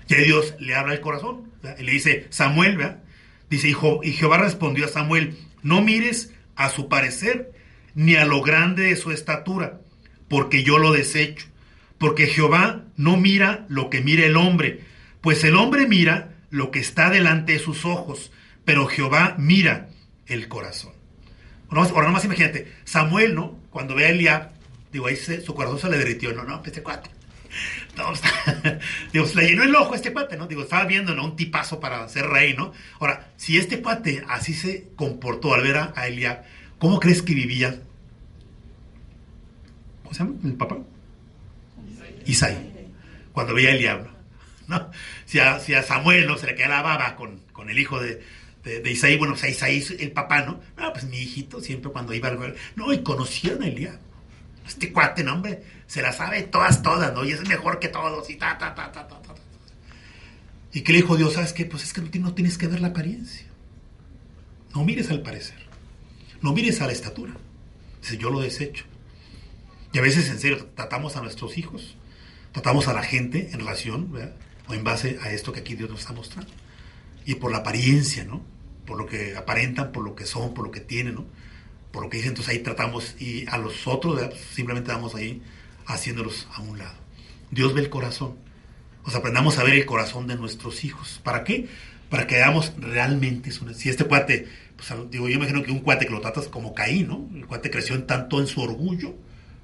Y 0.09 0.15
Dios 0.15 0.55
le 0.59 0.75
habla 0.75 0.93
el 0.93 0.99
corazón. 0.99 1.51
Y 1.79 1.83
le 1.83 1.91
dice, 1.91 2.27
Samuel, 2.29 2.77
¿verdad? 2.77 3.03
Dice, 3.49 3.69
y 3.69 4.11
Jehová 4.11 4.37
respondió 4.37 4.85
a 4.85 4.89
Samuel, 4.89 5.37
no 5.63 5.81
mires 5.81 6.33
a 6.55 6.69
su 6.69 6.89
parecer 6.89 7.53
ni 7.95 8.15
a 8.15 8.25
lo 8.25 8.41
grande 8.41 8.83
de 8.83 8.95
su 8.97 9.11
estatura, 9.11 9.79
porque 10.27 10.63
yo 10.63 10.77
lo 10.77 10.91
desecho. 10.91 11.47
Porque 11.97 12.27
Jehová 12.27 12.83
no 12.97 13.15
mira 13.15 13.65
lo 13.69 13.89
que 13.89 14.01
mira 14.01 14.25
el 14.25 14.35
hombre, 14.35 14.81
pues 15.21 15.43
el 15.43 15.55
hombre 15.55 15.87
mira 15.87 16.35
lo 16.49 16.71
que 16.71 16.79
está 16.79 17.09
delante 17.09 17.53
de 17.53 17.59
sus 17.59 17.85
ojos, 17.85 18.31
pero 18.65 18.85
Jehová 18.85 19.35
mira 19.39 19.89
el 20.27 20.47
corazón. 20.47 20.93
Ahora 21.69 22.07
nomás 22.07 22.25
imagínate, 22.25 22.71
Samuel, 22.83 23.33
¿no? 23.33 23.59
Cuando 23.71 23.95
ve 23.95 24.05
a 24.05 24.09
Eliab, 24.09 24.51
Digo, 24.97 25.05
ahí 25.05 25.15
su 25.15 25.53
corazón 25.53 25.77
se 25.77 25.89
le 25.91 25.99
derritió, 25.99 26.33
no, 26.33 26.43
no, 26.43 26.59
este 26.65 26.81
cuate. 26.81 27.11
No, 27.95 28.13
digo, 29.13 29.27
se 29.27 29.35
le 29.35 29.47
llenó 29.47 29.63
el 29.63 29.75
ojo 29.75 29.93
a 29.93 29.95
este 29.95 30.11
cuate, 30.11 30.37
¿no? 30.37 30.47
Digo, 30.47 30.63
estaba 30.63 30.85
viendo, 30.85 31.13
¿no? 31.13 31.23
Un 31.23 31.35
tipazo 31.35 31.79
para 31.79 32.07
ser 32.09 32.25
rey, 32.25 32.55
¿no? 32.55 32.73
Ahora, 32.99 33.31
si 33.37 33.59
este 33.59 33.79
cuate 33.79 34.23
así 34.27 34.53
se 34.55 34.89
comportó 34.95 35.53
al 35.53 35.61
ver 35.61 35.77
a 35.77 36.07
Eliab, 36.07 36.43
¿cómo 36.79 36.99
crees 36.99 37.21
que 37.21 37.35
vivía? 37.35 37.79
¿Cómo 40.01 40.13
se 40.15 40.23
llama 40.23 40.35
el 40.43 40.53
papá? 40.53 40.77
Isaí. 42.25 42.89
Cuando 43.31 43.53
veía 43.53 43.69
a 43.69 43.73
Eliab, 43.73 44.07
¿no? 44.67 44.91
Si 45.25 45.37
a, 45.39 45.59
si 45.59 45.75
a 45.75 45.83
Samuel, 45.83 46.25
¿no? 46.25 46.39
Se 46.39 46.47
le 46.47 46.55
quedaba 46.55 46.75
la 46.75 46.81
baba 46.81 47.15
con, 47.15 47.41
con 47.53 47.69
el 47.69 47.77
hijo 47.77 47.99
de, 47.99 48.23
de, 48.63 48.91
Isaí, 48.91 49.15
bueno, 49.15 49.35
o 49.35 49.37
sea, 49.37 49.49
Isaí, 49.49 49.83
el 49.99 50.11
papá, 50.11 50.41
¿no? 50.41 50.59
No, 50.75 50.91
pues 50.91 51.05
mi 51.05 51.17
hijito 51.17 51.61
siempre 51.61 51.91
cuando 51.91 52.15
iba 52.15 52.29
al... 52.29 52.55
No, 52.75 52.91
y 52.91 53.03
conocían 53.03 53.61
a 53.61 53.67
Eliab. 53.67 54.06
Este 54.67 54.91
cuate, 54.91 55.23
no, 55.23 55.33
hombre, 55.33 55.63
se 55.87 56.01
la 56.01 56.11
sabe 56.11 56.43
todas, 56.43 56.81
todas, 56.83 57.13
¿no? 57.13 57.23
Y 57.23 57.31
es 57.31 57.47
mejor 57.47 57.79
que 57.79 57.87
todos, 57.87 58.29
y 58.29 58.35
ta, 58.35 58.57
ta, 58.57 58.75
ta, 58.75 58.91
ta, 58.91 59.07
ta, 59.07 59.21
ta. 59.21 59.35
¿Y 60.73 60.81
qué 60.81 60.91
le 60.91 60.99
dijo 60.99 61.15
Dios? 61.15 61.33
¿Sabes 61.33 61.53
qué? 61.53 61.65
Pues 61.65 61.83
es 61.83 61.93
que 61.93 62.19
no 62.19 62.33
tienes 62.33 62.57
que 62.57 62.67
ver 62.67 62.81
la 62.81 62.89
apariencia. 62.89 63.47
No 64.75 64.83
mires 64.83 65.09
al 65.09 65.21
parecer. 65.21 65.57
No 66.41 66.53
mires 66.53 66.81
a 66.81 66.87
la 66.87 66.93
estatura. 66.93 67.33
Dice, 68.01 68.17
yo 68.17 68.29
lo 68.29 68.41
desecho. 68.41 68.85
Y 69.93 69.97
a 69.97 70.01
veces, 70.01 70.29
en 70.29 70.39
serio, 70.39 70.67
tratamos 70.75 71.15
a 71.15 71.21
nuestros 71.21 71.57
hijos, 71.57 71.95
tratamos 72.51 72.87
a 72.87 72.93
la 72.93 73.01
gente 73.03 73.49
en 73.53 73.59
relación, 73.59 74.11
¿verdad? 74.11 74.35
O 74.67 74.73
en 74.73 74.83
base 74.83 75.17
a 75.23 75.31
esto 75.31 75.53
que 75.53 75.61
aquí 75.61 75.75
Dios 75.75 75.89
nos 75.89 76.01
está 76.01 76.13
mostrando. 76.13 76.51
Y 77.25 77.35
por 77.35 77.51
la 77.51 77.59
apariencia, 77.59 78.25
¿no? 78.25 78.43
Por 78.85 78.97
lo 78.97 79.05
que 79.05 79.35
aparentan, 79.35 79.91
por 79.91 80.03
lo 80.03 80.15
que 80.15 80.25
son, 80.25 80.53
por 80.53 80.65
lo 80.65 80.71
que 80.71 80.81
tienen, 80.81 81.15
¿no? 81.15 81.25
Por 81.97 82.03
lo 82.03 82.11
que 82.11 82.17
dice, 82.17 82.29
entonces 82.29 82.53
ahí 82.53 82.59
tratamos 82.59 83.15
y 83.19 83.47
a 83.47 83.57
los 83.57 83.87
otros 83.87 84.21
simplemente 84.53 84.91
vamos 84.91 85.15
ahí 85.15 85.41
haciéndolos 85.87 86.47
a 86.53 86.61
un 86.61 86.77
lado. 86.77 86.93
Dios 87.49 87.73
ve 87.73 87.81
el 87.81 87.89
corazón. 87.89 88.35
O 89.03 89.09
sea, 89.09 89.17
aprendamos 89.17 89.57
a 89.57 89.63
ver 89.63 89.73
el 89.73 89.87
corazón 89.87 90.27
de 90.27 90.35
nuestros 90.35 90.85
hijos. 90.85 91.19
¿Para 91.23 91.43
qué? 91.43 91.67
para 92.11 92.27
que 92.27 92.35
veamos 92.35 92.71
realmente 92.77 93.49
si 93.73 93.89
este 93.89 94.03
cuate, 94.03 94.47
pues 94.75 94.93
digo, 95.09 95.27
yo 95.27 95.37
imagino 95.37 95.63
que 95.63 95.71
un 95.71 95.79
cuate 95.79 96.05
que 96.05 96.11
lo 96.11 96.21
tratas 96.21 96.47
como 96.47 96.75
Caín, 96.75 97.07
¿no? 97.07 97.27
El 97.33 97.47
cuate 97.47 97.71
creció 97.71 97.95
en 97.95 98.05
tanto 98.05 98.39
en 98.39 98.45
su 98.45 98.61
orgullo 98.61 99.15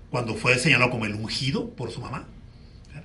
cuando 0.10 0.34
fue 0.34 0.58
señalado 0.58 0.90
como 0.90 1.06
el 1.06 1.14
ungido 1.14 1.70
por 1.70 1.92
su 1.92 2.02
mamá. 2.02 2.28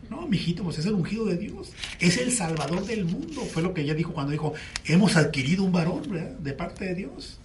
No, 0.09 0.26
mijito, 0.26 0.64
pues 0.64 0.79
es 0.79 0.87
el 0.87 0.95
ungido 0.95 1.26
de 1.26 1.37
Dios. 1.37 1.74
Es 2.01 2.16
el 2.16 2.33
salvador 2.33 2.87
del 2.87 3.05
mundo. 3.05 3.43
Fue 3.45 3.62
lo 3.62 3.74
que 3.74 3.83
ella 3.83 3.93
dijo 3.93 4.14
cuando 4.14 4.33
dijo, 4.33 4.55
hemos 4.87 5.16
adquirido 5.16 5.64
un 5.64 5.72
varón. 5.72 6.03
De 6.41 6.53
parte 6.55 6.87
de 6.87 6.95
Dios. 6.95 7.38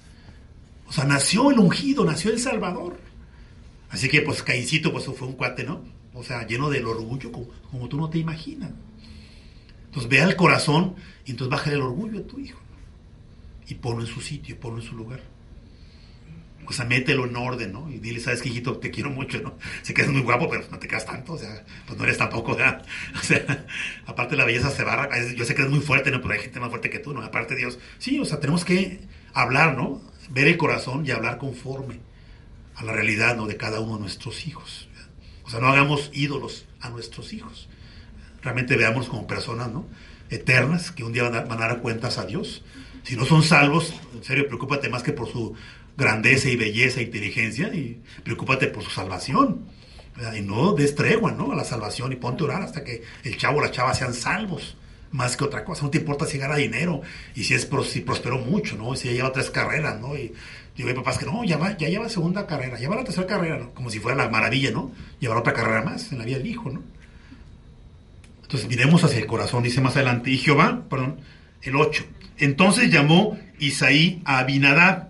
O 0.93 0.95
sea, 0.95 1.05
nació 1.05 1.49
el 1.49 1.57
ungido, 1.57 2.05
nació 2.05 2.29
el 2.29 2.37
salvador. 2.37 2.99
Así 3.89 4.09
que, 4.09 4.21
pues, 4.21 4.43
Caíncito, 4.43 4.91
pues 4.91 5.05
fue 5.05 5.27
un 5.27 5.33
cuate, 5.33 5.63
¿no? 5.63 5.81
O 6.13 6.23
sea, 6.23 6.45
lleno 6.45 6.69
del 6.69 6.85
orgullo, 6.85 7.31
como, 7.31 7.47
como 7.71 7.89
tú 7.89 7.97
no 7.97 8.11
te 8.11 8.19
imaginas. 8.19 8.69
Entonces, 9.85 10.07
vea 10.07 10.25
el 10.25 10.35
corazón 10.35 10.93
y 11.25 11.31
entonces 11.31 11.49
baja 11.49 11.71
el 11.71 11.81
orgullo 11.81 12.19
a 12.19 12.27
tu 12.27 12.37
hijo. 12.37 12.61
Y 13.67 13.73
ponlo 13.73 14.01
en 14.01 14.07
su 14.07 14.21
sitio, 14.21 14.59
ponlo 14.59 14.81
en 14.81 14.87
su 14.87 14.95
lugar. 14.95 15.19
O 16.67 16.71
sea, 16.71 16.85
mételo 16.85 17.25
en 17.25 17.37
orden, 17.37 17.73
¿no? 17.73 17.89
Y 17.89 17.97
dile, 17.97 18.19
sabes 18.19 18.43
que 18.43 18.49
hijito, 18.49 18.77
te 18.77 18.91
quiero 18.91 19.09
mucho, 19.09 19.41
¿no? 19.41 19.55
Sé 19.81 19.95
que 19.95 20.01
eres 20.01 20.13
muy 20.13 20.21
guapo, 20.21 20.47
pero 20.47 20.63
no 20.69 20.77
te 20.77 20.87
quedas 20.87 21.07
tanto, 21.07 21.33
o 21.33 21.37
sea, 21.39 21.65
pues 21.87 21.97
no 21.97 22.03
eres 22.05 22.19
tampoco, 22.19 22.55
¿verdad? 22.55 22.85
O 23.19 23.23
sea, 23.23 23.65
aparte 24.05 24.35
la 24.35 24.45
belleza 24.45 24.69
se 24.69 24.83
barra, 24.83 25.09
yo 25.33 25.43
sé 25.43 25.55
que 25.55 25.61
eres 25.63 25.73
muy 25.73 25.81
fuerte, 25.81 26.11
¿no? 26.11 26.21
Pero 26.21 26.35
hay 26.35 26.39
gente 26.39 26.59
más 26.59 26.69
fuerte 26.69 26.91
que 26.91 26.99
tú, 26.99 27.15
¿no? 27.15 27.21
Aparte 27.23 27.55
Dios, 27.55 27.79
sí, 27.97 28.19
o 28.19 28.25
sea, 28.25 28.39
tenemos 28.39 28.63
que 28.63 29.01
hablar, 29.33 29.75
¿no? 29.75 30.12
Ver 30.29 30.47
el 30.47 30.57
corazón 30.57 31.05
y 31.05 31.11
hablar 31.11 31.37
conforme 31.37 31.99
a 32.75 32.83
la 32.83 32.93
realidad, 32.93 33.35
¿no? 33.35 33.45
De 33.45 33.57
cada 33.57 33.79
uno 33.79 33.95
de 33.95 34.01
nuestros 34.01 34.47
hijos. 34.47 34.87
O 35.43 35.49
sea, 35.49 35.59
no 35.59 35.67
hagamos 35.67 36.09
ídolos 36.13 36.65
a 36.79 36.89
nuestros 36.89 37.33
hijos. 37.33 37.69
Realmente 38.41 38.75
veamos 38.75 39.07
como 39.07 39.27
personas, 39.27 39.71
¿no? 39.71 39.85
Eternas, 40.29 40.91
que 40.91 41.03
un 41.03 41.13
día 41.13 41.23
van 41.23 41.35
a, 41.35 41.41
van 41.41 41.61
a 41.61 41.67
dar 41.67 41.81
cuentas 41.81 42.17
a 42.17 42.25
Dios. 42.25 42.63
Si 43.03 43.15
no 43.15 43.25
son 43.25 43.43
salvos, 43.43 43.93
en 44.15 44.23
serio, 44.23 44.47
preocúpate 44.47 44.89
más 44.89 45.03
que 45.03 45.11
por 45.11 45.29
su 45.29 45.53
grandeza 45.97 46.49
y 46.49 46.55
belleza 46.55 46.99
e 46.99 47.03
inteligencia 47.03 47.67
y 47.73 48.01
preocúpate 48.23 48.67
por 48.67 48.83
su 48.83 48.89
salvación. 48.89 49.65
Y 50.37 50.41
no 50.41 50.73
des 50.73 50.95
tregua 50.95 51.31
¿no? 51.31 51.51
a 51.51 51.55
la 51.55 51.63
salvación 51.63 52.11
y 52.13 52.15
ponte 52.17 52.43
a 52.43 52.45
orar 52.45 52.61
hasta 52.61 52.83
que 52.83 53.03
el 53.23 53.37
chavo 53.37 53.57
o 53.57 53.61
la 53.61 53.71
chava 53.71 53.93
sean 53.93 54.13
salvos, 54.13 54.77
más 55.13 55.37
que 55.37 55.45
otra 55.45 55.63
cosa. 55.63 55.83
No 55.83 55.89
te 55.89 55.99
importa 55.99 56.25
si 56.25 56.37
gana 56.37 56.57
dinero 56.57 57.01
y 57.35 57.45
si, 57.45 57.53
es, 57.53 57.69
si 57.89 58.01
prosperó 58.01 58.39
mucho, 58.39 58.75
¿no? 58.75 58.95
si 58.95 59.07
ya 59.07 59.13
lleva 59.13 59.31
tres 59.31 59.49
carreras, 59.49 60.01
¿no? 60.01 60.17
Y 60.17 60.33
digo, 60.75 60.89
hay 60.89 60.95
papás 60.95 61.17
que 61.17 61.25
no, 61.25 61.43
ya, 61.45 61.57
va, 61.57 61.77
ya 61.77 61.87
lleva 61.87 62.09
segunda 62.09 62.45
carrera, 62.45 62.77
lleva 62.77 62.95
la 62.95 63.03
tercera 63.05 63.27
carrera, 63.27 63.69
como 63.73 63.89
si 63.89 63.99
fuera 63.99 64.17
la 64.17 64.29
maravilla, 64.29 64.71
¿no? 64.71 64.91
Llevar 65.19 65.37
otra 65.37 65.53
carrera 65.53 65.83
más 65.83 66.11
en 66.11 66.17
la 66.17 66.25
vida 66.25 66.39
del 66.39 66.47
hijo, 66.47 66.69
¿no? 66.69 66.83
Entonces 68.41 68.67
miremos 68.67 69.03
hacia 69.03 69.19
el 69.19 69.27
corazón, 69.27 69.63
dice 69.63 69.81
más 69.81 69.95
adelante, 69.95 70.31
y 70.31 70.37
Jehová, 70.37 70.83
perdón, 70.89 71.19
el 71.61 71.75
8. 71.75 72.03
Entonces 72.39 72.91
llamó 72.91 73.37
Isaí 73.59 74.21
a 74.25 74.39
Abinadab 74.39 75.09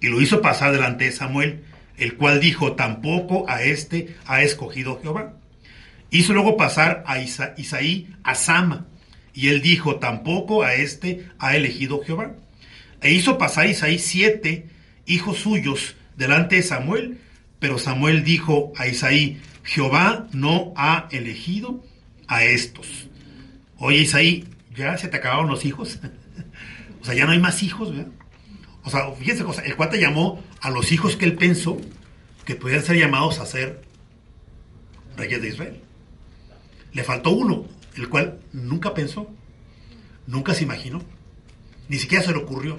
y 0.00 0.08
lo 0.08 0.20
hizo 0.20 0.42
pasar 0.42 0.72
delante 0.72 1.04
de 1.04 1.12
Samuel, 1.12 1.64
el 1.96 2.16
cual 2.16 2.40
dijo, 2.40 2.72
tampoco 2.72 3.48
a 3.48 3.62
este 3.62 4.16
ha 4.26 4.42
escogido 4.42 5.00
Jehová. 5.00 5.34
Hizo 6.10 6.32
luego 6.32 6.56
pasar 6.56 7.04
a 7.06 7.20
Isaí 7.20 8.14
a 8.22 8.34
Sama, 8.34 8.86
y 9.32 9.48
él 9.48 9.62
dijo, 9.62 9.96
tampoco 9.96 10.62
a 10.62 10.74
este 10.74 11.28
ha 11.38 11.56
elegido 11.56 12.02
Jehová. 12.02 12.34
E 13.00 13.12
hizo 13.12 13.38
pasar 13.38 13.68
Isaí 13.68 13.98
siete 13.98 14.68
hijos 15.06 15.38
suyos 15.38 15.96
delante 16.16 16.56
de 16.56 16.62
Samuel, 16.62 17.20
pero 17.58 17.78
Samuel 17.78 18.24
dijo 18.24 18.72
a 18.76 18.86
Isaí, 18.86 19.40
Jehová 19.62 20.26
no 20.32 20.72
ha 20.76 21.08
elegido 21.10 21.84
a 22.26 22.44
estos. 22.44 23.08
Oye 23.78 23.98
Isaí, 23.98 24.46
¿ya 24.76 24.98
se 24.98 25.08
te 25.08 25.16
acabaron 25.16 25.48
los 25.48 25.64
hijos? 25.64 26.00
o 27.00 27.04
sea, 27.04 27.14
ya 27.14 27.24
no 27.24 27.32
hay 27.32 27.38
más 27.38 27.62
hijos, 27.62 27.90
¿verdad? 27.94 28.12
O 28.82 28.90
sea, 28.90 29.10
fíjense 29.12 29.44
el 29.64 29.76
cuate 29.76 30.00
llamó 30.00 30.42
a 30.60 30.70
los 30.70 30.90
hijos 30.90 31.16
que 31.16 31.26
él 31.26 31.34
pensó 31.34 31.78
que 32.44 32.54
podían 32.54 32.82
ser 32.82 32.96
llamados 32.96 33.38
a 33.38 33.46
ser 33.46 33.82
reyes 35.16 35.40
de 35.42 35.48
Israel. 35.48 35.80
Le 36.92 37.04
faltó 37.04 37.30
uno, 37.30 37.66
el 37.96 38.08
cual 38.08 38.40
nunca 38.52 38.94
pensó, 38.94 39.28
nunca 40.26 40.54
se 40.54 40.64
imaginó, 40.64 41.02
ni 41.88 41.98
siquiera 41.98 42.24
se 42.24 42.32
le 42.32 42.38
ocurrió. 42.38 42.78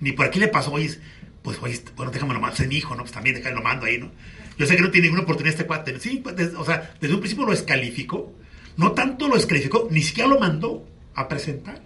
Ni 0.00 0.12
por 0.12 0.26
aquí 0.26 0.40
le 0.40 0.48
pasó, 0.48 0.72
oye, 0.72 0.98
pues 1.42 1.58
oye, 1.62 1.80
bueno, 1.96 2.10
déjame 2.12 2.34
nomás, 2.34 2.58
es 2.58 2.68
mi 2.68 2.76
hijo, 2.76 2.94
¿no? 2.94 3.02
Pues 3.02 3.12
también 3.12 3.36
déjame 3.36 3.60
mando 3.60 3.86
ahí, 3.86 3.98
¿no? 3.98 4.10
Yo 4.58 4.66
sé 4.66 4.76
que 4.76 4.82
no 4.82 4.90
tiene 4.90 5.06
ninguna 5.06 5.22
oportunidad 5.22 5.54
este 5.54 5.66
cuate. 5.66 5.98
Sí, 5.98 6.20
pues, 6.22 6.54
o 6.54 6.64
sea, 6.64 6.94
desde 7.00 7.14
un 7.14 7.20
principio 7.20 7.46
lo 7.46 7.52
descalificó. 7.52 8.32
No 8.76 8.92
tanto 8.92 9.28
lo 9.28 9.36
descalificó, 9.36 9.88
ni 9.90 10.02
siquiera 10.02 10.28
lo 10.28 10.38
mandó 10.38 10.86
a 11.14 11.28
presentar. 11.28 11.80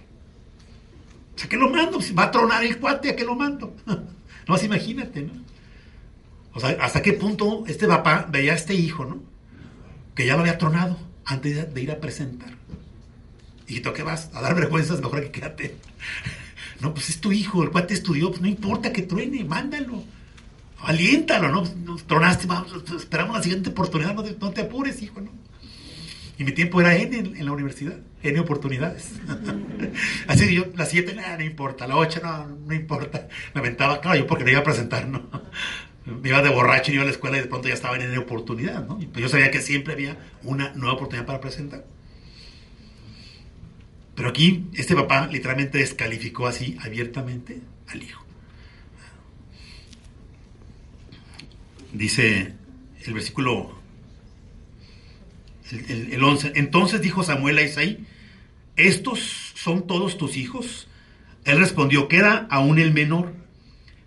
O 1.35 1.39
sea, 1.39 1.49
¿qué 1.49 1.57
lo 1.57 1.69
mando? 1.69 1.99
Va 2.19 2.25
a 2.25 2.31
tronar 2.31 2.65
el 2.65 2.79
cuate, 2.79 3.11
¿a 3.11 3.17
qué 3.17 3.25
lo 3.25 3.35
mando? 3.35 3.75
no, 3.87 4.03
más 4.47 4.65
imagínate, 4.65 5.23
¿no? 5.23 5.33
O 6.55 6.61
sea, 6.61 6.71
¿hasta 6.81 7.03
qué 7.03 7.13
punto 7.13 7.65
este 7.67 7.87
papá 7.87 8.27
veía 8.31 8.53
a 8.53 8.57
este 8.57 8.75
hijo, 8.75 9.05
¿no? 9.05 9.23
Que 10.15 10.25
ya 10.25 10.35
lo 10.35 10.41
había 10.41 10.57
tronado 10.57 11.06
antes 11.27 11.75
de 11.75 11.83
ir 11.83 11.91
a 11.91 12.01
presentar. 12.01 12.51
Hijito, 13.69 13.93
¿qué 13.93 14.03
vas? 14.03 14.31
A 14.33 14.41
dar 14.41 14.55
vergüenzas, 14.61 15.01
mejor 15.01 15.23
que 15.23 15.31
quédate. 15.31 15.77
no, 16.81 16.95
pues 16.95 17.11
es 17.11 17.21
tu 17.21 17.33
hijo, 17.33 17.63
el 17.63 17.71
cuate 17.71 17.95
estudió, 17.95 18.31
pues 18.31 18.41
no 18.41 18.49
importa 18.49 18.93
que 18.93 19.03
truene, 19.03 19.45
mándalo. 19.45 20.05
Aliéntalo, 20.79 21.49
¿no? 21.49 21.97
Tronaste, 22.07 22.47
vamos, 22.47 22.73
esperamos 22.97 23.37
la 23.37 23.43
siguiente 23.43 23.71
oportunidad, 23.71 24.15
no 24.15 24.23
no 24.23 24.51
te 24.51 24.61
apures, 24.61 25.03
hijo, 25.03 25.21
¿no? 25.21 25.31
Y 26.39 26.45
mi 26.45 26.53
tiempo 26.53 26.81
era 26.81 26.95
N 26.95 27.17
en, 27.17 27.45
la 27.45 27.53
universidad, 27.53 27.97
N 28.23 28.39
oportunidades. 28.41 29.13
Así 30.29 30.55
yo, 30.55 30.67
la 30.77 30.85
7, 30.85 31.15
nada, 31.15 31.39
no 31.39 31.45
importa, 31.45 31.87
la 31.87 31.97
8, 31.97 32.21
no, 32.23 32.47
no 32.67 32.75
importa. 32.75 33.27
Me 33.55 33.61
aventaba, 33.63 34.03
claro, 34.03 34.19
yo 34.19 34.27
porque 34.27 34.45
no 34.45 34.51
iba 34.51 34.61
a 34.61 34.65
presentar, 34.65 35.09
¿no? 35.09 35.23
Iba 36.25 36.43
de 36.43 36.51
borracho 36.51 36.93
y 36.93 36.95
iba 36.95 37.03
a 37.03 37.07
la 37.07 37.13
escuela 37.13 37.37
y 37.39 37.41
de 37.41 37.47
pronto 37.47 37.69
ya 37.69 37.75
estaba 37.75 37.97
en 37.97 38.03
N 38.03 38.19
oportunidad, 38.19 38.87
¿no? 38.87 38.99
Pues 38.99 39.23
yo 39.23 39.29
sabía 39.29 39.51
que 39.51 39.61
siempre 39.61 39.93
había 39.93 40.17
una 40.45 40.73
nueva 40.75 40.95
oportunidad 40.95 41.27
para 41.27 41.41
presentar. 41.41 41.85
Pero 44.15 44.29
aquí, 44.31 44.67
este 44.75 44.95
papá 44.95 45.27
literalmente 45.27 45.79
descalificó 45.79 46.47
así 46.47 46.77
abiertamente 46.81 47.61
al 47.89 48.03
hijo. 48.03 48.25
Dice 51.93 52.55
el 53.05 53.15
versículo 53.15 53.77
el, 55.71 56.23
11. 56.23 56.53
Entonces 56.55 57.01
dijo 57.01 57.23
Samuel 57.23 57.59
a 57.59 57.63
Isaí, 57.63 58.07
¿estos 58.77 59.53
son 59.55 59.87
todos 59.87 60.19
tus 60.19 60.37
hijos? 60.37 60.89
Él 61.45 61.59
respondió, 61.59 62.09
queda 62.09 62.47
aún 62.51 62.79
el 62.79 62.93
menor, 62.93 63.35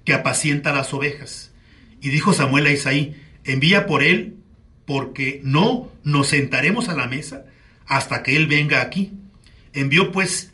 que 0.05 0.13
apacienta 0.13 0.73
las 0.73 0.93
ovejas. 0.93 1.48
Y 2.01 2.09
dijo 2.09 2.33
Samuel 2.33 2.65
a 2.65 2.71
Isaí, 2.71 3.15
envía 3.43 3.85
por 3.85 4.03
él, 4.03 4.37
porque 4.85 5.41
no 5.43 5.91
nos 6.03 6.27
sentaremos 6.27 6.89
a 6.89 6.95
la 6.95 7.07
mesa 7.07 7.45
hasta 7.85 8.23
que 8.23 8.35
él 8.35 8.47
venga 8.47 8.81
aquí. 8.81 9.11
Envió 9.73 10.11
pues 10.11 10.51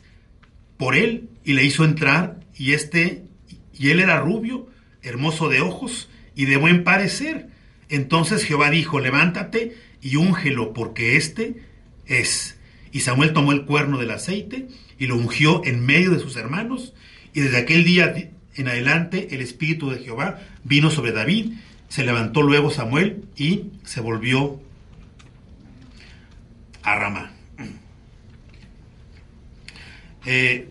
por 0.76 0.94
él 0.94 1.30
y 1.44 1.52
le 1.52 1.64
hizo 1.64 1.84
entrar, 1.84 2.40
y 2.56 2.72
este, 2.72 3.24
y 3.72 3.90
él 3.90 4.00
era 4.00 4.20
rubio, 4.20 4.68
hermoso 5.02 5.48
de 5.48 5.60
ojos 5.60 6.08
y 6.34 6.46
de 6.46 6.56
buen 6.56 6.84
parecer. 6.84 7.48
Entonces 7.88 8.44
Jehová 8.44 8.70
dijo, 8.70 9.00
levántate 9.00 9.76
y 10.02 10.16
úngelo, 10.16 10.72
porque 10.72 11.16
este 11.16 11.62
es. 12.06 12.58
Y 12.92 13.00
Samuel 13.00 13.32
tomó 13.32 13.52
el 13.52 13.64
cuerno 13.64 13.98
del 13.98 14.10
aceite 14.10 14.68
y 14.98 15.06
lo 15.06 15.16
ungió 15.16 15.64
en 15.64 15.84
medio 15.84 16.10
de 16.10 16.20
sus 16.20 16.36
hermanos, 16.36 16.94
y 17.32 17.40
desde 17.40 17.58
aquel 17.58 17.84
día 17.84 18.14
en 18.56 18.68
adelante 18.68 19.28
el 19.34 19.40
Espíritu 19.40 19.90
de 19.90 19.98
Jehová 19.98 20.40
vino 20.64 20.90
sobre 20.90 21.12
David, 21.12 21.52
se 21.88 22.04
levantó 22.04 22.42
luego 22.42 22.70
Samuel 22.70 23.24
y 23.36 23.66
se 23.84 24.00
volvió 24.00 24.60
a 26.82 26.96
Ramá. 26.96 27.32
Eh, 30.28 30.66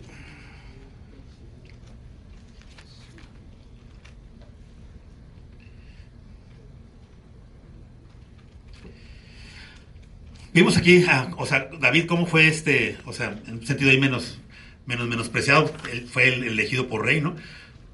Vimos 10.56 10.78
aquí, 10.78 11.04
o 11.36 11.44
sea, 11.44 11.68
David, 11.78 12.06
cómo 12.06 12.24
fue 12.24 12.48
este, 12.48 12.96
o 13.04 13.12
sea, 13.12 13.38
en 13.46 13.58
un 13.58 13.66
sentido 13.66 13.90
ahí 13.90 14.00
menos, 14.00 14.38
menos 14.86 15.06
menospreciado, 15.06 15.70
fue 16.10 16.28
el 16.28 16.44
elegido 16.44 16.88
por 16.88 17.04
rey, 17.04 17.20
¿no? 17.20 17.36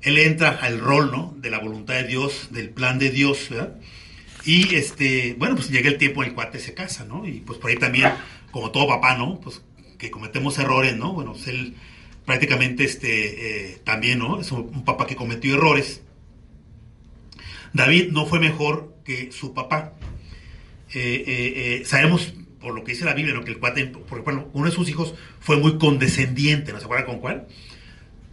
Él 0.02 0.18
entra 0.18 0.50
al 0.50 0.80
rol, 0.80 1.10
¿no? 1.10 1.34
De 1.38 1.50
la 1.50 1.58
voluntad 1.58 1.94
de 1.94 2.04
Dios, 2.04 2.48
del 2.50 2.70
plan 2.70 2.98
de 2.98 3.10
Dios, 3.10 3.48
¿verdad? 3.50 3.76
Y 4.44 4.74
este, 4.74 5.34
bueno, 5.38 5.54
pues 5.54 5.70
llega 5.70 5.88
el 5.88 5.98
tiempo 5.98 6.22
en 6.22 6.30
el 6.30 6.34
cuate 6.34 6.58
se 6.58 6.74
casa, 6.74 7.04
¿no? 7.04 7.26
Y 7.26 7.40
pues 7.40 7.58
por 7.58 7.70
ahí 7.70 7.76
también, 7.76 8.12
como 8.50 8.70
todo 8.70 8.88
papá, 8.88 9.16
¿no? 9.16 9.40
Pues 9.40 9.62
que 9.98 10.10
cometemos 10.10 10.58
errores, 10.58 10.96
¿no? 10.96 11.12
Bueno, 11.12 11.32
pues 11.32 11.46
él 11.46 11.76
prácticamente 12.26 12.84
este, 12.84 13.72
eh, 13.72 13.78
también, 13.84 14.18
¿no? 14.18 14.40
Es 14.40 14.50
un 14.50 14.84
papá 14.84 15.06
que 15.06 15.14
cometió 15.14 15.54
errores. 15.54 16.02
David 17.72 18.10
no 18.10 18.26
fue 18.26 18.40
mejor 18.40 18.96
que 19.04 19.30
su 19.32 19.54
papá. 19.54 19.94
Eh, 20.94 21.24
eh, 21.26 21.82
sabemos 21.84 22.34
por 22.60 22.74
lo 22.74 22.84
que 22.84 22.92
dice 22.92 23.04
la 23.04 23.14
Biblia, 23.14 23.34
¿no? 23.34 23.44
que 23.44 23.50
el 23.50 23.58
cuate, 23.58 23.86
porque 23.86 24.24
bueno, 24.24 24.48
uno 24.52 24.66
de 24.66 24.72
sus 24.72 24.88
hijos 24.88 25.14
fue 25.40 25.56
muy 25.56 25.78
condescendiente, 25.78 26.72
¿no 26.72 26.78
se 26.78 26.84
acuerdan 26.84 27.06
con 27.06 27.18
cuál? 27.18 27.48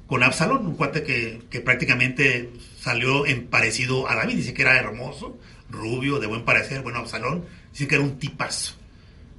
Con 0.09 0.23
Absalón, 0.23 0.65
un 0.65 0.75
cuate 0.75 1.03
que, 1.03 1.43
que 1.51 1.61
prácticamente 1.61 2.49
salió 2.81 3.27
en 3.27 3.45
parecido 3.45 4.09
a 4.09 4.15
David, 4.15 4.37
dice 4.37 4.55
que 4.55 4.63
era 4.63 4.75
hermoso, 4.75 5.37
rubio, 5.69 6.19
de 6.19 6.25
buen 6.25 6.45
parecer, 6.45 6.81
bueno, 6.81 6.97
Absalón, 6.97 7.45
dice 7.71 7.87
que 7.87 7.93
era 7.93 8.03
un 8.03 8.17
tipazo, 8.17 8.73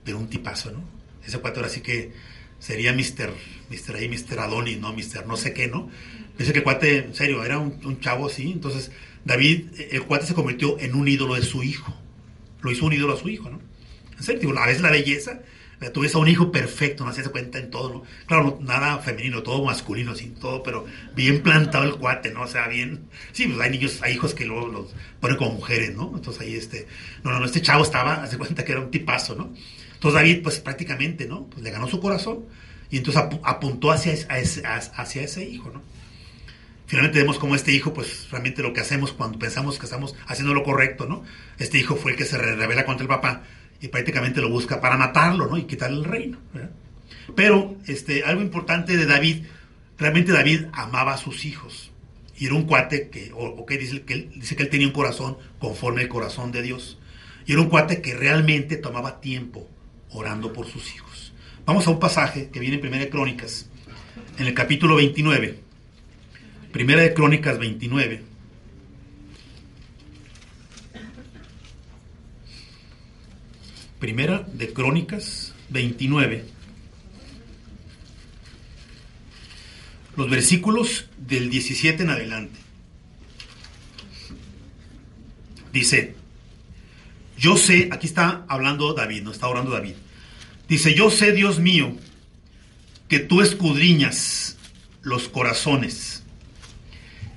pero 0.05 0.19
un 0.19 0.29
tipazo, 0.29 0.71
¿no? 0.71 0.85
Ese 1.27 1.41
cuate 1.41 1.59
ahora 1.59 1.69
sí 1.69 1.81
que 1.81 2.13
sería 2.61 2.93
Mr. 2.93 3.35
Mr. 3.69 3.97
ahí, 3.97 4.09
Mr. 4.09 4.39
Adonis, 4.39 4.79
¿no? 4.79 4.93
Mr. 4.93 5.27
no 5.27 5.37
sé 5.37 5.53
qué, 5.53 5.67
¿no? 5.67 5.91
Dice 6.39 6.53
que 6.53 6.59
el 6.59 6.65
cuate, 6.65 6.99
en 6.99 7.15
serio, 7.17 7.45
era 7.45 7.59
un, 7.59 7.85
un 7.85 7.99
chavo 7.99 8.27
así, 8.27 8.53
entonces 8.53 8.93
David, 9.25 9.73
el 9.91 10.05
cuate 10.05 10.27
se 10.27 10.35
convirtió 10.35 10.79
en 10.79 10.95
un 10.95 11.09
ídolo 11.09 11.35
de 11.35 11.43
su 11.43 11.65
hijo, 11.65 11.93
lo 12.63 12.71
hizo 12.71 12.87
un 12.87 12.93
ídolo 12.93 13.15
a 13.15 13.17
su 13.17 13.29
hijo, 13.29 13.51
¿no? 13.51 13.61
En 14.17 14.23
serio, 14.23 14.57
a 14.57 14.67
veces 14.67 14.83
la 14.83 14.93
belleza, 14.93 15.41
tú 15.89 16.01
ves 16.01 16.15
a 16.15 16.19
un 16.19 16.29
hijo 16.29 16.53
perfecto, 16.53 17.07
no 17.07 17.13
se 17.13 17.23
cuenta 17.31 17.59
en 17.59 17.71
todo, 17.71 17.89
¿no? 17.89 18.03
Claro, 18.27 18.59
nada 18.61 18.99
femenino, 18.99 19.43
todo 19.43 19.65
masculino, 19.65 20.15
sin 20.15 20.35
todo, 20.35 20.63
pero 20.63 20.85
bien 21.17 21.43
plantado 21.43 21.85
el 21.85 21.95
cuate, 21.95 22.31
¿no? 22.33 22.43
O 22.43 22.47
sea, 22.47 22.69
bien. 22.69 23.09
Sí, 23.33 23.47
pues 23.47 23.59
hay 23.61 23.71
niños, 23.71 23.99
hay 24.03 24.15
hijos 24.15 24.35
que 24.35 24.45
luego 24.45 24.67
los 24.69 24.95
ponen 25.21 25.39
como 25.39 25.53
mujeres, 25.53 25.97
¿no? 25.97 26.13
Entonces 26.15 26.43
ahí 26.43 26.55
este. 26.55 26.87
No, 27.25 27.39
no, 27.39 27.47
este 27.47 27.63
chavo 27.63 27.83
estaba, 27.83 28.23
hace 28.23 28.37
cuenta 28.37 28.63
que 28.63 28.73
era 28.73 28.83
un 28.83 28.91
tipazo, 28.91 29.35
¿no? 29.35 29.55
Entonces 29.95 30.21
David, 30.21 30.43
pues 30.43 30.61
prácticamente, 30.61 31.27
¿no? 31.27 31.47
Pues 31.47 31.63
le 31.63 31.71
ganó 31.71 31.89
su 31.89 31.99
corazón 31.99 32.45
y 32.91 32.99
entonces 32.99 33.23
apuntó 33.43 33.91
hacia, 33.91 34.13
ese, 34.13 34.63
hacia 34.67 35.23
ese 35.23 35.45
hijo, 35.45 35.71
¿no? 35.73 35.83
Finalmente 36.87 37.21
vemos 37.21 37.39
como 37.39 37.55
este 37.55 37.73
hijo, 37.73 37.95
pues 37.95 38.29
realmente 38.31 38.63
lo 38.63 38.73
que 38.73 38.81
hacemos 38.81 39.13
cuando 39.13 39.39
pensamos 39.39 39.79
que 39.79 39.87
estamos 39.87 40.17
haciendo 40.27 40.55
lo 40.55 40.65
correcto, 40.65 41.07
¿no? 41.07 41.23
Este 41.59 41.79
hijo 41.79 41.97
fue 41.97 42.11
el 42.11 42.17
que 42.19 42.25
se 42.25 42.37
revela 42.37 42.85
contra 42.85 43.05
el 43.05 43.09
papá 43.09 43.45
y 43.81 43.89
prácticamente 43.89 44.41
lo 44.41 44.51
busca 44.51 44.81
para 44.81 44.97
matarlo, 44.97 45.47
¿no? 45.47 45.57
Y 45.57 45.65
quitarle 45.65 45.99
el 45.99 46.05
reino. 46.05 46.39
Pero 47.35 47.77
este, 47.87 48.25
algo 48.25 48.43
importante 48.43 48.97
de 48.97 49.07
David, 49.07 49.45
realmente 49.99 50.33
David 50.33 50.67
amaba 50.73 51.15
a 51.15 51.19
sus 51.19 51.45
hijos. 51.45 51.91
Y 52.37 52.47
era 52.47 52.55
un 52.55 52.65
cuate 52.65 53.09
que, 53.11 53.33
o, 53.35 53.67
que 53.67 53.79
dice, 53.79 54.03
que 54.03 54.31
dice 54.35 54.57
que 54.57 54.63
él 54.63 54.71
tenía 54.71 54.87
un 54.87 54.93
corazón 54.93 55.37
conforme 55.59 56.03
al 56.03 56.09
corazón 56.09 56.53
de 56.53 56.63
Dios. 56.63 56.99
Y 57.47 57.53
era 57.53 57.61
un 57.61 57.69
cuate 57.69 58.01
que 58.01 58.15
realmente 58.15 58.77
tomaba 58.77 59.21
tiempo 59.21 59.69
orando 60.11 60.53
por 60.53 60.67
sus 60.67 60.95
hijos. 60.95 61.33
Vamos 61.67 61.87
a 61.87 61.91
un 61.91 62.01
pasaje 62.01 62.49
que 62.51 62.61
viene 62.61 62.77
en 62.77 62.81
Primera 62.81 63.05
de 63.05 63.11
Crónicas, 63.11 63.69
en 64.39 64.47
el 64.47 64.55
capítulo 64.55 64.97
29. 64.97 65.61
Primera 66.73 67.03
de 67.03 67.15
Crónicas 67.15 67.59
29. 67.59 68.30
Primera 74.01 74.47
de 74.55 74.73
Crónicas 74.73 75.53
29. 75.69 76.47
Los 80.17 80.31
versículos 80.31 81.11
del 81.19 81.51
17 81.51 82.03
en 82.03 82.09
adelante. 82.09 82.59
Dice, 85.71 86.15
yo 87.37 87.59
sé, 87.59 87.91
aquí 87.93 88.07
está 88.07 88.47
hablando 88.49 88.95
David, 88.95 89.23
no 89.23 89.33
está 89.33 89.49
orando 89.49 89.71
David. 89.71 89.95
Dice, 90.67 90.95
yo 90.95 91.11
sé, 91.11 91.33
Dios 91.33 91.59
mío, 91.59 91.95
que 93.07 93.19
tú 93.19 93.43
escudriñas 93.43 94.57
los 95.03 95.29
corazones 95.29 96.23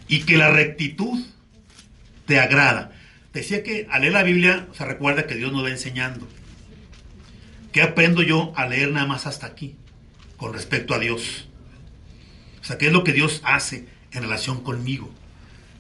y 0.08 0.22
que 0.22 0.38
la 0.38 0.50
rectitud 0.50 1.26
te 2.26 2.40
agrada. 2.40 2.94
Decía 3.34 3.64
que 3.64 3.86
al 3.92 4.02
leer 4.02 4.14
la 4.14 4.24
Biblia 4.24 4.68
se 4.78 4.86
recuerda 4.86 5.28
que 5.28 5.36
Dios 5.36 5.52
nos 5.52 5.66
va 5.66 5.70
enseñando. 5.70 6.26
¿Qué 7.74 7.82
aprendo 7.82 8.22
yo 8.22 8.54
a 8.56 8.68
leer 8.68 8.92
nada 8.92 9.08
más 9.08 9.26
hasta 9.26 9.48
aquí 9.48 9.76
con 10.38 10.54
respecto 10.54 10.94
a 10.94 11.00
Dios? 11.00 11.48
O 12.62 12.64
sea, 12.64 12.78
¿qué 12.78 12.88
es 12.88 12.94
lo 12.94 13.04
que 13.04 13.14
Dios 13.14 13.42
hace 13.44 13.88
en 14.12 14.22
relación 14.22 14.64
conmigo? 14.64 15.12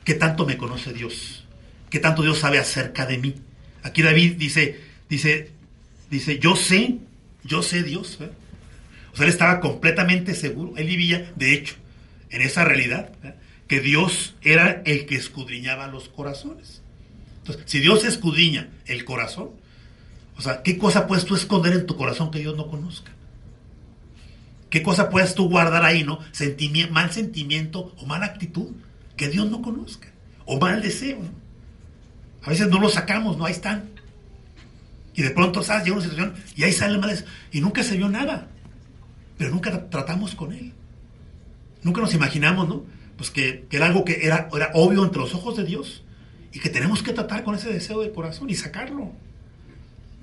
¿Qué 0.04 0.16
tanto 0.16 0.48
me 0.48 0.58
conoce 0.58 0.92
Dios? 0.92 1.46
¿Qué 1.92 2.00
tanto 2.00 2.24
Dios 2.24 2.40
sabe 2.40 2.58
acerca 2.58 3.06
de 3.06 3.20
mí? 3.20 3.36
Aquí 3.84 4.02
David 4.02 4.38
dice, 4.38 4.82
dice, 5.08 5.52
dice, 6.10 6.40
yo 6.40 6.56
sé, 6.56 6.98
yo 7.44 7.62
sé 7.62 7.84
Dios. 7.84 8.18
¿eh? 8.20 8.32
O 9.14 9.16
sea, 9.16 9.26
él 9.26 9.32
estaba 9.32 9.60
completamente 9.60 10.34
seguro, 10.34 10.74
él 10.76 10.88
vivía, 10.88 11.32
de 11.36 11.54
hecho, 11.54 11.76
en 12.32 12.42
esa 12.42 12.66
realidad, 12.66 13.12
¿eh? 13.24 13.36
que 13.68 13.82
Dios 13.82 14.34
era 14.42 14.82
el 14.86 15.06
que 15.06 15.16
escudriñaba 15.16 15.88
los 15.88 16.10
corazones. 16.10 16.82
Entonces, 17.38 17.64
si 17.68 17.80
Dios 17.80 18.04
escudriña 18.04 18.70
el 18.88 19.06
corazón, 19.06 19.52
o 20.38 20.42
sea, 20.42 20.64
¿qué 20.64 20.78
cosa 20.78 21.08
puedes 21.08 21.26
tú 21.26 21.36
esconder 21.36 21.74
en 21.74 21.86
tu 21.86 21.96
corazón 21.96 22.32
que 22.32 22.40
Dios 22.40 22.56
no 22.56 22.68
conozca? 22.68 23.12
¿Qué 24.70 24.82
cosa 24.82 25.10
puedes 25.10 25.36
tú 25.36 25.50
guardar 25.50 25.86
ahí, 25.86 26.04
no? 26.04 26.20
mal 26.92 27.12
sentimiento 27.12 27.94
o 27.98 28.06
mala 28.06 28.26
actitud 28.26 28.72
que 29.16 29.30
Dios 29.30 29.50
no 29.50 29.62
conozca. 29.62 30.08
O 30.46 30.60
mal 30.60 30.82
deseo, 30.82 31.20
¿no? 31.20 31.44
A 32.44 32.50
veces 32.50 32.68
no 32.68 32.80
lo 32.80 32.90
sacamos, 32.90 33.38
¿no? 33.38 33.46
Ahí 33.46 33.54
están. 33.54 33.92
Y 35.14 35.22
de 35.22 35.30
pronto, 35.30 35.62
¿sabes? 35.62 35.84
Llega 35.84 35.96
una 35.96 36.04
situación 36.04 36.34
y 36.56 36.64
ahí 36.64 36.72
sale 36.72 36.98
mal 36.98 37.24
y 37.52 37.62
nunca 37.62 37.84
se 37.84 37.96
vio 37.96 38.10
nada. 38.10 38.48
Pero 39.38 39.52
nunca 39.52 39.90
tratamos 39.90 40.36
con 40.36 40.52
él. 40.52 40.74
Nunca 41.84 42.02
nos 42.02 42.14
imaginamos, 42.14 42.68
¿no? 42.68 42.84
Pues 43.16 43.30
que, 43.30 43.68
era 43.70 43.86
algo 43.86 44.04
que 44.04 44.26
era, 44.26 44.50
era 44.56 44.72
obvio 44.74 45.04
entre 45.04 45.22
los 45.22 45.34
ojos 45.36 45.56
de 45.56 45.66
Dios 45.66 46.04
y 46.52 46.60
que 46.60 46.70
tenemos 46.70 47.04
que 47.04 47.14
tratar 47.14 47.44
con 47.44 47.56
ese 47.56 47.72
deseo 47.72 48.02
del 48.02 48.12
corazón 48.12 48.50
y 48.50 48.56
sacarlo. 48.56 49.12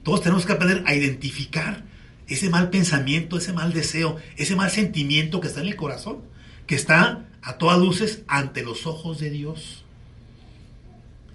Todos 0.03 0.23
tenemos 0.23 0.47
que 0.47 0.53
aprender 0.53 0.83
a 0.87 0.95
identificar 0.95 1.85
ese 2.27 2.49
mal 2.49 2.71
pensamiento, 2.71 3.37
ese 3.37 3.53
mal 3.53 3.73
deseo, 3.73 4.17
ese 4.37 4.57
mal 4.57 4.71
sentimiento 4.71 5.41
que 5.41 5.49
está 5.49 5.61
en 5.61 5.69
el 5.69 5.77
corazón, 5.77 6.19
que 6.67 6.77
está 6.77 7.27
a 7.43 7.59
todas 7.59 7.79
luces 7.79 8.23
ante 8.29 8.63
los 8.63 8.87
ojos 8.87 9.19
de 9.19 9.31
Dios. 9.31 9.85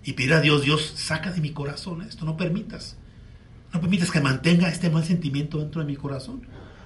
Y 0.03 0.13
pedir 0.13 0.33
a 0.33 0.41
Dios, 0.41 0.63
Dios, 0.63 0.93
saca 0.95 1.31
de 1.31 1.41
mi 1.41 1.51
corazón 1.51 2.01
esto, 2.01 2.25
no 2.25 2.37
permitas. 2.37 2.95
No 3.73 3.81
permitas 3.81 4.11
que 4.11 4.21
mantenga 4.21 4.69
este 4.69 4.89
mal 4.89 5.03
sentimiento 5.03 5.59
dentro 5.59 5.81
de 5.81 5.87
mi 5.87 5.97
corazón. 5.97 6.43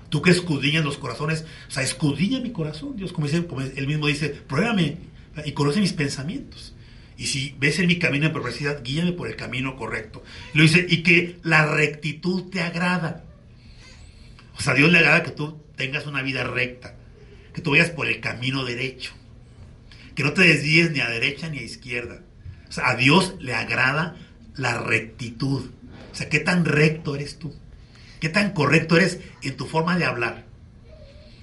Tú 0.09 0.21
que 0.23 0.31
escudriñas 0.31 0.83
los 0.83 0.97
corazones, 0.97 1.45
o 1.67 1.71
sea, 1.71 1.83
escudriña 1.83 2.39
mi 2.39 2.51
corazón, 2.51 2.95
Dios, 2.95 3.13
como, 3.13 3.27
dice, 3.27 3.45
como 3.45 3.61
él 3.61 3.87
mismo 3.87 4.07
dice, 4.07 4.29
pruébame 4.29 4.97
y 5.45 5.51
conoce 5.51 5.81
mis 5.81 5.93
pensamientos. 5.93 6.73
Y 7.19 7.27
si 7.27 7.53
ves 7.59 7.77
en 7.79 7.87
mi 7.87 7.99
camino 7.99 8.27
de 8.27 8.33
perversidad, 8.33 8.81
guíame 8.81 9.11
por 9.11 9.27
el 9.27 9.35
camino 9.35 9.75
correcto. 9.75 10.23
Lo 10.53 10.63
dice, 10.63 10.85
y 10.87 11.03
que 11.03 11.37
la 11.43 11.65
rectitud 11.65 12.49
te 12.49 12.61
agrada. 12.61 13.25
O 14.57 14.61
sea, 14.61 14.71
a 14.71 14.75
Dios 14.77 14.89
le 14.89 14.99
agrada 14.99 15.23
que 15.23 15.31
tú 15.31 15.61
tengas 15.75 16.07
una 16.07 16.21
vida 16.21 16.45
recta, 16.45 16.95
que 17.53 17.61
tú 17.61 17.71
vayas 17.71 17.89
por 17.89 18.07
el 18.07 18.21
camino 18.21 18.63
derecho, 18.63 19.11
que 20.15 20.23
no 20.23 20.31
te 20.31 20.43
desvíes 20.43 20.91
ni 20.91 21.01
a 21.01 21.09
derecha 21.09 21.49
ni 21.49 21.57
a 21.59 21.61
izquierda. 21.61 22.21
O 22.69 22.71
sea, 22.71 22.87
a 22.87 22.95
Dios 22.95 23.35
le 23.41 23.53
agrada 23.53 24.15
la 24.55 24.81
rectitud. 24.81 25.71
O 26.13 26.15
sea, 26.15 26.29
¿qué 26.29 26.39
tan 26.39 26.63
recto 26.63 27.15
eres 27.15 27.37
tú? 27.37 27.53
¿Qué 28.21 28.29
tan 28.29 28.53
correcto 28.53 28.95
eres 28.95 29.19
en 29.43 29.57
tu 29.57 29.65
forma 29.65 29.97
de 29.97 30.05
hablar? 30.05 30.45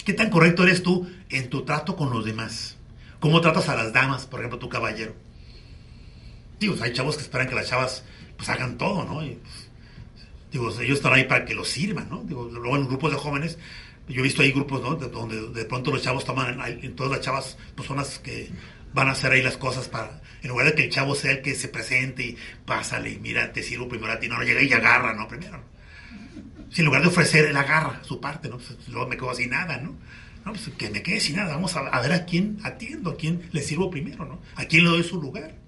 ¿Qué 0.07 0.14
tan 0.14 0.31
correcto 0.31 0.62
eres 0.62 0.83
tú 0.83 1.07
en 1.29 1.51
tu 1.51 1.66
trato 1.66 1.97
con 1.97 2.09
los 2.09 2.24
demás? 2.24 2.79
¿Cómo 3.20 3.43
tratas 3.43 3.68
a 3.68 3.77
las 3.77 3.93
damas, 3.93 4.24
por 4.24 4.41
ejemplo, 4.41 4.59
tu 4.59 4.70
caballero? 4.70 5.26
Digo, 6.59 6.77
hay 6.81 6.93
chavos 6.93 7.17
que 7.17 7.23
esperan 7.23 7.49
que 7.49 7.55
las 7.55 7.69
chavas 7.69 8.05
pues 8.37 8.49
hagan 8.49 8.77
todo, 8.79 9.05
¿no? 9.05 9.25
Y, 9.25 9.39
digo, 10.53 10.69
ellos 10.81 10.99
están 10.99 11.13
ahí 11.13 11.25
para 11.25 11.45
que 11.45 11.55
los 11.55 11.69
sirvan, 11.69 12.09
¿no? 12.09 12.23
Digo, 12.25 12.45
luego 12.45 12.77
en 12.77 12.87
grupos 12.87 13.13
de 13.13 13.19
jóvenes, 13.19 13.59
yo 14.09 14.21
he 14.21 14.23
visto 14.23 14.43
ahí 14.43 14.53
grupos, 14.53 14.83
¿no? 14.83 14.95
donde 14.95 15.49
de 15.49 15.65
pronto 15.65 15.91
los 15.91 16.03
chavos 16.03 16.25
toman, 16.25 16.61
en 16.65 16.95
todas 16.95 17.13
las 17.13 17.21
chavas, 17.21 17.59
pues 17.75 17.89
son 17.89 17.97
las 17.97 18.19
que 18.21 18.51
van 18.95 19.09
a 19.09 19.13
hacer 19.13 19.33
ahí 19.33 19.43
las 19.43 19.57
cosas 19.57 19.89
para, 19.89 20.23
en 20.43 20.49
lugar 20.49 20.67
de 20.67 20.75
que 20.75 20.85
el 20.85 20.91
chavo 20.91 21.15
sea 21.15 21.33
el 21.33 21.43
que 21.43 21.55
se 21.55 21.69
presente 21.69 22.23
y 22.23 22.37
pásale, 22.65 23.19
mira, 23.19 23.53
te 23.53 23.63
sirvo 23.63 23.89
primero 23.89 24.13
a 24.13 24.21
ti, 24.21 24.29
no, 24.29 24.39
no 24.39 24.45
llega 24.45 24.63
y 24.63 24.73
agarra, 24.73 25.13
¿no? 25.13 25.27
Primero. 25.27 25.61
Si 26.71 26.83
en 26.83 26.87
lugar 26.87 27.03
de 27.03 27.09
ofrecer, 27.09 27.47
él 27.47 27.57
agarra 27.57 28.03
su 28.05 28.21
parte, 28.21 28.49
¿no? 28.49 28.59
Pues, 28.59 28.89
luego 28.89 29.09
me 29.09 29.17
quedo 29.17 29.35
sin 29.35 29.51
nada, 29.51 29.79
¿no? 29.79 29.97
No, 30.45 30.53
pues 30.53 30.71
que 30.79 30.89
me 30.91 31.03
quede 31.03 31.19
sin 31.19 31.37
nada, 31.37 31.55
vamos 31.55 31.75
a 31.75 32.01
ver 32.01 32.13
a 32.13 32.25
quién 32.25 32.59
atiendo, 32.63 33.11
a 33.11 33.17
quién 33.17 33.49
le 33.51 33.63
sirvo 33.63 33.91
primero, 33.91 34.25
¿no? 34.25 34.41
A 34.55 34.65
quién 34.67 34.85
le 34.85 34.91
doy 34.91 35.03
su 35.03 35.21
lugar 35.21 35.66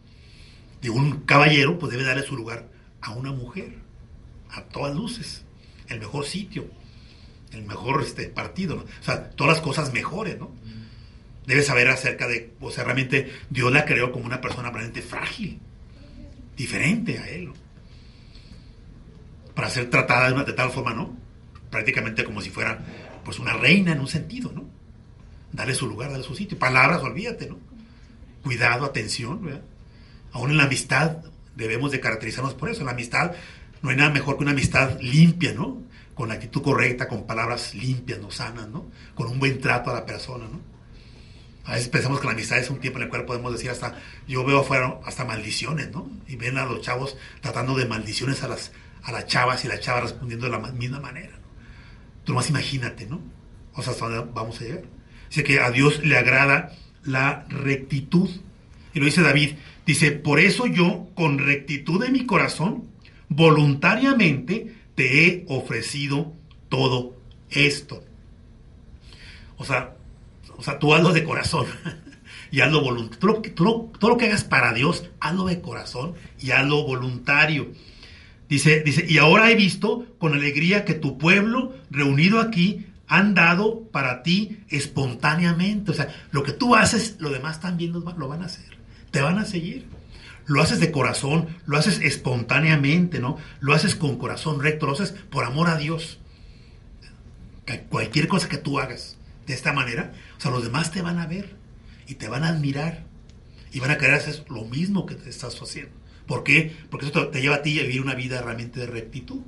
de 0.81 0.91
un 0.91 1.21
caballero, 1.21 1.79
pues 1.79 1.93
debe 1.93 2.05
darle 2.05 2.23
su 2.23 2.37
lugar 2.37 2.69
a 3.01 3.13
una 3.13 3.33
mujer, 3.33 3.79
a 4.51 4.63
todas 4.63 4.95
luces, 4.95 5.45
el 5.89 6.01
mejor 6.01 6.25
sitio, 6.25 6.67
el 7.53 7.65
mejor 7.65 8.03
este, 8.03 8.29
partido, 8.29 8.77
¿no? 8.77 8.83
o 8.83 9.03
sea, 9.03 9.31
todas 9.31 9.55
las 9.55 9.63
cosas 9.63 9.93
mejores, 9.93 10.39
¿no? 10.39 10.51
Debe 11.47 11.63
saber 11.63 11.89
acerca 11.89 12.29
de, 12.29 12.53
o 12.61 12.71
sea, 12.71 12.85
realmente 12.85 13.33
Dios 13.49 13.73
la 13.73 13.87
creó 13.87 14.13
como 14.13 14.27
una 14.27 14.41
persona 14.41 14.71
realmente 14.71 15.01
frágil, 15.01 15.59
diferente 16.57 17.19
a 17.19 17.29
él, 17.29 17.51
Para 19.55 19.71
ser 19.71 19.89
tratada 19.89 20.29
de, 20.29 20.35
una, 20.35 20.45
de 20.45 20.53
tal 20.53 20.71
forma, 20.71 20.93
¿no? 20.93 21.17
Prácticamente 21.71 22.23
como 22.25 22.43
si 22.43 22.51
fuera, 22.51 22.85
pues, 23.25 23.39
una 23.39 23.55
reina 23.55 23.93
en 23.93 24.01
un 24.01 24.09
sentido, 24.09 24.53
¿no? 24.53 24.69
Darle 25.53 25.75
su 25.75 25.87
lugar, 25.87 26.11
darle 26.11 26.25
su 26.25 26.35
sitio. 26.35 26.59
Palabras, 26.59 27.03
olvídate, 27.03 27.49
¿no? 27.49 27.59
Cuidado, 28.43 28.85
atención, 28.85 29.43
¿verdad? 29.43 29.63
Aún 30.33 30.51
en 30.51 30.57
la 30.57 30.65
amistad 30.65 31.19
debemos 31.57 31.91
de 31.91 32.01
caracterizarnos 32.01 32.55
por 32.55 32.71
eso. 32.71 32.81
En 32.81 32.87
la 32.87 32.93
amistad 32.93 33.33
no 33.83 33.91
hay 33.91 33.97
nada 33.97 34.11
mejor 34.11 34.37
que 34.37 34.43
una 34.43 34.53
amistad 34.53 34.99
limpia, 35.01 35.53
¿no? 35.53 35.89
con 36.19 36.31
la 36.31 36.35
actitud 36.35 36.63
correcta, 36.63 37.07
con 37.07 37.29
palabras 37.29 37.77
limpias, 37.77 38.19
no 38.19 38.29
sanas, 38.33 38.67
¿no? 38.67 38.91
Con 39.15 39.29
un 39.29 39.39
buen 39.39 39.61
trato 39.61 39.93
a 39.93 39.95
la 39.95 40.05
persona, 40.05 40.47
¿no? 40.51 40.61
A 41.65 41.75
veces 41.75 41.89
pensamos 41.91 42.19
que 42.19 42.27
la 42.27 42.33
amistad 42.33 42.59
es 42.59 42.71
un 42.71 42.81
tiempo 42.81 42.99
en 42.99 43.05
el 43.05 43.09
cual 43.09 43.25
podemos 43.25 43.53
decir 43.53 43.71
hasta, 43.71 43.95
yo 44.27 44.45
veo 44.45 44.63
afuera 44.63 44.99
hasta 45.05 45.25
maldiciones, 45.25 45.93
¿no? 45.93 46.11
Y 46.27 46.35
ven 46.35 46.59
a 46.59 46.65
los 46.65 46.81
chavos 46.81 47.17
tratando 47.41 47.77
de 47.77 47.87
maldiciones 47.87 48.43
a 48.43 48.49
las, 48.49 48.73
a 49.05 49.13
las 49.13 49.27
chavas 49.27 49.65
y 49.65 49.69
la 49.69 49.79
chava 49.79 50.01
respondiendo 50.01 50.47
de 50.47 50.51
la 50.51 50.59
misma 50.59 50.99
manera. 50.99 51.35
¿no? 51.35 51.47
Tú 52.25 52.35
más 52.35 52.51
imagínate, 52.51 53.07
¿no? 53.07 53.21
O 53.75 53.83
sea, 53.85 53.93
¿hasta 53.93 54.09
dónde 54.09 54.33
vamos 54.35 54.61
a 54.61 54.65
llegar? 54.65 54.83
Dice 55.29 55.45
que 55.45 55.61
a 55.61 55.71
Dios 55.71 56.05
le 56.05 56.19
agrada 56.19 56.73
la 57.05 57.47
rectitud. 57.49 58.29
Y 58.95 59.01
lo 59.01 59.07
dice 59.07 59.23
David, 59.23 59.53
dice, 59.87 60.13
por 60.13 60.41
eso 60.41 60.67
yo, 60.67 61.09
con 61.15 61.39
rectitud 61.39 62.01
de 62.03 62.11
mi 62.11 62.27
corazón, 62.27 62.85
voluntariamente 63.29 64.75
te 64.95 65.27
he 65.27 65.45
ofrecido 65.49 66.33
todo 66.69 67.17
esto. 67.51 68.03
O 69.57 69.65
sea, 69.65 69.95
o 70.57 70.63
sea 70.63 70.79
tú 70.79 70.95
hazlo 70.95 71.13
de 71.13 71.25
corazón 71.25 71.67
y 72.51 72.61
hazlo 72.61 72.83
voluntario. 72.83 73.43
Todo, 73.55 73.91
todo, 73.99 74.11
lo 74.11 74.17
que 74.17 74.27
hagas 74.27 74.45
para 74.45 74.73
Dios, 74.73 75.09
hazlo 75.21 75.47
de 75.47 75.61
corazón 75.61 76.15
y 76.41 76.51
hazlo 76.51 76.85
voluntario. 76.85 77.73
Dice, 78.49 78.81
dice, 78.81 79.05
y 79.07 79.19
ahora 79.19 79.51
he 79.51 79.55
visto 79.55 80.07
con 80.19 80.33
alegría 80.33 80.85
que 80.85 80.95
tu 80.95 81.19
pueblo 81.19 81.75
reunido 81.91 82.41
aquí 82.41 82.87
han 83.07 83.35
dado 83.35 83.83
para 83.91 84.23
ti 84.23 84.61
espontáneamente. 84.69 85.91
O 85.91 85.95
sea, 85.95 86.09
lo 86.31 86.43
que 86.43 86.53
tú 86.53 86.75
haces, 86.75 87.17
lo 87.21 87.31
demás 87.31 87.61
también 87.61 87.93
lo 87.93 88.29
van 88.29 88.43
a 88.43 88.47
hacer. 88.47 88.78
Te 89.11 89.21
van 89.21 89.39
a 89.39 89.45
seguir. 89.45 89.87
Lo 90.47 90.63
haces 90.63 90.81
de 90.81 90.91
corazón, 90.91 91.49
lo 91.67 91.77
haces 91.77 92.01
espontáneamente, 92.01 93.21
¿no? 93.21 93.37
Lo 93.61 93.75
haces 93.75 93.95
con 93.95 94.17
corazón 94.19 94.63
recto, 94.63 94.87
lo 94.87 94.93
haces 94.93 95.13
por 95.13 95.45
amor 95.45 95.69
a 95.69 95.77
Dios. 95.77 96.19
Cualquier 97.91 98.29
cosa 98.29 98.49
que 98.49 98.57
tú 98.57 98.79
hagas 98.79 99.19
de 99.47 99.53
esta 99.53 99.75
manera, 99.75 100.13
o 100.39 100.41
sea, 100.41 100.51
los 100.51 100.65
demás 100.65 100.91
te 100.91 101.03
van 101.03 101.19
a 101.19 101.27
ver 101.27 101.57
y 102.07 102.15
te 102.15 102.29
van 102.29 102.45
a 102.45 102.49
admirar 102.49 103.05
y 103.73 103.81
van 103.81 103.91
a 103.91 103.99
querer 103.99 104.15
hacer 104.15 104.45
lo 104.49 104.65
mismo 104.65 105.05
que 105.05 105.15
te 105.15 105.29
estás 105.29 105.61
haciendo. 105.61 105.93
¿Por 106.27 106.45
qué? 106.45 106.75
Porque 106.91 107.07
eso 107.07 107.29
te 107.29 107.41
lleva 107.41 107.57
a 107.57 107.63
ti 107.63 107.79
a 107.79 107.83
vivir 107.83 108.01
una 108.01 108.15
vida 108.15 108.41
realmente 108.41 108.81
de 108.81 108.87
rectitud. 108.87 109.41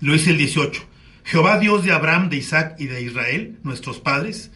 Lo 0.00 0.12
dice 0.12 0.30
el 0.30 0.38
18. 0.38 0.82
Jehová 1.24 1.58
Dios 1.58 1.84
de 1.84 1.92
Abraham, 1.92 2.30
de 2.30 2.36
Isaac 2.36 2.76
y 2.78 2.86
de 2.86 3.02
Israel, 3.02 3.58
nuestros 3.62 4.00
padres, 4.00 4.50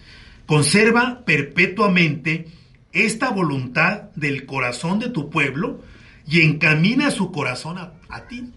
conserva 0.46 1.24
perpetuamente 1.24 2.48
esta 2.93 3.30
voluntad 3.30 4.11
del 4.14 4.47
corazón 4.47 4.99
de 4.99 5.09
tu 5.09 5.30
pueblo 5.30 5.82
y 6.26 6.40
encamina 6.43 7.11
su 7.11 7.32
corazón 7.32 7.78
a, 7.78 8.26
ti. 8.28 8.53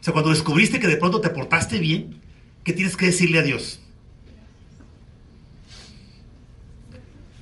O 0.00 0.04
sea, 0.04 0.12
cuando 0.12 0.30
descubriste 0.30 0.80
que 0.80 0.88
de 0.88 0.96
pronto 0.96 1.20
te 1.20 1.30
portaste 1.30 1.78
bien, 1.78 2.20
¿qué 2.64 2.72
tienes 2.72 2.96
que 2.96 3.06
decirle 3.06 3.38
a 3.38 3.42
Dios? 3.42 3.80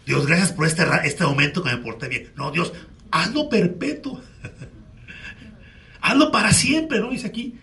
Dios, 0.07 0.27
gracias 0.27 0.53
por 0.53 0.67
este, 0.67 0.85
este 1.05 1.25
momento 1.25 1.63
que 1.63 1.71
me 1.71 1.79
porté 1.79 2.09
bien. 2.09 2.33
No, 2.37 2.51
Dios, 2.51 2.73
hazlo 3.11 3.49
perpetuo. 3.49 4.21
hazlo 6.01 6.31
para 6.31 6.53
siempre, 6.53 7.01
¿no? 7.01 7.11
Dice 7.11 7.27
aquí. 7.27 7.59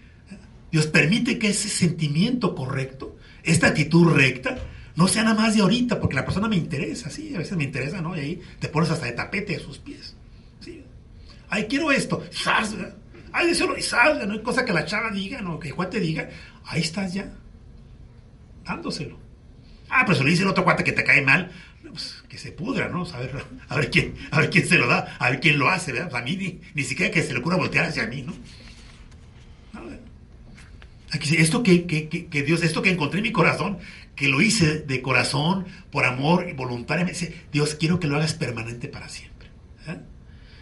Dios 0.72 0.88
permite 0.88 1.39
que 1.39 1.49
ese 1.49 1.70
sentimiento 1.70 2.53
correcto, 2.53 3.16
esta 3.43 3.68
actitud 3.68 4.11
recta, 4.11 4.57
no 4.95 5.07
sea 5.07 5.23
nada 5.23 5.35
más 5.35 5.55
de 5.55 5.61
ahorita, 5.61 5.99
porque 5.99 6.15
la 6.15 6.25
persona 6.25 6.47
me 6.47 6.55
interesa, 6.55 7.09
sí, 7.09 7.35
a 7.35 7.39
veces 7.39 7.57
me 7.57 7.65
interesa, 7.65 8.01
¿no? 8.01 8.15
Y 8.15 8.19
ahí 8.19 8.41
te 8.59 8.69
pones 8.69 8.89
hasta 8.89 9.05
de 9.05 9.11
tapete 9.11 9.55
a 9.57 9.59
sus 9.59 9.77
pies. 9.77 10.15
¿sí? 10.61 10.83
Ay, 11.49 11.65
quiero 11.65 11.91
esto. 11.91 12.23
Ay, 13.33 13.49
eso 13.49 13.75
y 13.77 13.81
salga, 13.81 14.25
no 14.25 14.33
hay 14.33 14.41
cosa 14.41 14.63
que 14.63 14.71
la 14.71 14.85
chava 14.85 15.11
diga, 15.11 15.41
no, 15.41 15.59
que 15.59 15.67
el 15.67 15.75
cuate 15.75 15.99
diga. 15.99 16.29
Ahí 16.65 16.81
estás 16.81 17.13
ya, 17.13 17.29
dándoselo. 18.63 19.19
Ah, 19.89 20.03
pero 20.05 20.17
se 20.17 20.23
lo 20.23 20.29
dice 20.29 20.43
el 20.43 20.49
otro 20.49 20.63
cuate 20.63 20.83
que 20.83 20.93
te 20.93 21.03
cae 21.03 21.21
mal, 21.21 21.51
pues, 21.89 22.23
que 22.29 22.37
se 22.37 22.51
pudra, 22.51 22.87
¿no? 22.87 23.05
A 23.05 23.19
ver, 23.19 23.45
a 23.67 23.75
ver, 23.75 23.91
quién, 23.91 24.15
a 24.31 24.39
ver 24.39 24.49
quién 24.49 24.65
se 24.67 24.77
lo 24.77 24.87
da, 24.87 25.15
a 25.19 25.29
ver 25.29 25.39
quién 25.41 25.59
lo 25.59 25.69
hace, 25.69 25.91
¿verdad? 25.91 26.09
Pues 26.09 26.21
a 26.21 26.25
mí 26.25 26.37
ni, 26.37 26.61
ni 26.73 26.83
siquiera 26.83 27.11
que 27.11 27.21
se 27.21 27.33
le 27.33 27.39
ocurra 27.39 27.57
voltear 27.57 27.85
hacia 27.85 28.07
mí, 28.07 28.21
¿no? 28.21 28.33
Esto 31.38 31.63
que, 31.63 31.86
que, 31.86 32.07
que, 32.07 32.43
Dios, 32.43 32.63
esto 32.63 32.82
que 32.82 32.91
encontré 32.91 33.20
en 33.20 33.24
mi 33.24 33.32
corazón, 33.32 33.78
que 34.16 34.28
lo 34.28 34.41
hice 34.41 34.80
de 34.80 35.01
corazón, 35.01 35.66
por 35.91 36.05
amor 36.05 36.53
voluntariamente. 36.55 37.43
Dios, 37.51 37.76
quiero 37.76 37.99
que 37.99 38.07
lo 38.07 38.16
hagas 38.16 38.34
permanente 38.34 38.88
para 38.88 39.09
siempre. 39.09 39.49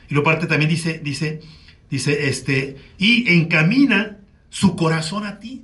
Y 0.10 0.14
lo 0.14 0.24
parte 0.24 0.48
también 0.48 0.70
dice, 0.70 1.00
dice, 1.04 1.42
dice, 1.90 2.28
este, 2.28 2.78
y 2.98 3.34
encamina 3.34 4.18
su 4.50 4.76
corazón 4.76 5.26
a 5.26 5.40
ti. 5.40 5.64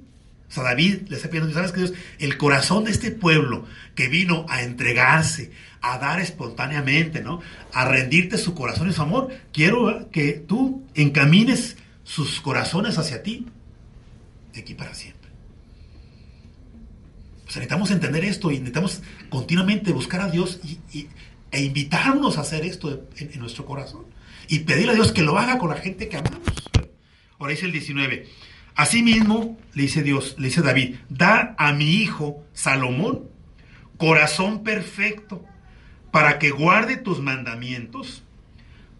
O 0.49 0.51
sea, 0.51 0.63
David 0.63 1.07
le 1.09 1.15
está 1.15 1.29
pidiendo, 1.29 1.53
¿sabes 1.53 1.71
que 1.71 1.81
Dios? 1.81 1.93
El 2.17 2.37
corazón 2.37 2.85
de 2.85 2.91
este 2.91 3.11
pueblo 3.11 3.65
que 3.93 4.07
vino 4.07 4.45
a 4.49 4.63
entregarse, 4.63 5.51
a 5.81 5.99
dar 5.99 6.19
espontáneamente, 6.19 7.21
¿no? 7.21 7.41
A 7.73 7.85
rendirte 7.85 8.37
su 8.37 8.55
corazón 8.55 8.89
y 8.89 8.93
su 8.93 9.01
amor, 9.01 9.29
quiero 9.53 10.09
que 10.09 10.33
tú 10.33 10.83
encamines 10.95 11.77
sus 12.03 12.41
corazones 12.41 12.97
hacia 12.97 13.21
ti, 13.21 13.45
de 14.53 14.61
aquí 14.61 14.73
para 14.73 14.93
siempre 14.93 15.19
necesitamos 17.55 17.91
entender 17.91 18.23
esto 18.25 18.51
y 18.51 18.59
necesitamos 18.59 19.01
continuamente 19.29 19.91
buscar 19.91 20.21
a 20.21 20.29
Dios 20.29 20.59
y, 20.63 21.07
e 21.51 21.63
invitarnos 21.63 22.37
a 22.37 22.41
hacer 22.41 22.63
esto 22.63 23.07
en, 23.17 23.39
nuestro 23.39 23.65
corazón. 23.65 24.05
Y 24.47 24.59
pedirle 24.59 24.91
a 24.91 24.95
Dios 24.95 25.11
que 25.11 25.23
lo 25.23 25.37
haga 25.37 25.57
con 25.57 25.69
la 25.69 25.77
gente 25.77 26.07
que 26.07 26.17
amamos. 26.17 26.69
Ahora 27.39 27.51
dice 27.51 27.65
el 27.65 27.71
19. 27.71 28.27
Asimismo, 28.75 29.57
le 29.73 29.83
dice 29.83 30.03
Dios, 30.03 30.35
le 30.37 30.47
dice 30.47 30.61
David, 30.61 30.95
da 31.09 31.55
a 31.57 31.73
mi 31.73 31.95
hijo 31.95 32.43
Salomón 32.53 33.27
corazón 33.97 34.63
perfecto 34.63 35.43
para 36.11 36.39
que 36.39 36.51
guarde 36.51 36.95
tus 36.95 37.19
mandamientos, 37.19 38.23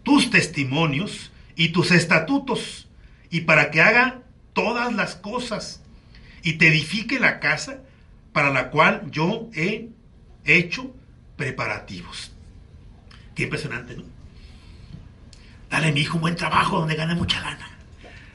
tus 0.02 0.28
testimonios 0.28 1.32
y 1.56 1.70
tus 1.70 1.90
estatutos, 1.90 2.88
y 3.30 3.42
para 3.42 3.70
que 3.70 3.80
haga 3.80 4.22
todas 4.60 4.92
las 4.92 5.14
cosas 5.16 5.80
y 6.42 6.54
te 6.54 6.68
edifique 6.68 7.18
la 7.18 7.40
casa 7.40 7.80
para 8.32 8.50
la 8.50 8.70
cual 8.70 9.10
yo 9.10 9.48
he 9.54 9.88
hecho 10.44 10.94
preparativos. 11.36 12.32
Qué 13.34 13.44
impresionante, 13.44 13.96
¿no? 13.96 14.04
Dale 15.70 15.92
mi 15.92 16.00
hijo 16.00 16.16
un 16.16 16.22
buen 16.22 16.36
trabajo 16.36 16.78
donde 16.78 16.94
gane 16.94 17.14
mucha 17.14 17.40
lana. 17.40 17.70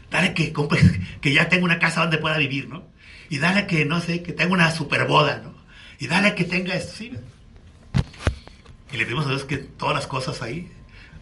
Dale 0.09 0.33
que, 0.33 0.51
que 1.21 1.33
ya 1.33 1.47
tenga 1.47 1.65
una 1.65 1.79
casa 1.79 2.01
donde 2.01 2.17
pueda 2.17 2.37
vivir, 2.37 2.69
¿no? 2.69 2.87
Y 3.29 3.37
dale 3.37 3.67
que, 3.67 3.85
no 3.85 4.01
sé, 4.01 4.23
que 4.23 4.33
tenga 4.33 4.53
una 4.53 4.71
super 4.71 5.05
boda, 5.05 5.41
¿no? 5.43 5.53
Y 5.99 6.07
dale 6.07 6.33
que 6.33 6.43
tenga 6.43 6.73
esto, 6.75 6.93
¿sí? 6.95 7.11
Y 8.91 8.97
le 8.97 9.05
pedimos 9.05 9.25
a 9.27 9.29
Dios 9.29 9.45
que 9.45 9.57
todas 9.57 9.95
las 9.95 10.07
cosas 10.07 10.41
ahí, 10.41 10.71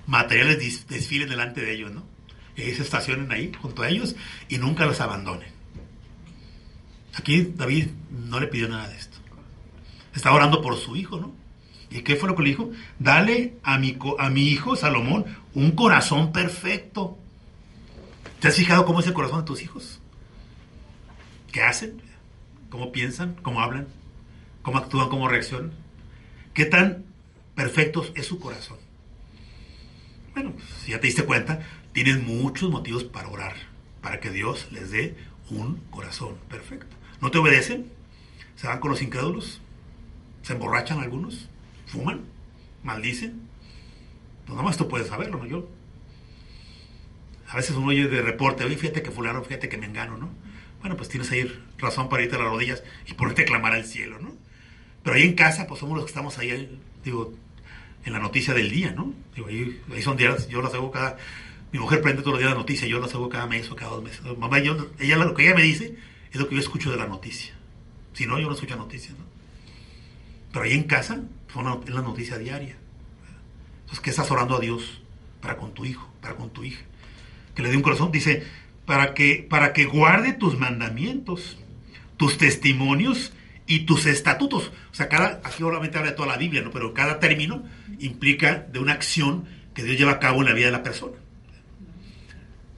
materiales 0.05 0.87
desfilen 0.87 1.29
delante 1.29 1.61
de 1.61 1.73
ellos, 1.73 1.91
¿no? 1.91 2.12
Y 2.55 2.71
se 2.73 2.83
estacionen 2.83 3.31
ahí 3.31 3.51
junto 3.59 3.81
a 3.81 3.89
ellos 3.89 4.15
y 4.47 4.57
nunca 4.57 4.85
los 4.85 5.01
abandonen. 5.01 5.49
Aquí 7.15 7.53
David 7.55 7.87
no 8.11 8.39
le 8.39 8.47
pidió 8.47 8.67
nada 8.67 8.87
de 8.89 8.97
esto. 8.97 9.17
Estaba 10.15 10.35
orando 10.35 10.61
por 10.61 10.77
su 10.77 10.95
hijo, 10.95 11.19
¿no? 11.19 11.33
¿Y 11.89 12.01
qué 12.01 12.15
fue 12.15 12.29
lo 12.29 12.35
que 12.35 12.43
le 12.43 12.49
dijo? 12.49 12.71
Dale 12.97 13.55
a 13.63 13.77
mi, 13.77 13.97
a 14.17 14.29
mi 14.29 14.47
hijo 14.47 14.75
Salomón 14.75 15.25
un 15.53 15.71
corazón 15.71 16.31
perfecto. 16.31 17.17
¿Te 18.39 18.47
has 18.47 18.55
fijado 18.55 18.85
cómo 18.85 18.99
es 18.99 19.07
el 19.07 19.13
corazón 19.13 19.39
de 19.39 19.45
tus 19.45 19.61
hijos? 19.61 19.99
¿Qué 21.51 21.61
hacen? 21.61 22.01
¿Cómo 22.69 22.91
piensan? 22.91 23.35
¿Cómo 23.43 23.61
hablan? 23.61 23.87
¿Cómo 24.63 24.79
actúan? 24.79 25.09
¿Cómo 25.09 25.27
reaccionan? 25.27 25.71
¿Qué 26.53 26.65
tan 26.65 27.05
perfectos 27.53 28.11
es 28.15 28.25
su 28.25 28.39
corazón? 28.39 28.77
Bueno, 30.33 30.53
si 30.83 30.91
ya 30.91 30.99
te 30.99 31.07
diste 31.07 31.23
cuenta, 31.23 31.61
tienes 31.93 32.21
muchos 32.21 32.69
motivos 32.69 33.03
para 33.03 33.29
orar, 33.29 33.55
para 34.01 34.19
que 34.19 34.31
Dios 34.31 34.67
les 34.71 34.91
dé 34.91 35.15
un 35.49 35.77
corazón 35.91 36.35
perfecto. 36.49 36.95
¿No 37.21 37.31
te 37.31 37.37
obedecen? 37.37 37.91
¿Se 38.55 38.67
van 38.67 38.79
con 38.79 38.91
los 38.91 39.01
incrédulos? 39.01 39.61
¿Se 40.41 40.53
emborrachan 40.53 40.99
algunos? 40.99 41.49
¿Fuman? 41.87 42.21
¿Maldicen? 42.83 43.41
Pues 44.45 44.55
nada 44.55 44.63
más 44.63 44.77
tú 44.77 44.87
puedes 44.87 45.07
saberlo, 45.07 45.37
¿no? 45.37 45.45
Yo. 45.45 45.69
A 47.47 47.57
veces 47.57 47.75
uno 47.75 47.87
oye 47.87 48.07
de 48.07 48.21
reporte, 48.21 48.65
oye, 48.65 48.75
fíjate 48.75 49.03
que 49.03 49.11
fulano, 49.11 49.43
fíjate 49.43 49.69
que 49.69 49.77
me 49.77 49.85
engano, 49.85 50.17
¿no? 50.17 50.29
Bueno, 50.81 50.97
pues 50.97 51.07
tienes 51.07 51.31
ahí 51.31 51.49
razón 51.77 52.09
para 52.09 52.23
irte 52.23 52.35
a 52.35 52.39
las 52.39 52.47
rodillas 52.47 52.83
y 53.07 53.13
ponerte 53.13 53.43
a 53.43 53.45
clamar 53.45 53.73
al 53.73 53.85
cielo, 53.85 54.19
¿no? 54.19 54.35
Pero 55.03 55.15
ahí 55.15 55.23
en 55.23 55.35
casa, 55.35 55.67
pues 55.67 55.79
somos 55.79 55.95
los 55.95 56.05
que 56.05 56.09
estamos 56.09 56.37
ahí, 56.39 56.79
digo, 57.03 57.33
en 58.05 58.13
la 58.13 58.19
noticia 58.19 58.53
del 58.53 58.69
día, 58.69 58.91
¿no? 58.91 59.13
Digo, 59.35 59.47
ahí, 59.47 59.81
ahí 59.93 60.01
son 60.01 60.17
días, 60.17 60.47
yo 60.49 60.61
las 60.61 60.73
hago 60.73 60.91
cada... 60.91 61.17
Mi 61.73 61.79
mujer 61.79 62.01
prende 62.01 62.21
todos 62.21 62.33
los 62.33 62.39
días 62.39 62.51
la 62.51 62.59
noticia, 62.59 62.87
yo 62.87 62.99
las 62.99 63.15
hago 63.15 63.27
cada 63.29 63.47
mes 63.47 63.69
o 63.71 63.75
cada 63.75 63.91
dos 63.91 64.03
meses. 64.03 64.21
Mamá, 64.37 64.59
yo, 64.59 64.91
ella 64.99 65.17
lo 65.17 65.33
que 65.33 65.43
ella 65.43 65.55
me 65.55 65.63
dice, 65.63 65.95
es 66.31 66.39
lo 66.39 66.47
que 66.47 66.53
yo 66.53 66.61
escucho 66.61 66.91
de 66.91 66.97
la 66.97 67.07
noticia. 67.07 67.55
Si 68.13 68.27
no, 68.27 68.39
yo 68.39 68.45
no 68.45 68.53
escucho 68.53 68.75
noticias. 68.75 69.17
¿no? 69.17 69.25
Pero 70.51 70.65
ahí 70.65 70.73
en 70.73 70.83
casa 70.83 71.23
es 71.87 71.93
la 71.93 72.01
noticia 72.03 72.37
diaria. 72.37 72.77
Entonces, 73.79 73.99
¿qué 74.01 74.11
estás 74.11 74.29
orando 74.29 74.55
a 74.55 74.59
Dios 74.59 75.01
para 75.41 75.57
con 75.57 75.73
tu 75.73 75.83
hijo, 75.83 76.07
para 76.21 76.35
con 76.35 76.51
tu 76.51 76.63
hija? 76.63 76.83
Que 77.55 77.63
le 77.63 77.71
dé 77.71 77.75
un 77.75 77.81
corazón. 77.81 78.11
Dice, 78.11 78.43
para 78.85 79.15
que, 79.15 79.45
para 79.49 79.73
que 79.73 79.85
guarde 79.85 80.33
tus 80.33 80.59
mandamientos, 80.59 81.57
tus 82.17 82.37
testimonios 82.37 83.33
y 83.65 83.79
tus 83.87 84.05
estatutos. 84.05 84.71
O 84.91 84.95
sea, 84.95 85.09
cada, 85.09 85.41
aquí 85.43 85.63
obviamente 85.63 85.97
habla 85.97 86.11
de 86.11 86.17
toda 86.17 86.27
la 86.27 86.37
Biblia, 86.37 86.61
¿no? 86.61 86.69
Pero 86.69 86.93
cada 86.93 87.19
término 87.19 87.63
implica 87.97 88.59
de 88.71 88.77
una 88.77 88.93
acción 88.93 89.45
que 89.73 89.83
Dios 89.83 89.97
lleva 89.97 90.11
a 90.11 90.19
cabo 90.19 90.41
en 90.41 90.49
la 90.49 90.53
vida 90.53 90.67
de 90.67 90.71
la 90.73 90.83
persona. 90.83 91.22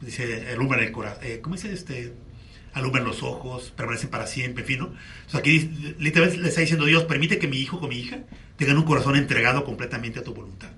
Dice, 0.01 0.49
alumbran 0.51 0.81
el 0.83 0.91
corazón, 0.91 1.23
eh, 1.23 1.39
¿cómo 1.41 1.55
dice 1.55 1.71
este? 1.73 2.13
Alumbran 2.73 3.05
los 3.05 3.23
ojos, 3.23 3.71
permanecen 3.75 4.09
para 4.09 4.27
siempre, 4.27 4.63
en 4.63 4.67
fin, 4.67 4.79
¿no? 4.79 4.85
O 4.85 5.29
sea, 5.29 5.39
aquí 5.39 5.59
literalmente 5.97 6.41
le 6.41 6.49
está 6.49 6.61
diciendo 6.61 6.85
Dios, 6.85 7.05
permite 7.05 7.39
que 7.39 7.47
mi 7.47 7.57
hijo 7.57 7.79
con 7.79 7.89
mi 7.89 7.97
hija 7.97 8.19
tengan 8.57 8.77
un 8.77 8.83
corazón 8.83 9.15
entregado 9.15 9.63
completamente 9.63 10.19
a 10.19 10.23
tu 10.23 10.33
voluntad. 10.33 10.69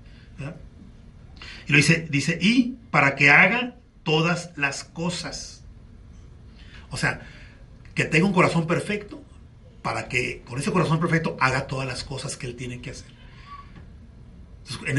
Y 1.66 1.72
lo 1.72 1.76
dice, 1.76 2.06
dice, 2.08 2.38
y 2.40 2.76
para 2.90 3.14
que 3.14 3.30
haga 3.30 3.76
todas 4.04 4.52
las 4.56 4.84
cosas. 4.84 5.64
O 6.90 6.96
sea, 6.96 7.20
que 7.94 8.04
tenga 8.04 8.26
un 8.26 8.32
corazón 8.32 8.66
perfecto, 8.66 9.22
para 9.82 10.08
que 10.08 10.42
con 10.46 10.58
ese 10.58 10.72
corazón 10.72 11.00
perfecto 11.00 11.36
haga 11.40 11.66
todas 11.66 11.86
las 11.86 12.04
cosas 12.04 12.36
que 12.36 12.46
él 12.46 12.56
tiene 12.56 12.80
que 12.80 12.90
hacer. 12.90 13.10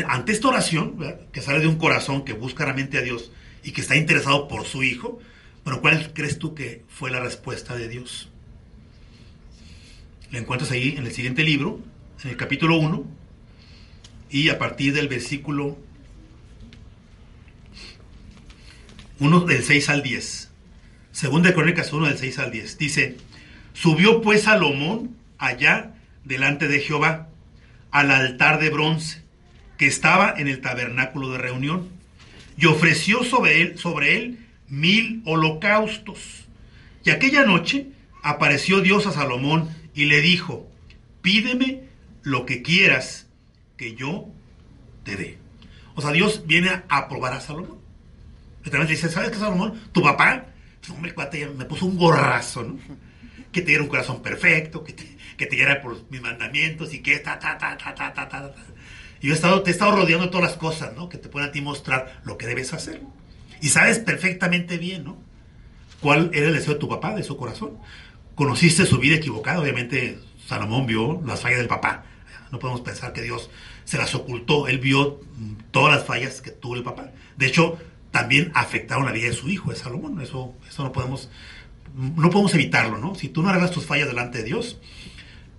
ante 0.08 0.32
esta 0.32 0.50
oración, 0.50 0.98
que 1.32 1.42
sale 1.42 1.60
de 1.60 1.68
un 1.68 1.78
corazón 1.78 2.24
que 2.24 2.34
busca 2.34 2.66
realmente 2.66 2.98
a 2.98 3.02
Dios 3.02 3.32
y 3.64 3.72
que 3.72 3.82
está 3.82 3.96
interesado 3.96 4.48
por 4.48 4.66
su 4.66 4.84
hijo, 4.84 5.20
bueno, 5.64 5.82
¿cuál 5.82 6.14
crees 6.14 6.40
tú 6.40 6.56
que 6.56 6.84
fue 6.88 7.12
la 7.12 7.20
respuesta 7.20 7.76
de 7.76 7.88
Dios? 7.88 8.30
La 10.32 10.40
encuentras 10.40 10.72
ahí 10.72 10.96
en 10.98 11.06
el 11.06 11.12
siguiente 11.12 11.44
libro, 11.44 11.80
en 12.24 12.30
el 12.30 12.38
capítulo 12.38 12.78
1, 12.78 13.06
y 14.30 14.50
a 14.50 14.60
partir 14.60 14.94
del 14.94 15.08
versículo 15.08 15.78
1 19.20 19.40
del 19.42 19.64
6 19.64 19.90
al 19.90 20.04
10. 20.04 20.50
Segunda 21.12 21.50
de 21.50 21.56
Crónicas 21.56 21.92
1 21.92 22.08
del 22.08 22.18
6 22.18 22.40
al 22.40 22.52
10. 22.52 22.78
Dice, 22.78 23.18
Subió 23.74 24.22
pues 24.22 24.44
Salomón 24.44 25.16
allá 25.38 25.96
delante 26.24 26.68
de 26.68 26.80
Jehová, 26.80 27.30
al 27.92 28.12
altar 28.12 28.60
de 28.60 28.70
bronce, 28.70 29.24
que 29.78 29.88
estaba 29.88 30.34
en 30.38 30.48
el 30.48 30.62
tabernáculo 30.62 31.32
de 31.32 31.38
reunión, 31.38 31.90
y 32.60 32.66
ofreció 32.66 33.24
sobre 33.24 33.62
él, 33.62 33.78
sobre 33.78 34.18
él 34.18 34.40
mil 34.68 35.22
holocaustos. 35.26 36.48
Y 37.06 37.12
aquella 37.12 37.46
noche 37.46 37.88
apareció 38.22 38.82
Dios 38.82 39.08
a 39.08 39.14
Salomón 39.14 39.70
y 39.94 40.06
le 40.06 40.22
dijo, 40.22 40.70
pídeme 41.22 41.84
lo 42.22 42.46
que 42.46 42.62
quieras 42.62 43.28
que 43.78 43.96
yo 43.96 44.28
te 45.04 45.16
dé. 45.16 45.38
O 45.96 46.02
sea, 46.02 46.12
Dios 46.12 46.44
viene 46.46 46.70
a 46.70 46.84
aprobar 46.90 47.34
a 47.34 47.42
Salomón. 47.42 47.80
Le 48.64 48.86
dice, 48.86 49.10
¿sabes 49.10 49.32
qué, 49.32 49.38
Salomón? 49.38 49.80
Tu 49.94 50.02
papá, 50.02 50.48
hombre, 50.90 51.14
cuate, 51.14 51.48
me 51.48 51.66
puso 51.66 51.86
un 51.86 51.98
gorrazo, 51.98 52.64
¿no? 52.64 52.78
que 53.52 53.62
te 53.62 53.68
diera 53.68 53.84
un 53.84 53.90
corazón 53.90 54.22
perfecto, 54.22 54.84
que 54.84 54.94
te, 54.94 55.18
que 55.38 55.46
te 55.46 55.56
diera 55.56 55.82
por 55.82 55.98
mis 56.12 56.22
mandamientos 56.22 56.94
y 56.94 57.00
que 57.02 57.18
ta, 57.20 57.40
ta, 57.40 57.58
ta, 57.58 57.78
ta, 57.78 57.96
ta, 57.96 58.14
ta, 58.14 58.30
ta, 58.30 58.54
Y 58.54 58.54
yo 59.22 59.34
he 59.34 59.36
estado, 59.36 59.64
te 59.64 59.70
he 59.70 59.74
estado 59.74 59.92
rodeando 59.92 60.26
de 60.26 60.32
todas 60.32 60.50
las 60.50 60.58
cosas, 60.58 60.94
¿no? 60.96 61.10
Que 61.10 61.18
te 61.18 61.30
pueden 61.30 61.50
a 61.50 61.52
ti 61.52 61.62
mostrar 61.62 62.22
lo 62.24 62.38
que 62.38 62.48
debes 62.48 62.74
hacer. 62.74 63.02
Y 63.62 63.70
sabes 63.70 64.00
perfectamente 64.00 64.78
bien, 64.78 65.04
¿no? 65.04 65.18
¿Cuál 66.00 66.32
era 66.34 66.48
el 66.48 66.54
deseo 66.54 66.76
de 66.76 66.80
tu 66.80 66.88
papá, 66.88 67.14
de 67.16 67.24
su 67.24 67.36
corazón? 67.36 67.78
Conociste 68.36 68.86
su 68.86 69.00
vida 69.00 69.16
equivocada, 69.16 69.60
obviamente 69.60 70.20
Salomón 70.48 70.86
vio 70.86 71.22
las 71.26 71.42
fallas 71.42 71.60
del 71.60 71.68
papá. 71.68 72.06
No 72.52 72.60
podemos 72.60 72.82
pensar 72.82 73.14
que 73.14 73.22
Dios 73.22 73.50
se 73.84 73.98
las 73.98 74.16
ocultó. 74.16 74.68
Él 74.68 74.80
vio 74.80 75.20
todas 75.72 75.96
las 75.96 76.06
fallas 76.06 76.42
que 76.42 76.52
tuvo 76.52 76.76
el 76.76 76.84
papá. 76.84 77.12
De 77.38 77.46
hecho, 77.46 77.78
también 78.12 78.52
afectaron 78.56 79.06
la 79.06 79.12
vida 79.12 79.28
de 79.28 79.34
su 79.34 79.50
hijo, 79.50 79.70
de 79.70 79.76
Salomón. 79.76 80.20
Eso, 80.22 80.56
eso 80.68 80.84
no 80.84 80.92
podemos 80.92 81.30
no 81.96 82.30
podemos 82.30 82.54
evitarlo, 82.54 82.98
¿no? 82.98 83.16
Si 83.16 83.30
tú 83.30 83.42
no 83.42 83.50
arreglas 83.50 83.72
tus 83.72 83.86
fallas 83.86 84.08
delante 84.08 84.40
de 84.40 84.44
Dios, 84.46 84.78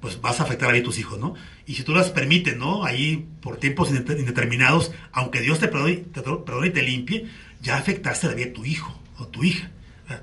pues 0.00 0.20
vas 0.20 0.40
a 0.40 0.44
afectar 0.44 0.74
a 0.74 0.82
tus 0.82 0.98
hijos, 0.98 1.18
¿no? 1.18 1.34
Y 1.66 1.74
si 1.74 1.82
tú 1.82 1.92
las 1.92 2.10
permites, 2.10 2.56
¿no? 2.56 2.84
Ahí 2.84 3.28
por 3.42 3.58
tiempos 3.58 3.90
indeterminados, 3.90 4.92
aunque 5.12 5.40
Dios 5.40 5.58
te 5.58 5.68
perdone, 5.68 5.96
te 5.96 6.66
y 6.66 6.70
te 6.70 6.82
limpie, 6.82 7.26
ya 7.60 7.76
afectaste 7.76 8.26
la 8.26 8.34
vida 8.34 8.46
de 8.46 8.52
tu 8.52 8.64
hijo 8.64 8.98
o 9.18 9.28
tu 9.28 9.44
hija. 9.44 9.70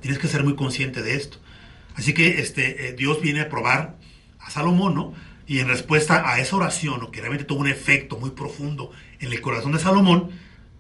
Tienes 0.02 0.20
que 0.20 0.28
ser 0.28 0.44
muy 0.44 0.56
consciente 0.56 1.02
de 1.02 1.16
esto. 1.16 1.38
Así 1.96 2.14
que 2.14 2.40
este, 2.40 2.90
eh, 2.90 2.94
Dios 2.94 3.22
viene 3.22 3.42
a 3.42 3.50
probar 3.50 3.98
a 4.40 4.50
Salomón, 4.50 4.96
¿no? 4.96 5.14
Y 5.46 5.60
en 5.60 5.68
respuesta 5.68 6.30
a 6.30 6.40
esa 6.40 6.56
oración, 6.56 7.10
que 7.12 7.22
realmente 7.22 7.46
tuvo 7.46 7.62
un 7.62 7.68
efecto 7.68 8.18
muy 8.18 8.32
profundo 8.32 8.92
en 9.20 9.32
el 9.32 9.40
corazón 9.42 9.72
de 9.72 9.80
Salomón, 9.80 10.32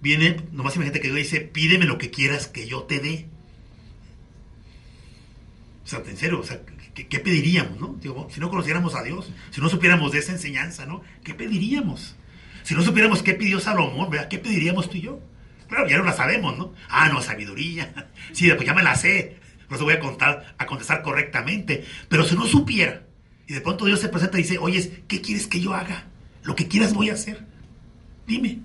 viene, 0.01 0.37
nomás 0.51 0.75
imagínate 0.75 0.99
que 0.99 1.07
Dios 1.07 1.17
dice, 1.17 1.41
pídeme 1.41 1.85
lo 1.85 1.97
que 1.97 2.11
quieras 2.11 2.47
que 2.47 2.67
yo 2.67 2.83
te 2.83 2.99
dé. 2.99 3.27
O 5.85 5.87
sea, 5.87 6.03
en 6.05 6.17
serio, 6.17 6.41
o 6.41 6.43
sea, 6.43 6.61
¿qué, 7.05 7.19
pediríamos, 7.19 7.79
no? 7.79 7.97
si 8.29 8.39
no 8.39 8.49
conociéramos 8.49 8.95
a 8.95 9.03
Dios, 9.03 9.31
si 9.51 9.61
no 9.61 9.69
supiéramos 9.69 10.11
de 10.11 10.19
esa 10.19 10.31
enseñanza, 10.31 10.85
¿no? 10.85 11.01
¿Qué 11.23 11.33
pediríamos? 11.33 12.15
Si 12.63 12.73
no 12.73 12.81
supiéramos 12.81 13.23
qué 13.23 13.33
pidió 13.33 13.59
Salomón, 13.59 14.09
¿verdad? 14.09 14.27
¿Qué 14.27 14.39
pediríamos 14.39 14.89
tú 14.89 14.97
y 14.97 15.01
yo? 15.01 15.19
Claro, 15.69 15.87
ya 15.87 15.97
no 15.97 16.03
la 16.03 16.13
sabemos, 16.13 16.57
¿no? 16.57 16.73
Ah, 16.89 17.09
no, 17.09 17.21
sabiduría. 17.21 18.09
Sí, 18.33 18.49
pues 18.51 18.67
ya 18.67 18.73
me 18.73 18.83
la 18.83 18.95
sé. 18.95 19.37
No 19.69 19.77
se 19.77 19.83
voy 19.83 19.93
a 19.93 19.99
contar, 19.99 20.55
a 20.57 20.65
contestar 20.65 21.01
correctamente. 21.01 21.85
Pero 22.09 22.25
si 22.25 22.35
no 22.35 22.45
supiera, 22.45 23.03
y 23.47 23.53
de 23.53 23.61
pronto 23.61 23.85
Dios 23.85 23.99
se 23.99 24.09
presenta 24.09 24.37
y 24.37 24.43
dice, 24.43 24.57
oye, 24.57 25.03
¿qué 25.07 25.21
quieres 25.21 25.47
que 25.47 25.61
yo 25.61 25.73
haga? 25.73 26.05
Lo 26.43 26.55
que 26.55 26.67
quieras 26.67 26.93
voy 26.93 27.09
a 27.09 27.13
hacer. 27.13 27.45
Dime. 28.27 28.59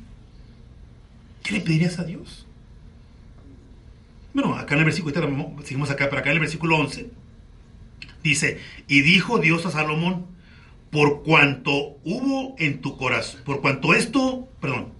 ¿Qué 1.43 1.55
le 1.55 1.61
pedirías 1.61 1.99
a 1.99 2.05
Dios? 2.05 2.47
Bueno, 4.35 4.55
acá 4.57 4.75
en 4.75 4.81
el 4.81 4.85
versículo, 4.87 5.15
seguimos 5.63 5.91
acá, 5.91 6.09
pero 6.09 6.21
acá 6.21 6.31
en 6.31 6.37
el 6.37 6.41
versículo 6.41 6.77
11, 6.77 7.11
dice, 8.23 8.61
y 8.89 9.03
dijo 9.03 9.39
Dios 9.39 9.67
a 9.67 9.71
Salomón, 9.71 10.27
por 10.91 11.23
cuanto 11.23 11.99
hubo 12.05 12.55
en 12.59 12.81
tu 12.81 12.97
corazón, 12.97 13.41
por 13.45 13.61
cuanto 13.61 13.95
esto, 13.95 14.49
perdón, 14.61 14.93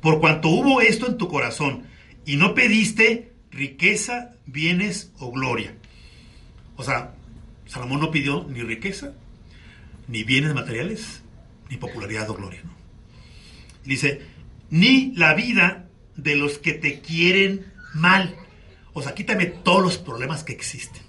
por 0.00 0.20
cuanto 0.20 0.48
hubo 0.48 0.80
esto 0.80 1.08
en 1.08 1.18
tu 1.18 1.28
corazón, 1.28 1.84
y 2.24 2.36
no 2.36 2.54
pediste 2.54 3.32
riqueza, 3.50 4.36
bienes 4.46 5.12
o 5.18 5.32
gloria. 5.32 5.74
O 6.76 6.84
sea, 6.84 7.14
Salomón 7.66 8.00
no 8.00 8.10
pidió 8.10 8.46
ni 8.48 8.62
riqueza, 8.62 9.14
ni 10.06 10.22
bienes 10.22 10.54
materiales, 10.54 11.22
ni 11.68 11.76
popularidad 11.76 12.30
o 12.30 12.34
gloria. 12.34 12.62
Dice, 13.84 14.22
ni 14.70 15.12
la 15.16 15.34
vida 15.34 15.88
de 16.16 16.36
los 16.36 16.58
que 16.58 16.74
te 16.74 17.00
quieren 17.00 17.72
mal. 17.94 18.36
O 18.92 19.02
sea, 19.02 19.14
quítame 19.14 19.46
todos 19.46 19.82
los 19.82 19.98
problemas 19.98 20.44
que 20.44 20.52
existen. 20.52 21.07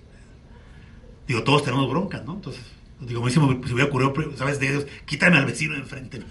Digo, 1.29 1.43
todos 1.43 1.63
tenemos 1.63 1.87
broncas, 1.87 2.25
¿no? 2.25 2.33
Entonces, 2.33 2.63
digo, 3.01 3.29
si 3.29 3.39
me 3.39 3.45
hubiera 3.45 3.85
ocurrido, 3.85 4.35
¿sabes? 4.35 4.59
De 4.59 4.67
ellos, 4.67 4.87
quítame 5.05 5.37
al 5.37 5.45
vecino 5.45 5.75
de 5.75 5.81
enfrente. 5.81 6.23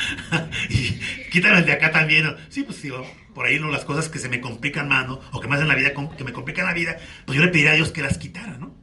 y 0.70 0.98
quítame 1.30 1.58
al 1.58 1.66
de 1.66 1.72
acá 1.72 1.90
también. 1.90 2.34
Sí, 2.48 2.62
pues 2.62 2.80
digo, 2.80 3.06
por 3.34 3.44
ahí 3.44 3.60
no 3.60 3.70
las 3.70 3.84
cosas 3.84 4.08
que 4.08 4.18
se 4.18 4.30
me 4.30 4.40
complican 4.40 4.88
más, 4.88 5.06
¿no? 5.06 5.20
O 5.32 5.40
que 5.40 5.48
me 5.48 5.56
hacen 5.56 5.68
la 5.68 5.74
vida, 5.74 5.92
que 6.16 6.24
me 6.24 6.32
complican 6.32 6.64
la 6.64 6.72
vida, 6.72 6.96
pues 7.26 7.36
yo 7.36 7.44
le 7.44 7.50
pediría 7.50 7.72
a 7.72 7.74
Dios 7.74 7.92
que 7.92 8.00
las 8.00 8.16
quitara, 8.16 8.56
¿no? 8.56 8.74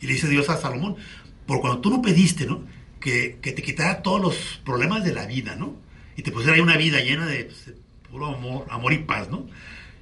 Y 0.00 0.08
le 0.08 0.14
dice 0.14 0.28
Dios 0.28 0.50
a 0.50 0.56
Salomón, 0.56 0.96
por 1.46 1.60
cuando 1.60 1.80
tú 1.80 1.88
no 1.88 2.02
pediste, 2.02 2.44
¿no? 2.44 2.66
Que, 2.98 3.38
te 3.40 3.62
quitara 3.62 4.02
todos 4.02 4.20
los 4.20 4.60
problemas 4.64 5.04
de 5.04 5.14
la 5.14 5.26
vida, 5.26 5.54
¿no? 5.54 5.76
Y 6.16 6.22
te 6.22 6.32
pusiera 6.32 6.54
ahí 6.54 6.60
una 6.60 6.76
vida 6.76 6.98
llena 6.98 7.26
de, 7.26 7.44
pues, 7.44 7.66
de 7.66 7.76
puro 8.10 8.26
amor, 8.26 8.66
amor 8.70 8.92
y 8.92 8.98
paz, 8.98 9.30
¿no? 9.30 9.46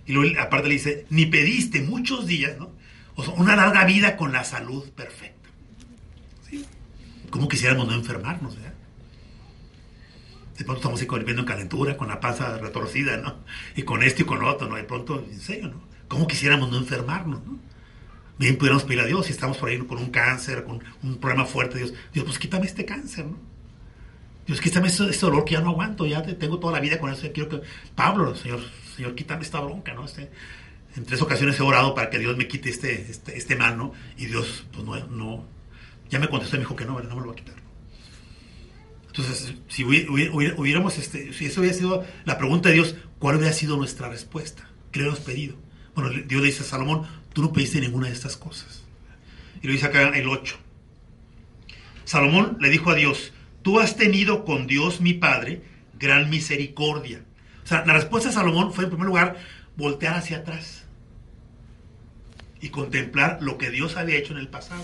Y 0.06 0.14
luego 0.14 0.40
aparte 0.40 0.68
le 0.68 0.74
dice, 0.76 1.04
ni 1.10 1.26
pediste 1.26 1.82
muchos 1.82 2.26
días, 2.26 2.56
¿no? 2.58 2.72
O 3.16 3.22
una 3.34 3.56
larga 3.56 3.84
vida 3.84 4.16
con 4.16 4.32
la 4.32 4.44
salud 4.44 4.90
perfecta. 4.90 5.48
¿Sí? 6.48 6.64
¿Cómo 7.30 7.48
quisiéramos 7.48 7.86
no 7.86 7.94
enfermarnos, 7.94 8.56
¿verdad? 8.56 8.74
De 10.56 10.64
pronto 10.64 10.80
estamos 10.80 11.00
ahí 11.00 11.08
viviendo 11.18 11.42
en 11.42 11.48
calentura, 11.48 11.96
con 11.96 12.08
la 12.08 12.20
panza 12.20 12.58
retorcida, 12.58 13.16
¿no? 13.16 13.38
Y 13.74 13.82
con 13.82 14.02
esto 14.02 14.22
y 14.22 14.24
con 14.24 14.40
lo 14.40 14.48
otro, 14.48 14.68
¿no? 14.68 14.76
De 14.76 14.84
pronto, 14.84 15.24
en 15.28 15.40
serio, 15.40 15.68
¿no? 15.68 15.80
¿Cómo 16.06 16.28
quisiéramos 16.28 16.70
no 16.70 16.76
enfermarnos, 16.76 17.44
¿no? 17.44 17.58
Bien 18.38 18.56
pudiéramos 18.56 18.84
pedir 18.84 19.00
a 19.00 19.06
Dios 19.06 19.26
si 19.26 19.32
estamos 19.32 19.58
por 19.58 19.68
ahí 19.68 19.78
con 19.78 19.98
un 19.98 20.10
cáncer, 20.10 20.64
con 20.64 20.82
un 21.02 21.18
problema 21.18 21.44
fuerte, 21.44 21.78
Dios, 21.78 21.94
Dios, 22.12 22.24
pues 22.24 22.38
quítame 22.38 22.66
este 22.66 22.84
cáncer, 22.84 23.26
¿no? 23.26 23.38
Dios, 24.46 24.60
quítame 24.60 24.88
ese, 24.88 25.04
dolor 25.20 25.44
que 25.44 25.54
ya 25.54 25.60
no 25.60 25.70
aguanto, 25.70 26.06
ya 26.06 26.22
tengo 26.22 26.58
toda 26.58 26.74
la 26.74 26.80
vida 26.80 26.98
con 26.98 27.10
eso, 27.10 27.26
quiero 27.32 27.48
que... 27.48 27.62
Pablo, 27.94 28.34
Señor, 28.34 28.60
Señor, 28.94 29.14
quítame 29.14 29.42
esta 29.42 29.60
bronca, 29.60 29.94
¿no? 29.94 30.04
Este, 30.04 30.30
en 30.96 31.04
tres 31.04 31.20
ocasiones 31.22 31.58
he 31.58 31.62
orado 31.62 31.94
para 31.94 32.10
que 32.10 32.18
Dios 32.18 32.36
me 32.36 32.46
quite 32.46 32.70
este, 32.70 33.10
este, 33.10 33.36
este. 33.36 33.58
Y 34.16 34.26
Dios, 34.26 34.64
pues 34.72 34.84
no, 34.84 34.96
no, 35.08 35.44
ya 36.08 36.18
me 36.18 36.28
contestó 36.28 36.56
y 36.56 36.58
me 36.58 36.64
dijo 36.64 36.76
que 36.76 36.84
no, 36.84 37.00
no 37.00 37.14
me 37.14 37.20
lo 37.20 37.26
va 37.26 37.32
a 37.32 37.36
quitar. 37.36 37.54
Entonces, 39.06 39.54
si 39.68 39.84
hubiéramos, 39.84 40.98
este, 40.98 41.32
si 41.32 41.46
eso 41.46 41.60
hubiera 41.60 41.76
sido 41.76 42.04
la 42.24 42.36
pregunta 42.36 42.68
de 42.68 42.76
Dios, 42.76 42.96
¿cuál 43.18 43.36
hubiera 43.36 43.52
sido 43.52 43.76
nuestra 43.76 44.08
respuesta? 44.08 44.68
¿Qué 44.90 45.00
le 45.00 45.06
hemos 45.06 45.20
pedido? 45.20 45.56
Bueno, 45.94 46.10
Dios 46.10 46.40
le 46.40 46.48
dice 46.48 46.62
a 46.62 46.66
Salomón, 46.66 47.06
tú 47.32 47.42
no 47.42 47.52
pediste 47.52 47.80
ninguna 47.80 48.08
de 48.08 48.14
estas 48.14 48.36
cosas. 48.36 48.82
Y 49.62 49.66
lo 49.66 49.72
dice 49.72 49.86
acá 49.86 50.08
el 50.08 50.28
8. 50.28 50.56
Salomón 52.04 52.58
le 52.60 52.70
dijo 52.70 52.90
a 52.90 52.94
Dios, 52.94 53.32
tú 53.62 53.78
has 53.78 53.96
tenido 53.96 54.44
con 54.44 54.66
Dios 54.66 55.00
mi 55.00 55.14
Padre 55.14 55.62
gran 55.96 56.28
misericordia 56.28 57.24
o 57.64 57.66
sea, 57.66 57.84
la 57.86 57.94
respuesta 57.94 58.28
de 58.28 58.34
Salomón 58.34 58.72
fue 58.72 58.84
en 58.84 58.90
primer 58.90 59.06
lugar 59.06 59.36
voltear 59.76 60.14
hacia 60.16 60.38
atrás 60.38 60.83
y 62.64 62.70
contemplar 62.70 63.42
lo 63.42 63.58
que 63.58 63.70
Dios 63.70 63.98
había 63.98 64.16
hecho 64.16 64.32
en 64.32 64.38
el 64.38 64.48
pasado. 64.48 64.82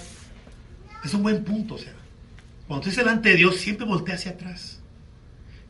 Es 1.02 1.14
un 1.14 1.22
buen 1.22 1.44
punto, 1.44 1.76
o 1.76 1.78
sea. 1.78 1.94
Cuando 2.68 2.86
estés 2.86 3.02
delante 3.02 3.30
de 3.30 3.36
Dios, 3.36 3.56
siempre 3.56 3.86
voltea 3.86 4.16
hacia 4.16 4.32
atrás. 4.32 4.82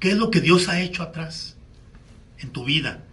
¿Qué 0.01 0.11
es 0.11 0.17
lo 0.17 0.29
que 0.29 0.41
Dios 0.41 0.69
ha 0.69 0.81
hecho 0.81 1.05
atrás 1.05 1.57
en 2.41 2.51
tu 2.51 2.65
vida? 2.65 3.05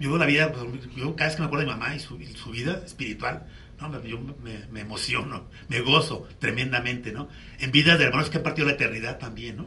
Yo 0.00 0.08
veo 0.08 0.18
la 0.18 0.26
vida, 0.26 0.50
pues, 0.50 0.64
yo 0.96 1.14
cada 1.14 1.28
vez 1.28 1.36
que 1.36 1.42
me 1.42 1.46
acuerdo 1.46 1.64
de 1.64 1.72
mi 1.72 1.78
mamá 1.78 1.94
y 1.94 2.00
su, 2.00 2.16
vida 2.16 2.82
espiritual, 2.84 3.46
¿no? 3.80 4.02
yo 4.02 4.18
me, 4.18 4.80
emociono, 4.80 5.44
me 5.68 5.80
gozo 5.80 6.26
tremendamente, 6.40 7.12
¿no? 7.12 7.28
En 7.60 7.70
vidas 7.70 8.00
de 8.00 8.06
hermanos 8.06 8.30
que 8.30 8.38
han 8.38 8.42
partido 8.42 8.66
la 8.66 8.74
eternidad 8.74 9.18
también, 9.18 9.58
¿no? 9.58 9.66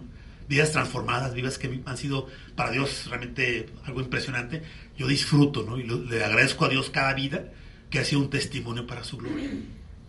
Vidas 0.50 0.74
transformadas, 0.74 1.34
vidas 1.34 1.58
que 1.58 1.82
han 1.86 1.98
sido 1.98 2.28
para 2.58 2.72
Dios 2.72 3.06
realmente 3.08 3.68
algo 3.86 4.02
impresionante. 4.02 4.62
Yo 4.98 5.08
disfruto, 5.08 5.64
¿no? 5.64 5.78
Y 5.78 5.84
le 5.84 6.22
agradezco 6.22 6.66
a 6.66 6.70
Dios 6.70 6.90
cada 6.90 7.14
vida 7.14 7.46
que 7.94 8.00
ha 8.00 8.04
sido 8.04 8.22
un 8.22 8.32
testimonio 8.32 8.88
para 8.88 9.04
su 9.04 9.18
gloria. 9.18 9.52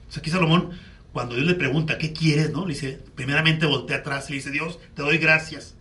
O 0.08 0.10
sea, 0.10 0.22
aquí 0.22 0.30
Salomón, 0.30 0.70
cuando 1.12 1.34
Dios 1.34 1.46
le 1.46 1.54
pregunta, 1.54 1.98
¿qué 1.98 2.14
quieres? 2.14 2.50
¿no? 2.50 2.64
Le 2.64 2.72
dice, 2.72 2.98
primeramente 3.14 3.66
voltea 3.66 3.98
atrás 3.98 4.30
y 4.30 4.32
le 4.32 4.38
dice, 4.38 4.50
Dios, 4.50 4.78
te 4.94 5.02
doy 5.02 5.18
gracias. 5.18 5.74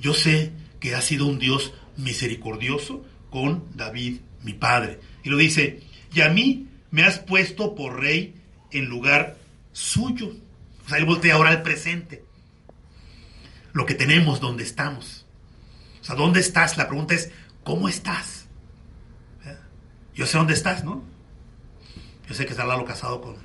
Yo 0.00 0.14
sé 0.14 0.50
que 0.80 0.96
has 0.96 1.04
sido 1.04 1.26
un 1.26 1.38
Dios 1.38 1.72
misericordioso 1.96 3.04
con 3.30 3.62
David, 3.76 4.18
mi 4.42 4.52
padre. 4.52 4.98
Y 5.22 5.28
lo 5.28 5.36
dice, 5.36 5.80
y 6.12 6.22
a 6.22 6.28
mí 6.28 6.66
me 6.90 7.04
has 7.04 7.20
puesto 7.20 7.76
por 7.76 8.00
rey 8.00 8.34
en 8.72 8.86
lugar 8.86 9.38
suyo. 9.70 10.34
O 10.84 10.88
sea, 10.88 10.98
él 10.98 11.04
voltea 11.04 11.36
ahora 11.36 11.50
al 11.50 11.62
presente. 11.62 12.24
Lo 13.72 13.86
que 13.86 13.94
tenemos, 13.94 14.40
donde 14.40 14.64
estamos. 14.64 15.24
O 16.00 16.04
sea, 16.04 16.16
¿dónde 16.16 16.40
estás? 16.40 16.76
La 16.76 16.88
pregunta 16.88 17.14
es, 17.14 17.30
¿cómo 17.62 17.88
estás? 17.88 18.39
Yo 20.20 20.26
sé 20.26 20.36
dónde 20.36 20.52
estás, 20.52 20.84
¿no? 20.84 21.02
Yo 22.28 22.34
sé 22.34 22.44
que 22.44 22.50
está 22.50 22.66
Lalo 22.66 22.84
casado 22.84 23.22
con, 23.22 23.36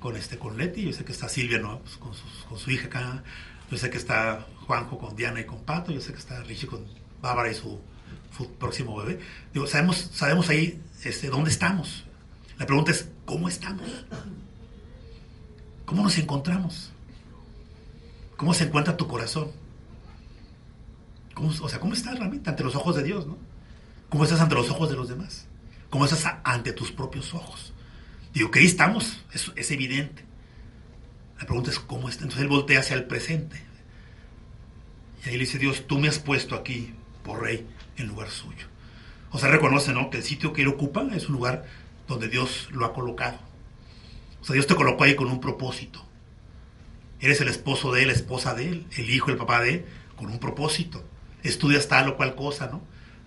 con, 0.00 0.16
este, 0.16 0.36
con 0.36 0.58
Leti, 0.58 0.82
yo 0.82 0.92
sé 0.92 1.02
que 1.02 1.12
está 1.12 1.30
Silvia 1.30 1.58
¿no? 1.58 1.78
Pues 1.78 1.96
con, 1.96 2.12
su, 2.58 2.70
hija 2.70 2.88
acá, 2.88 3.22
yo 3.70 3.78
sé 3.78 3.88
que 3.88 3.96
está 3.96 4.46
Juanjo 4.66 4.98
con 4.98 5.16
Diana 5.16 5.40
y 5.40 5.46
con 5.46 5.62
Pato, 5.62 5.92
yo 5.92 6.02
sé 6.02 6.12
que 6.12 6.18
está 6.18 6.42
Richie 6.42 6.66
con 6.66 6.84
Bárbara 7.22 7.50
y 7.50 7.54
su, 7.54 7.80
próximo 8.58 8.94
bebé. 8.98 9.18
Digo, 9.54 9.66
sabemos, 9.66 10.10
sabemos 10.12 10.50
ahí 10.50 10.78
este, 11.04 11.28
dónde 11.28 11.48
estamos. 11.48 12.04
La 12.58 12.66
pregunta 12.66 12.90
es, 12.90 13.08
¿cómo 13.24 13.48
estamos? 13.48 14.04
¿Cómo 15.86 16.02
nos 16.02 16.18
encontramos? 16.18 16.92
¿Cómo 18.36 18.52
se 18.52 18.64
encuentra 18.64 18.94
tu 18.94 19.08
corazón? 19.08 19.52
o 21.34 21.68
sea, 21.70 21.80
¿cómo 21.80 21.94
estás 21.94 22.18
realmente 22.18 22.50
ante 22.50 22.62
los 22.62 22.76
ojos 22.76 22.94
de 22.94 23.04
Dios, 23.04 23.26
no? 23.26 23.38
¿Cómo 24.10 24.24
estás 24.24 24.42
ante 24.42 24.54
los 24.54 24.68
ojos 24.68 24.90
de 24.90 24.96
los 24.96 25.08
demás? 25.08 25.46
¿Cómo 25.94 26.06
estás 26.06 26.26
ante 26.42 26.72
tus 26.72 26.90
propios 26.90 27.34
ojos? 27.34 27.72
Digo, 28.32 28.50
que 28.50 28.58
ahí 28.58 28.66
estamos, 28.66 29.16
es, 29.32 29.70
evidente. 29.70 30.24
La 31.38 31.46
pregunta 31.46 31.70
es 31.70 31.78
cómo 31.78 32.08
está. 32.08 32.24
Entonces 32.24 32.42
él 32.42 32.48
voltea 32.48 32.80
hacia 32.80 32.96
el 32.96 33.04
presente. 33.04 33.62
Y 35.24 35.28
ahí 35.28 35.34
le 35.34 35.44
dice 35.44 35.60
Dios, 35.60 35.86
tú 35.86 36.00
me 36.00 36.08
has 36.08 36.18
puesto 36.18 36.56
aquí 36.56 36.94
por 37.22 37.42
rey 37.42 37.64
en 37.96 38.08
lugar 38.08 38.28
suyo. 38.30 38.66
O 39.30 39.38
sea, 39.38 39.50
reconoce, 39.50 39.92
¿no? 39.92 40.10
Que 40.10 40.16
el 40.16 40.24
sitio 40.24 40.52
que 40.52 40.62
él 40.62 40.66
ocupa 40.66 41.06
es 41.14 41.28
un 41.28 41.34
lugar 41.36 41.64
donde 42.08 42.26
Dios 42.26 42.70
lo 42.72 42.86
ha 42.86 42.92
colocado. 42.92 43.38
O 44.40 44.44
sea, 44.44 44.54
Dios 44.54 44.66
te 44.66 44.74
colocó 44.74 45.04
ahí 45.04 45.14
con 45.14 45.28
un 45.28 45.40
propósito. 45.40 46.04
Eres 47.20 47.40
el 47.40 47.46
esposo 47.46 47.92
de 47.92 48.02
él, 48.02 48.08
la 48.08 48.14
esposa 48.14 48.52
de 48.52 48.68
él, 48.68 48.86
el 48.96 49.10
hijo, 49.10 49.30
el 49.30 49.36
papá 49.36 49.60
de 49.60 49.70
él, 49.70 49.84
con 50.16 50.26
un 50.26 50.40
propósito. 50.40 51.04
Estudias 51.44 51.86
tal 51.86 52.08
o 52.08 52.16
cual 52.16 52.34
cosa, 52.34 52.66
¿no? 52.66 52.82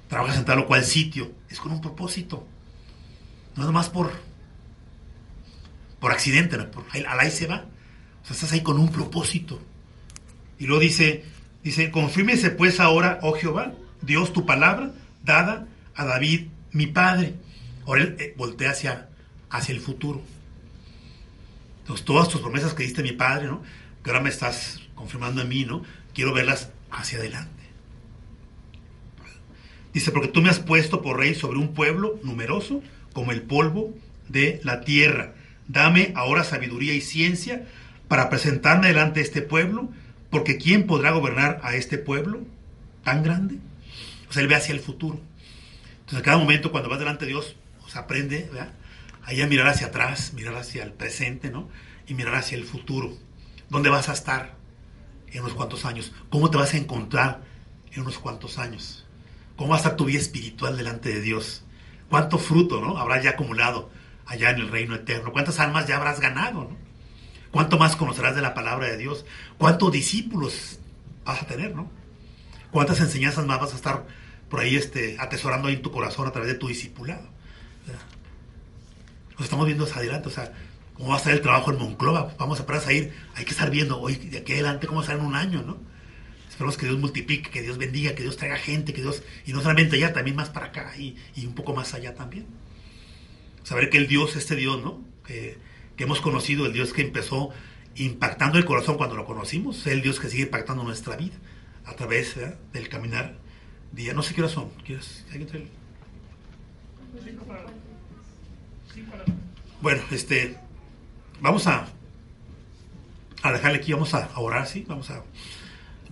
Trabajas 0.09 0.35
en 0.35 0.43
tal 0.43 0.59
o 0.59 0.67
cual 0.67 0.83
sitio. 0.83 1.31
Es 1.47 1.61
con 1.61 1.71
un 1.71 1.79
propósito. 1.79 2.45
Es 3.57 3.71
más 3.71 3.89
por, 3.89 4.11
por 5.99 6.11
accidente, 6.11 6.57
por, 6.59 6.85
ahí 6.93 7.31
se 7.31 7.47
va. 7.47 7.65
O 8.21 8.25
sea, 8.25 8.35
estás 8.35 8.51
ahí 8.51 8.61
con 8.61 8.77
un 8.77 8.91
propósito. 8.91 9.59
Y 10.59 10.67
luego 10.67 10.81
dice, 10.81 11.25
dice, 11.63 11.89
confírmese 11.89 12.51
pues 12.51 12.79
ahora, 12.79 13.19
oh 13.23 13.33
Jehová, 13.33 13.73
Dios 14.01 14.31
tu 14.31 14.45
palabra, 14.45 14.91
dada 15.23 15.67
a 15.95 16.05
David, 16.05 16.47
mi 16.71 16.87
padre. 16.87 17.35
Ahora 17.85 18.03
él 18.03 18.15
eh, 18.19 18.35
voltea 18.37 18.71
hacia, 18.71 19.09
hacia 19.49 19.73
el 19.73 19.81
futuro. 19.81 20.21
Entonces, 21.79 22.05
todas 22.05 22.29
tus 22.29 22.41
promesas 22.41 22.73
que 22.73 22.83
diste 22.83 23.01
mi 23.01 23.13
padre, 23.13 23.47
¿no? 23.47 23.63
Que 24.03 24.11
ahora 24.11 24.21
me 24.21 24.29
estás 24.29 24.81
confirmando 24.93 25.41
a 25.41 25.45
mí, 25.45 25.65
¿no? 25.65 25.83
Quiero 26.13 26.33
verlas 26.33 26.69
hacia 26.91 27.17
adelante. 27.17 27.63
Dice, 29.93 30.11
porque 30.11 30.27
tú 30.27 30.41
me 30.41 30.49
has 30.49 30.59
puesto 30.59 31.01
por 31.01 31.17
rey 31.17 31.33
sobre 31.33 31.57
un 31.57 31.73
pueblo 31.73 32.19
numeroso 32.23 32.83
como 33.17 33.31
el 33.31 33.41
polvo 33.41 33.95
de 34.29 34.61
la 34.63 34.81
tierra. 34.81 35.33
Dame 35.67 36.13
ahora 36.15 36.43
sabiduría 36.43 36.93
y 36.93 37.01
ciencia 37.01 37.65
para 38.07 38.29
presentarme 38.29 38.89
delante 38.89 39.21
de 39.21 39.25
este 39.25 39.41
pueblo, 39.41 39.89
porque 40.29 40.59
¿quién 40.59 40.85
podrá 40.85 41.09
gobernar 41.09 41.59
a 41.63 41.73
este 41.73 41.97
pueblo 41.97 42.41
tan 43.03 43.23
grande? 43.23 43.57
O 44.29 44.33
sea, 44.33 44.43
él 44.43 44.47
ve 44.47 44.53
hacia 44.53 44.75
el 44.75 44.81
futuro. 44.81 45.19
Entonces, 46.01 46.19
a 46.19 46.21
cada 46.21 46.37
momento 46.37 46.71
cuando 46.71 46.89
vas 46.89 46.99
delante 46.99 47.25
de 47.25 47.31
Dios, 47.31 47.55
o 47.83 47.89
sea, 47.89 48.01
aprende 48.01 48.51
ahí 49.23 49.41
a 49.41 49.47
mirar 49.47 49.69
hacia 49.69 49.87
atrás, 49.87 50.33
mirar 50.35 50.53
hacia 50.53 50.83
el 50.83 50.91
presente, 50.93 51.49
¿no? 51.49 51.69
Y 52.07 52.13
mirar 52.13 52.35
hacia 52.35 52.55
el 52.55 52.65
futuro. 52.65 53.17
¿Dónde 53.67 53.89
vas 53.89 54.09
a 54.09 54.13
estar 54.13 54.53
en 55.31 55.41
unos 55.41 55.55
cuantos 55.55 55.85
años? 55.85 56.13
¿Cómo 56.29 56.51
te 56.51 56.57
vas 56.57 56.75
a 56.75 56.77
encontrar 56.77 57.41
en 57.91 58.03
unos 58.03 58.19
cuantos 58.19 58.59
años? 58.59 59.07
¿Cómo 59.55 59.71
va 59.71 59.77
a 59.77 59.79
estar 59.79 59.95
tu 59.95 60.05
vida 60.05 60.19
espiritual 60.19 60.77
delante 60.77 61.09
de 61.09 61.21
Dios? 61.21 61.63
Cuánto 62.09 62.37
fruto 62.37 62.81
¿no? 62.81 62.97
habrás 62.97 63.23
ya 63.23 63.31
acumulado 63.31 63.89
allá 64.25 64.51
en 64.51 64.57
el 64.57 64.69
reino 64.69 64.95
eterno, 64.95 65.31
cuántas 65.31 65.59
almas 65.59 65.87
ya 65.87 65.97
habrás 65.97 66.19
ganado, 66.19 66.63
¿no? 66.63 66.77
cuánto 67.51 67.77
más 67.77 67.95
conocerás 67.95 68.35
de 68.35 68.41
la 68.41 68.53
palabra 68.53 68.87
de 68.87 68.97
Dios, 68.97 69.25
cuántos 69.57 69.91
discípulos 69.91 70.79
vas 71.25 71.41
a 71.41 71.47
tener, 71.47 71.75
¿no? 71.75 71.89
cuántas 72.71 72.99
enseñanzas 72.99 73.45
más 73.45 73.59
vas 73.59 73.73
a 73.73 73.77
estar 73.77 74.05
por 74.49 74.59
ahí 74.59 74.75
este, 74.75 75.17
atesorando 75.19 75.67
ahí 75.67 75.75
en 75.75 75.81
tu 75.81 75.91
corazón 75.91 76.27
a 76.27 76.31
través 76.31 76.49
de 76.49 76.55
tu 76.55 76.67
discipulado. 76.67 77.27
Nos 79.33 79.45
estamos 79.45 79.65
viendo 79.65 79.83
hacia 79.83 79.97
adelante, 79.97 80.29
o 80.29 80.31
sea, 80.31 80.51
cómo 80.93 81.09
va 81.09 81.15
a 81.15 81.17
estar 81.17 81.33
el 81.33 81.41
trabajo 81.41 81.71
en 81.71 81.77
Monclova, 81.77 82.33
vamos 82.39 82.59
a 82.59 82.93
ir, 82.93 83.13
hay 83.35 83.45
que 83.45 83.51
estar 83.51 83.69
viendo 83.69 83.99
hoy 83.99 84.15
de 84.15 84.39
aquí 84.39 84.53
adelante 84.53 84.87
cómo 84.87 85.01
a 85.01 85.03
estar 85.03 85.17
en 85.17 85.25
un 85.25 85.35
año, 85.35 85.61
¿no? 85.61 85.77
Esperamos 86.57 86.77
que 86.77 86.87
Dios 86.87 86.97
multiplique, 86.97 87.51
que 87.51 87.61
Dios 87.61 87.77
bendiga, 87.77 88.15
que 88.15 88.23
Dios 88.23 88.35
traiga 88.35 88.57
gente, 88.57 88.91
que 88.91 89.03
Dios, 89.03 89.21
y 89.45 89.53
no 89.53 89.61
solamente 89.61 89.95
allá, 89.97 90.11
también 90.11 90.35
más 90.35 90.49
para 90.49 90.65
acá 90.65 90.91
y, 90.97 91.15
un 91.45 91.53
poco 91.53 91.75
más 91.75 91.93
allá 91.93 92.15
también. 92.15 92.47
Saber 93.61 93.91
que 93.91 93.99
el 93.99 94.07
Dios, 94.07 94.35
este 94.35 94.55
Dios, 94.55 94.83
¿no? 94.83 95.05
Que, 95.23 95.59
hemos 95.99 96.19
conocido, 96.19 96.65
el 96.65 96.73
Dios 96.73 96.93
que 96.93 97.03
empezó 97.03 97.51
impactando 97.95 98.57
el 98.57 98.65
corazón 98.65 98.97
cuando 98.97 99.15
lo 99.15 99.25
conocimos, 99.25 99.81
es 99.81 99.93
el 99.93 100.01
Dios 100.01 100.19
que 100.19 100.29
sigue 100.29 100.43
impactando 100.45 100.83
nuestra 100.83 101.15
vida 101.15 101.35
a 101.85 101.93
través 101.93 102.35
del 102.73 102.89
caminar 102.89 103.37
día. 103.91 104.15
No 104.15 104.23
sé 104.23 104.33
qué 104.33 104.41
hora 104.41 104.49
son. 104.49 104.71
¿Quieres? 104.83 105.25
Bueno, 109.79 110.01
este, 110.09 110.57
vamos 111.39 111.67
a, 111.67 111.87
a 113.43 113.51
dejarle 113.51 113.77
aquí, 113.77 113.93
vamos 113.93 114.15
a 114.15 114.27
orar, 114.39 114.65
sí, 114.65 114.85
vamos 114.87 115.11
a 115.11 115.23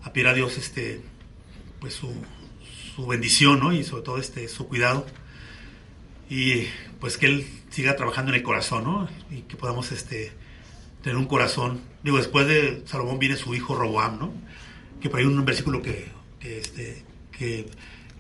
a 0.06 0.14
pedir 0.14 0.28
a 0.28 0.34
Dios 0.34 0.58
este, 0.58 1.02
pues 1.80 1.96
su, 1.96 2.16
bendición, 3.08 3.60
¿no? 3.60 3.74
Y 3.74 3.84
sobre 3.84 4.04
todo 4.04 4.18
este, 4.20 4.48
su 4.48 4.68
cuidado. 4.68 5.06
Y 6.30 6.68
pues 7.00 7.18
que 7.18 7.26
Él 7.26 7.46
siga 7.72 7.96
trabajando 7.96 8.32
en 8.32 8.38
el 8.38 8.44
corazón, 8.44 8.84
¿no? 8.84 9.10
Y 9.32 9.42
que 9.42 9.58
podamos 9.58 9.92
este, 9.92 10.32
tener 11.02 11.18
un 11.18 11.26
corazón. 11.26 11.82
Digo, 12.04 12.18
después 12.18 12.48
de 12.48 12.84
Salomón 12.86 13.20
viene 13.20 13.36
su 13.36 13.54
hijo 13.56 13.76
Roboam, 13.76 14.20
¿no? 14.20 14.34
Que 15.02 15.10
por 15.10 15.20
ahí 15.20 15.26
un 15.26 15.44
versículo 15.44 15.82
que, 15.82 16.08
que, 16.40 16.60
este, 16.60 17.04
que, 17.32 17.68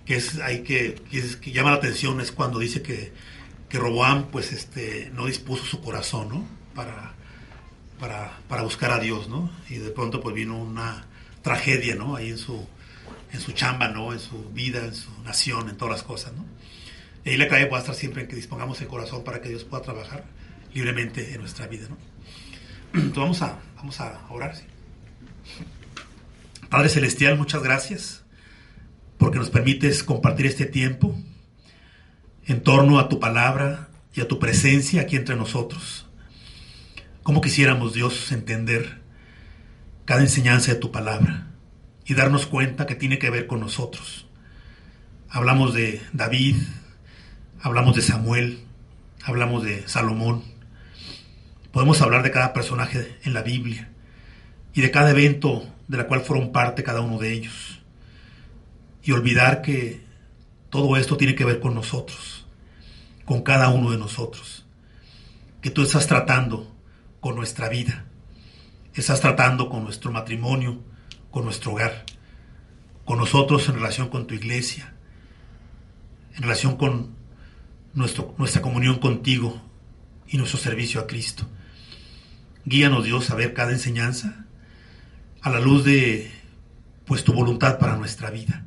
es 0.07 0.39
ahí 0.39 0.63
que, 0.63 0.95
que, 0.95 1.51
llama 1.51 1.69
la 1.69 1.77
atención 1.77 2.19
es 2.19 2.31
cuando 2.31 2.59
dice 2.59 2.81
que, 2.81 3.13
que 3.69 3.77
Roboam 3.77 4.31
pues 4.31 4.51
este, 4.51 5.11
no 5.13 5.27
dispuso 5.27 5.65
su 5.65 5.81
corazón, 5.81 6.29
¿no? 6.29 6.47
Para, 6.73 7.13
para, 7.99 8.39
para 8.49 8.63
buscar 8.63 8.91
a 8.91 8.99
Dios, 8.99 9.29
¿no? 9.29 9.51
Y 9.69 9.75
de 9.75 9.91
pronto 9.91 10.19
pues 10.19 10.35
vino 10.35 10.57
una 10.57 11.05
tragedia, 11.45 11.93
¿no? 11.93 12.15
Ahí 12.15 12.31
en 12.31 12.39
su, 12.39 12.67
en 13.31 13.39
su 13.39 13.51
chamba, 13.51 13.87
¿no? 13.87 14.11
En 14.11 14.19
su 14.19 14.49
vida, 14.49 14.83
en 14.83 14.95
su 14.95 15.11
nación, 15.23 15.69
en 15.69 15.77
todas 15.77 15.91
las 15.91 16.03
cosas, 16.03 16.33
¿no? 16.33 16.43
Y 17.23 17.29
ahí 17.29 17.37
la 17.37 17.47
clave 17.47 17.67
puede 17.67 17.81
estar 17.81 17.95
siempre 17.95 18.23
en 18.23 18.27
que 18.27 18.35
dispongamos 18.35 18.81
el 18.81 18.87
corazón 18.87 19.23
para 19.23 19.41
que 19.41 19.49
Dios 19.49 19.63
pueda 19.63 19.83
trabajar 19.83 20.25
libremente 20.73 21.33
en 21.33 21.41
nuestra 21.41 21.67
vida, 21.67 21.87
¿no? 21.87 21.97
Entonces 22.99 23.15
vamos 23.15 23.41
a, 23.43 23.59
vamos 23.75 24.01
a 24.01 24.25
orar, 24.31 24.55
¿sí? 24.55 24.63
Padre 26.67 26.89
Celestial, 26.89 27.37
muchas 27.37 27.61
gracias 27.61 28.23
porque 29.19 29.37
nos 29.37 29.51
permites 29.51 30.03
compartir 30.03 30.47
este 30.47 30.65
tiempo 30.65 31.15
en 32.47 32.63
torno 32.63 32.97
a 32.97 33.07
tu 33.07 33.19
palabra 33.19 33.89
y 34.15 34.21
a 34.21 34.27
tu 34.27 34.39
presencia 34.39 35.01
aquí 35.01 35.15
entre 35.15 35.35
nosotros. 35.35 36.07
Como 37.21 37.39
quisiéramos, 37.39 37.93
Dios, 37.93 38.31
entender 38.31 39.04
cada 40.05 40.21
enseñanza 40.21 40.73
de 40.73 40.79
tu 40.79 40.91
palabra 40.91 41.47
y 42.05 42.13
darnos 42.13 42.45
cuenta 42.45 42.85
que 42.85 42.95
tiene 42.95 43.19
que 43.19 43.29
ver 43.29 43.47
con 43.47 43.59
nosotros. 43.59 44.27
Hablamos 45.29 45.73
de 45.73 46.01
David, 46.13 46.55
hablamos 47.61 47.95
de 47.95 48.01
Samuel, 48.01 48.59
hablamos 49.23 49.63
de 49.63 49.87
Salomón, 49.87 50.55
Podemos 51.75 52.01
hablar 52.01 52.23
de 52.23 52.31
cada 52.31 52.53
personaje 52.53 53.17
en 53.25 53.33
la 53.33 53.41
Biblia 53.41 53.89
y 54.73 54.79
de 54.79 54.91
cada 54.91 55.09
evento 55.09 55.69
de 55.89 55.97
la 55.97 56.07
cual 56.07 56.21
fueron 56.21 56.53
parte 56.53 56.85
cada 56.85 57.01
uno 57.01 57.19
de 57.19 57.33
ellos. 57.33 57.81
Y 59.03 59.11
olvidar 59.11 59.61
que 59.61 59.99
todo 60.69 60.95
esto 60.95 61.17
tiene 61.17 61.35
que 61.35 61.43
ver 61.43 61.59
con 61.59 61.75
nosotros, 61.75 62.47
con 63.25 63.41
cada 63.41 63.67
uno 63.67 63.91
de 63.91 63.97
nosotros. 63.97 64.65
Que 65.61 65.69
tú 65.69 65.81
estás 65.81 66.07
tratando 66.07 66.73
con 67.19 67.35
nuestra 67.35 67.67
vida, 67.67 68.04
estás 68.95 69.19
tratando 69.19 69.69
con 69.69 69.83
nuestro 69.83 70.11
matrimonio, 70.11 70.81
con 71.29 71.43
nuestro 71.43 71.73
hogar, 71.73 72.05
con 73.03 73.17
nosotros 73.17 73.67
en 73.67 73.75
relación 73.75 74.09
con 74.09 74.25
tu 74.25 74.33
iglesia, 74.33 74.93
en 76.35 76.43
relación 76.43 76.77
con 76.77 77.13
nuestro, 77.93 78.33
nuestra 78.37 78.61
comunión 78.61 78.99
contigo 78.99 79.61
y 80.27 80.37
nuestro 80.37 80.59
servicio 80.59 81.01
a 81.01 81.07
Cristo. 81.07 81.45
Guíanos 82.63 83.03
Dios 83.03 83.29
a 83.29 83.35
ver 83.35 83.53
cada 83.53 83.73
enseñanza 83.73 84.45
a 85.41 85.49
la 85.49 85.59
luz 85.59 85.83
de 85.83 86.31
pues 87.05 87.23
tu 87.23 87.33
voluntad 87.33 87.77
para 87.77 87.97
nuestra 87.97 88.31
vida 88.31 88.65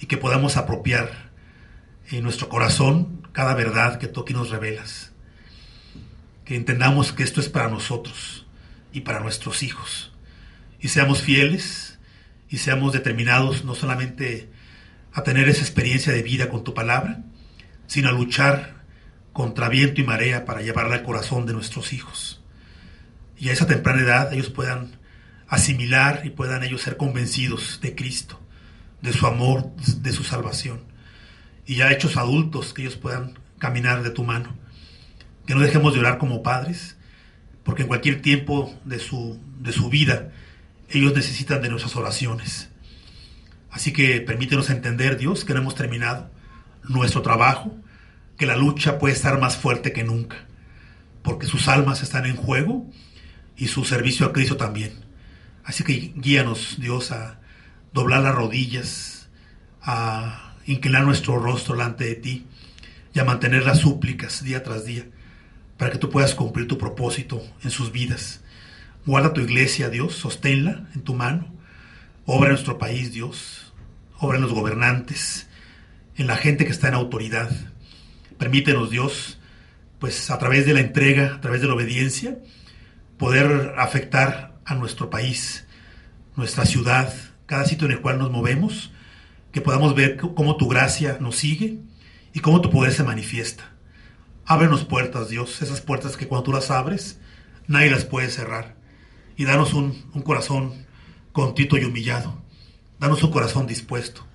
y 0.00 0.06
que 0.06 0.16
podamos 0.16 0.56
apropiar 0.56 1.32
en 2.10 2.22
nuestro 2.22 2.48
corazón 2.48 3.28
cada 3.32 3.54
verdad 3.54 3.98
que 3.98 4.06
tú 4.06 4.20
aquí 4.20 4.32
nos 4.32 4.50
revelas. 4.50 5.12
Que 6.44 6.56
entendamos 6.56 7.12
que 7.12 7.22
esto 7.22 7.40
es 7.40 7.48
para 7.48 7.68
nosotros 7.68 8.41
y 8.92 9.00
para 9.00 9.20
nuestros 9.20 9.62
hijos. 9.62 10.12
Y 10.80 10.88
seamos 10.88 11.22
fieles 11.22 11.98
y 12.48 12.58
seamos 12.58 12.92
determinados 12.92 13.64
no 13.64 13.74
solamente 13.74 14.50
a 15.12 15.22
tener 15.22 15.48
esa 15.48 15.62
experiencia 15.62 16.12
de 16.12 16.22
vida 16.22 16.48
con 16.48 16.64
tu 16.64 16.74
palabra, 16.74 17.22
sino 17.86 18.08
a 18.08 18.12
luchar 18.12 18.82
contra 19.32 19.68
viento 19.68 20.00
y 20.00 20.04
marea 20.04 20.44
para 20.44 20.62
llevarla 20.62 20.96
al 20.96 21.02
corazón 21.02 21.46
de 21.46 21.52
nuestros 21.52 21.92
hijos. 21.92 22.42
Y 23.38 23.48
a 23.48 23.52
esa 23.52 23.66
temprana 23.66 24.02
edad 24.02 24.32
ellos 24.32 24.50
puedan 24.50 24.98
asimilar 25.48 26.22
y 26.24 26.30
puedan 26.30 26.62
ellos 26.62 26.82
ser 26.82 26.96
convencidos 26.96 27.80
de 27.82 27.94
Cristo, 27.94 28.40
de 29.00 29.12
su 29.12 29.26
amor, 29.26 29.74
de 29.76 30.12
su 30.12 30.24
salvación. 30.24 30.84
Y 31.66 31.76
ya 31.76 31.92
hechos 31.92 32.16
adultos, 32.16 32.72
que 32.72 32.82
ellos 32.82 32.96
puedan 32.96 33.38
caminar 33.58 34.02
de 34.02 34.10
tu 34.10 34.24
mano. 34.24 34.56
Que 35.46 35.54
no 35.54 35.60
dejemos 35.60 35.94
de 35.94 36.00
orar 36.00 36.18
como 36.18 36.42
padres, 36.42 36.96
porque 37.64 37.82
en 37.82 37.88
cualquier 37.88 38.22
tiempo 38.22 38.74
de 38.84 38.98
su, 38.98 39.38
de 39.60 39.72
su 39.72 39.88
vida 39.88 40.32
ellos 40.88 41.14
necesitan 41.14 41.62
de 41.62 41.68
nuestras 41.68 41.96
oraciones. 41.96 42.68
Así 43.70 43.92
que 43.92 44.20
permítenos 44.20 44.70
entender, 44.70 45.16
Dios, 45.16 45.44
que 45.44 45.54
no 45.54 45.60
hemos 45.60 45.74
terminado 45.74 46.30
nuestro 46.88 47.22
trabajo, 47.22 47.74
que 48.36 48.46
la 48.46 48.56
lucha 48.56 48.98
puede 48.98 49.14
estar 49.14 49.40
más 49.40 49.56
fuerte 49.56 49.92
que 49.92 50.04
nunca, 50.04 50.36
porque 51.22 51.46
sus 51.46 51.68
almas 51.68 52.02
están 52.02 52.26
en 52.26 52.36
juego 52.36 52.90
y 53.56 53.68
su 53.68 53.84
servicio 53.84 54.26
a 54.26 54.32
Cristo 54.32 54.56
también. 54.56 54.92
Así 55.64 55.84
que 55.84 56.12
guíanos, 56.16 56.76
Dios, 56.80 57.12
a 57.12 57.38
doblar 57.94 58.22
las 58.22 58.34
rodillas, 58.34 59.28
a 59.80 60.56
inclinar 60.66 61.04
nuestro 61.04 61.38
rostro 61.38 61.74
delante 61.76 62.04
de 62.04 62.14
ti 62.16 62.46
y 63.14 63.18
a 63.20 63.24
mantener 63.24 63.64
las 63.64 63.78
súplicas 63.78 64.42
día 64.42 64.62
tras 64.62 64.84
día 64.84 65.06
para 65.76 65.90
que 65.90 65.98
tú 65.98 66.10
puedas 66.10 66.34
cumplir 66.34 66.68
tu 66.68 66.78
propósito 66.78 67.42
en 67.62 67.70
sus 67.70 67.92
vidas. 67.92 68.42
Guarda 69.04 69.32
tu 69.32 69.40
iglesia, 69.40 69.88
Dios, 69.88 70.14
sosténla 70.14 70.88
en 70.94 71.02
tu 71.02 71.14
mano. 71.14 71.52
Obra 72.24 72.48
en 72.48 72.52
nuestro 72.52 72.78
país, 72.78 73.12
Dios. 73.12 73.72
Obra 74.18 74.36
en 74.36 74.42
los 74.42 74.52
gobernantes, 74.52 75.48
en 76.16 76.28
la 76.28 76.36
gente 76.36 76.64
que 76.64 76.70
está 76.70 76.88
en 76.88 76.94
autoridad. 76.94 77.50
Permítenos, 78.38 78.90
Dios, 78.90 79.40
pues 79.98 80.30
a 80.30 80.38
través 80.38 80.66
de 80.66 80.74
la 80.74 80.80
entrega, 80.80 81.34
a 81.34 81.40
través 81.40 81.60
de 81.60 81.66
la 81.66 81.74
obediencia, 81.74 82.38
poder 83.18 83.74
afectar 83.76 84.56
a 84.64 84.74
nuestro 84.74 85.10
país, 85.10 85.66
nuestra 86.36 86.64
ciudad, 86.64 87.12
cada 87.46 87.64
sitio 87.64 87.86
en 87.86 87.92
el 87.92 88.00
cual 88.00 88.18
nos 88.18 88.30
movemos, 88.30 88.92
que 89.52 89.60
podamos 89.60 89.94
ver 89.94 90.16
cómo 90.16 90.56
tu 90.56 90.68
gracia 90.68 91.18
nos 91.20 91.36
sigue 91.36 91.78
y 92.32 92.40
cómo 92.40 92.60
tu 92.60 92.70
poder 92.70 92.92
se 92.92 93.04
manifiesta. 93.04 93.71
Ábrenos 94.52 94.84
puertas, 94.84 95.30
Dios, 95.30 95.62
esas 95.62 95.80
puertas 95.80 96.18
que 96.18 96.28
cuando 96.28 96.44
tú 96.44 96.52
las 96.52 96.70
abres, 96.70 97.18
nadie 97.68 97.90
las 97.90 98.04
puede 98.04 98.28
cerrar. 98.28 98.76
Y 99.34 99.46
danos 99.46 99.72
un, 99.72 100.02
corazón 100.24 100.84
contito 101.32 101.78
y 101.78 101.84
humillado. 101.84 102.38
Danos 103.00 103.22
un 103.22 103.30
corazón 103.30 103.66
dispuesto. 103.66 104.26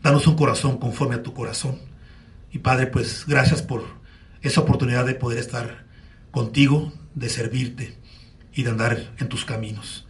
Danos 0.00 0.28
un 0.28 0.36
corazón 0.36 0.78
conforme 0.78 1.16
a 1.16 1.24
tu 1.24 1.34
corazón. 1.34 1.80
Y 2.52 2.58
Padre, 2.58 2.86
pues 2.86 3.24
gracias 3.26 3.60
por 3.60 3.82
esa 4.42 4.60
oportunidad 4.60 5.04
de 5.04 5.16
poder 5.16 5.38
estar 5.40 5.86
contigo, 6.30 6.92
de 7.16 7.28
servirte 7.28 7.98
y 8.54 8.62
de 8.62 8.70
andar 8.70 9.12
en 9.18 9.28
tus 9.28 9.44
caminos. 9.44 10.06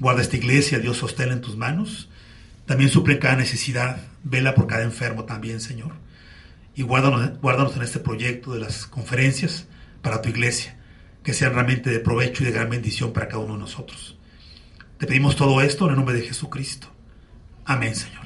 Guarda 0.00 0.22
esta 0.22 0.36
iglesia, 0.36 0.80
Dios, 0.80 0.96
sosténla 0.96 1.34
en 1.34 1.42
tus 1.42 1.56
manos. 1.56 2.08
También 2.66 2.90
suple 2.90 3.20
cada 3.20 3.36
necesidad. 3.36 3.98
Vela 4.24 4.56
por 4.56 4.66
cada 4.66 4.82
enfermo 4.82 5.26
también, 5.26 5.60
Señor. 5.60 5.92
Y 6.74 6.82
guárdanos, 6.82 7.40
guárdanos 7.40 7.76
en 7.76 7.82
este 7.82 8.00
proyecto 8.00 8.52
de 8.52 8.60
las 8.60 8.86
conferencias 8.86 9.66
para 10.02 10.20
tu 10.20 10.28
iglesia, 10.28 10.76
que 11.22 11.32
sean 11.32 11.54
realmente 11.54 11.90
de 11.90 12.00
provecho 12.00 12.42
y 12.42 12.46
de 12.46 12.52
gran 12.52 12.70
bendición 12.70 13.12
para 13.12 13.28
cada 13.28 13.42
uno 13.42 13.54
de 13.54 13.60
nosotros. 13.60 14.18
Te 14.98 15.06
pedimos 15.06 15.36
todo 15.36 15.60
esto 15.60 15.84
en 15.84 15.90
el 15.90 15.96
nombre 15.96 16.14
de 16.14 16.22
Jesucristo. 16.22 16.88
Amén, 17.64 17.94
Señor. 17.94 18.22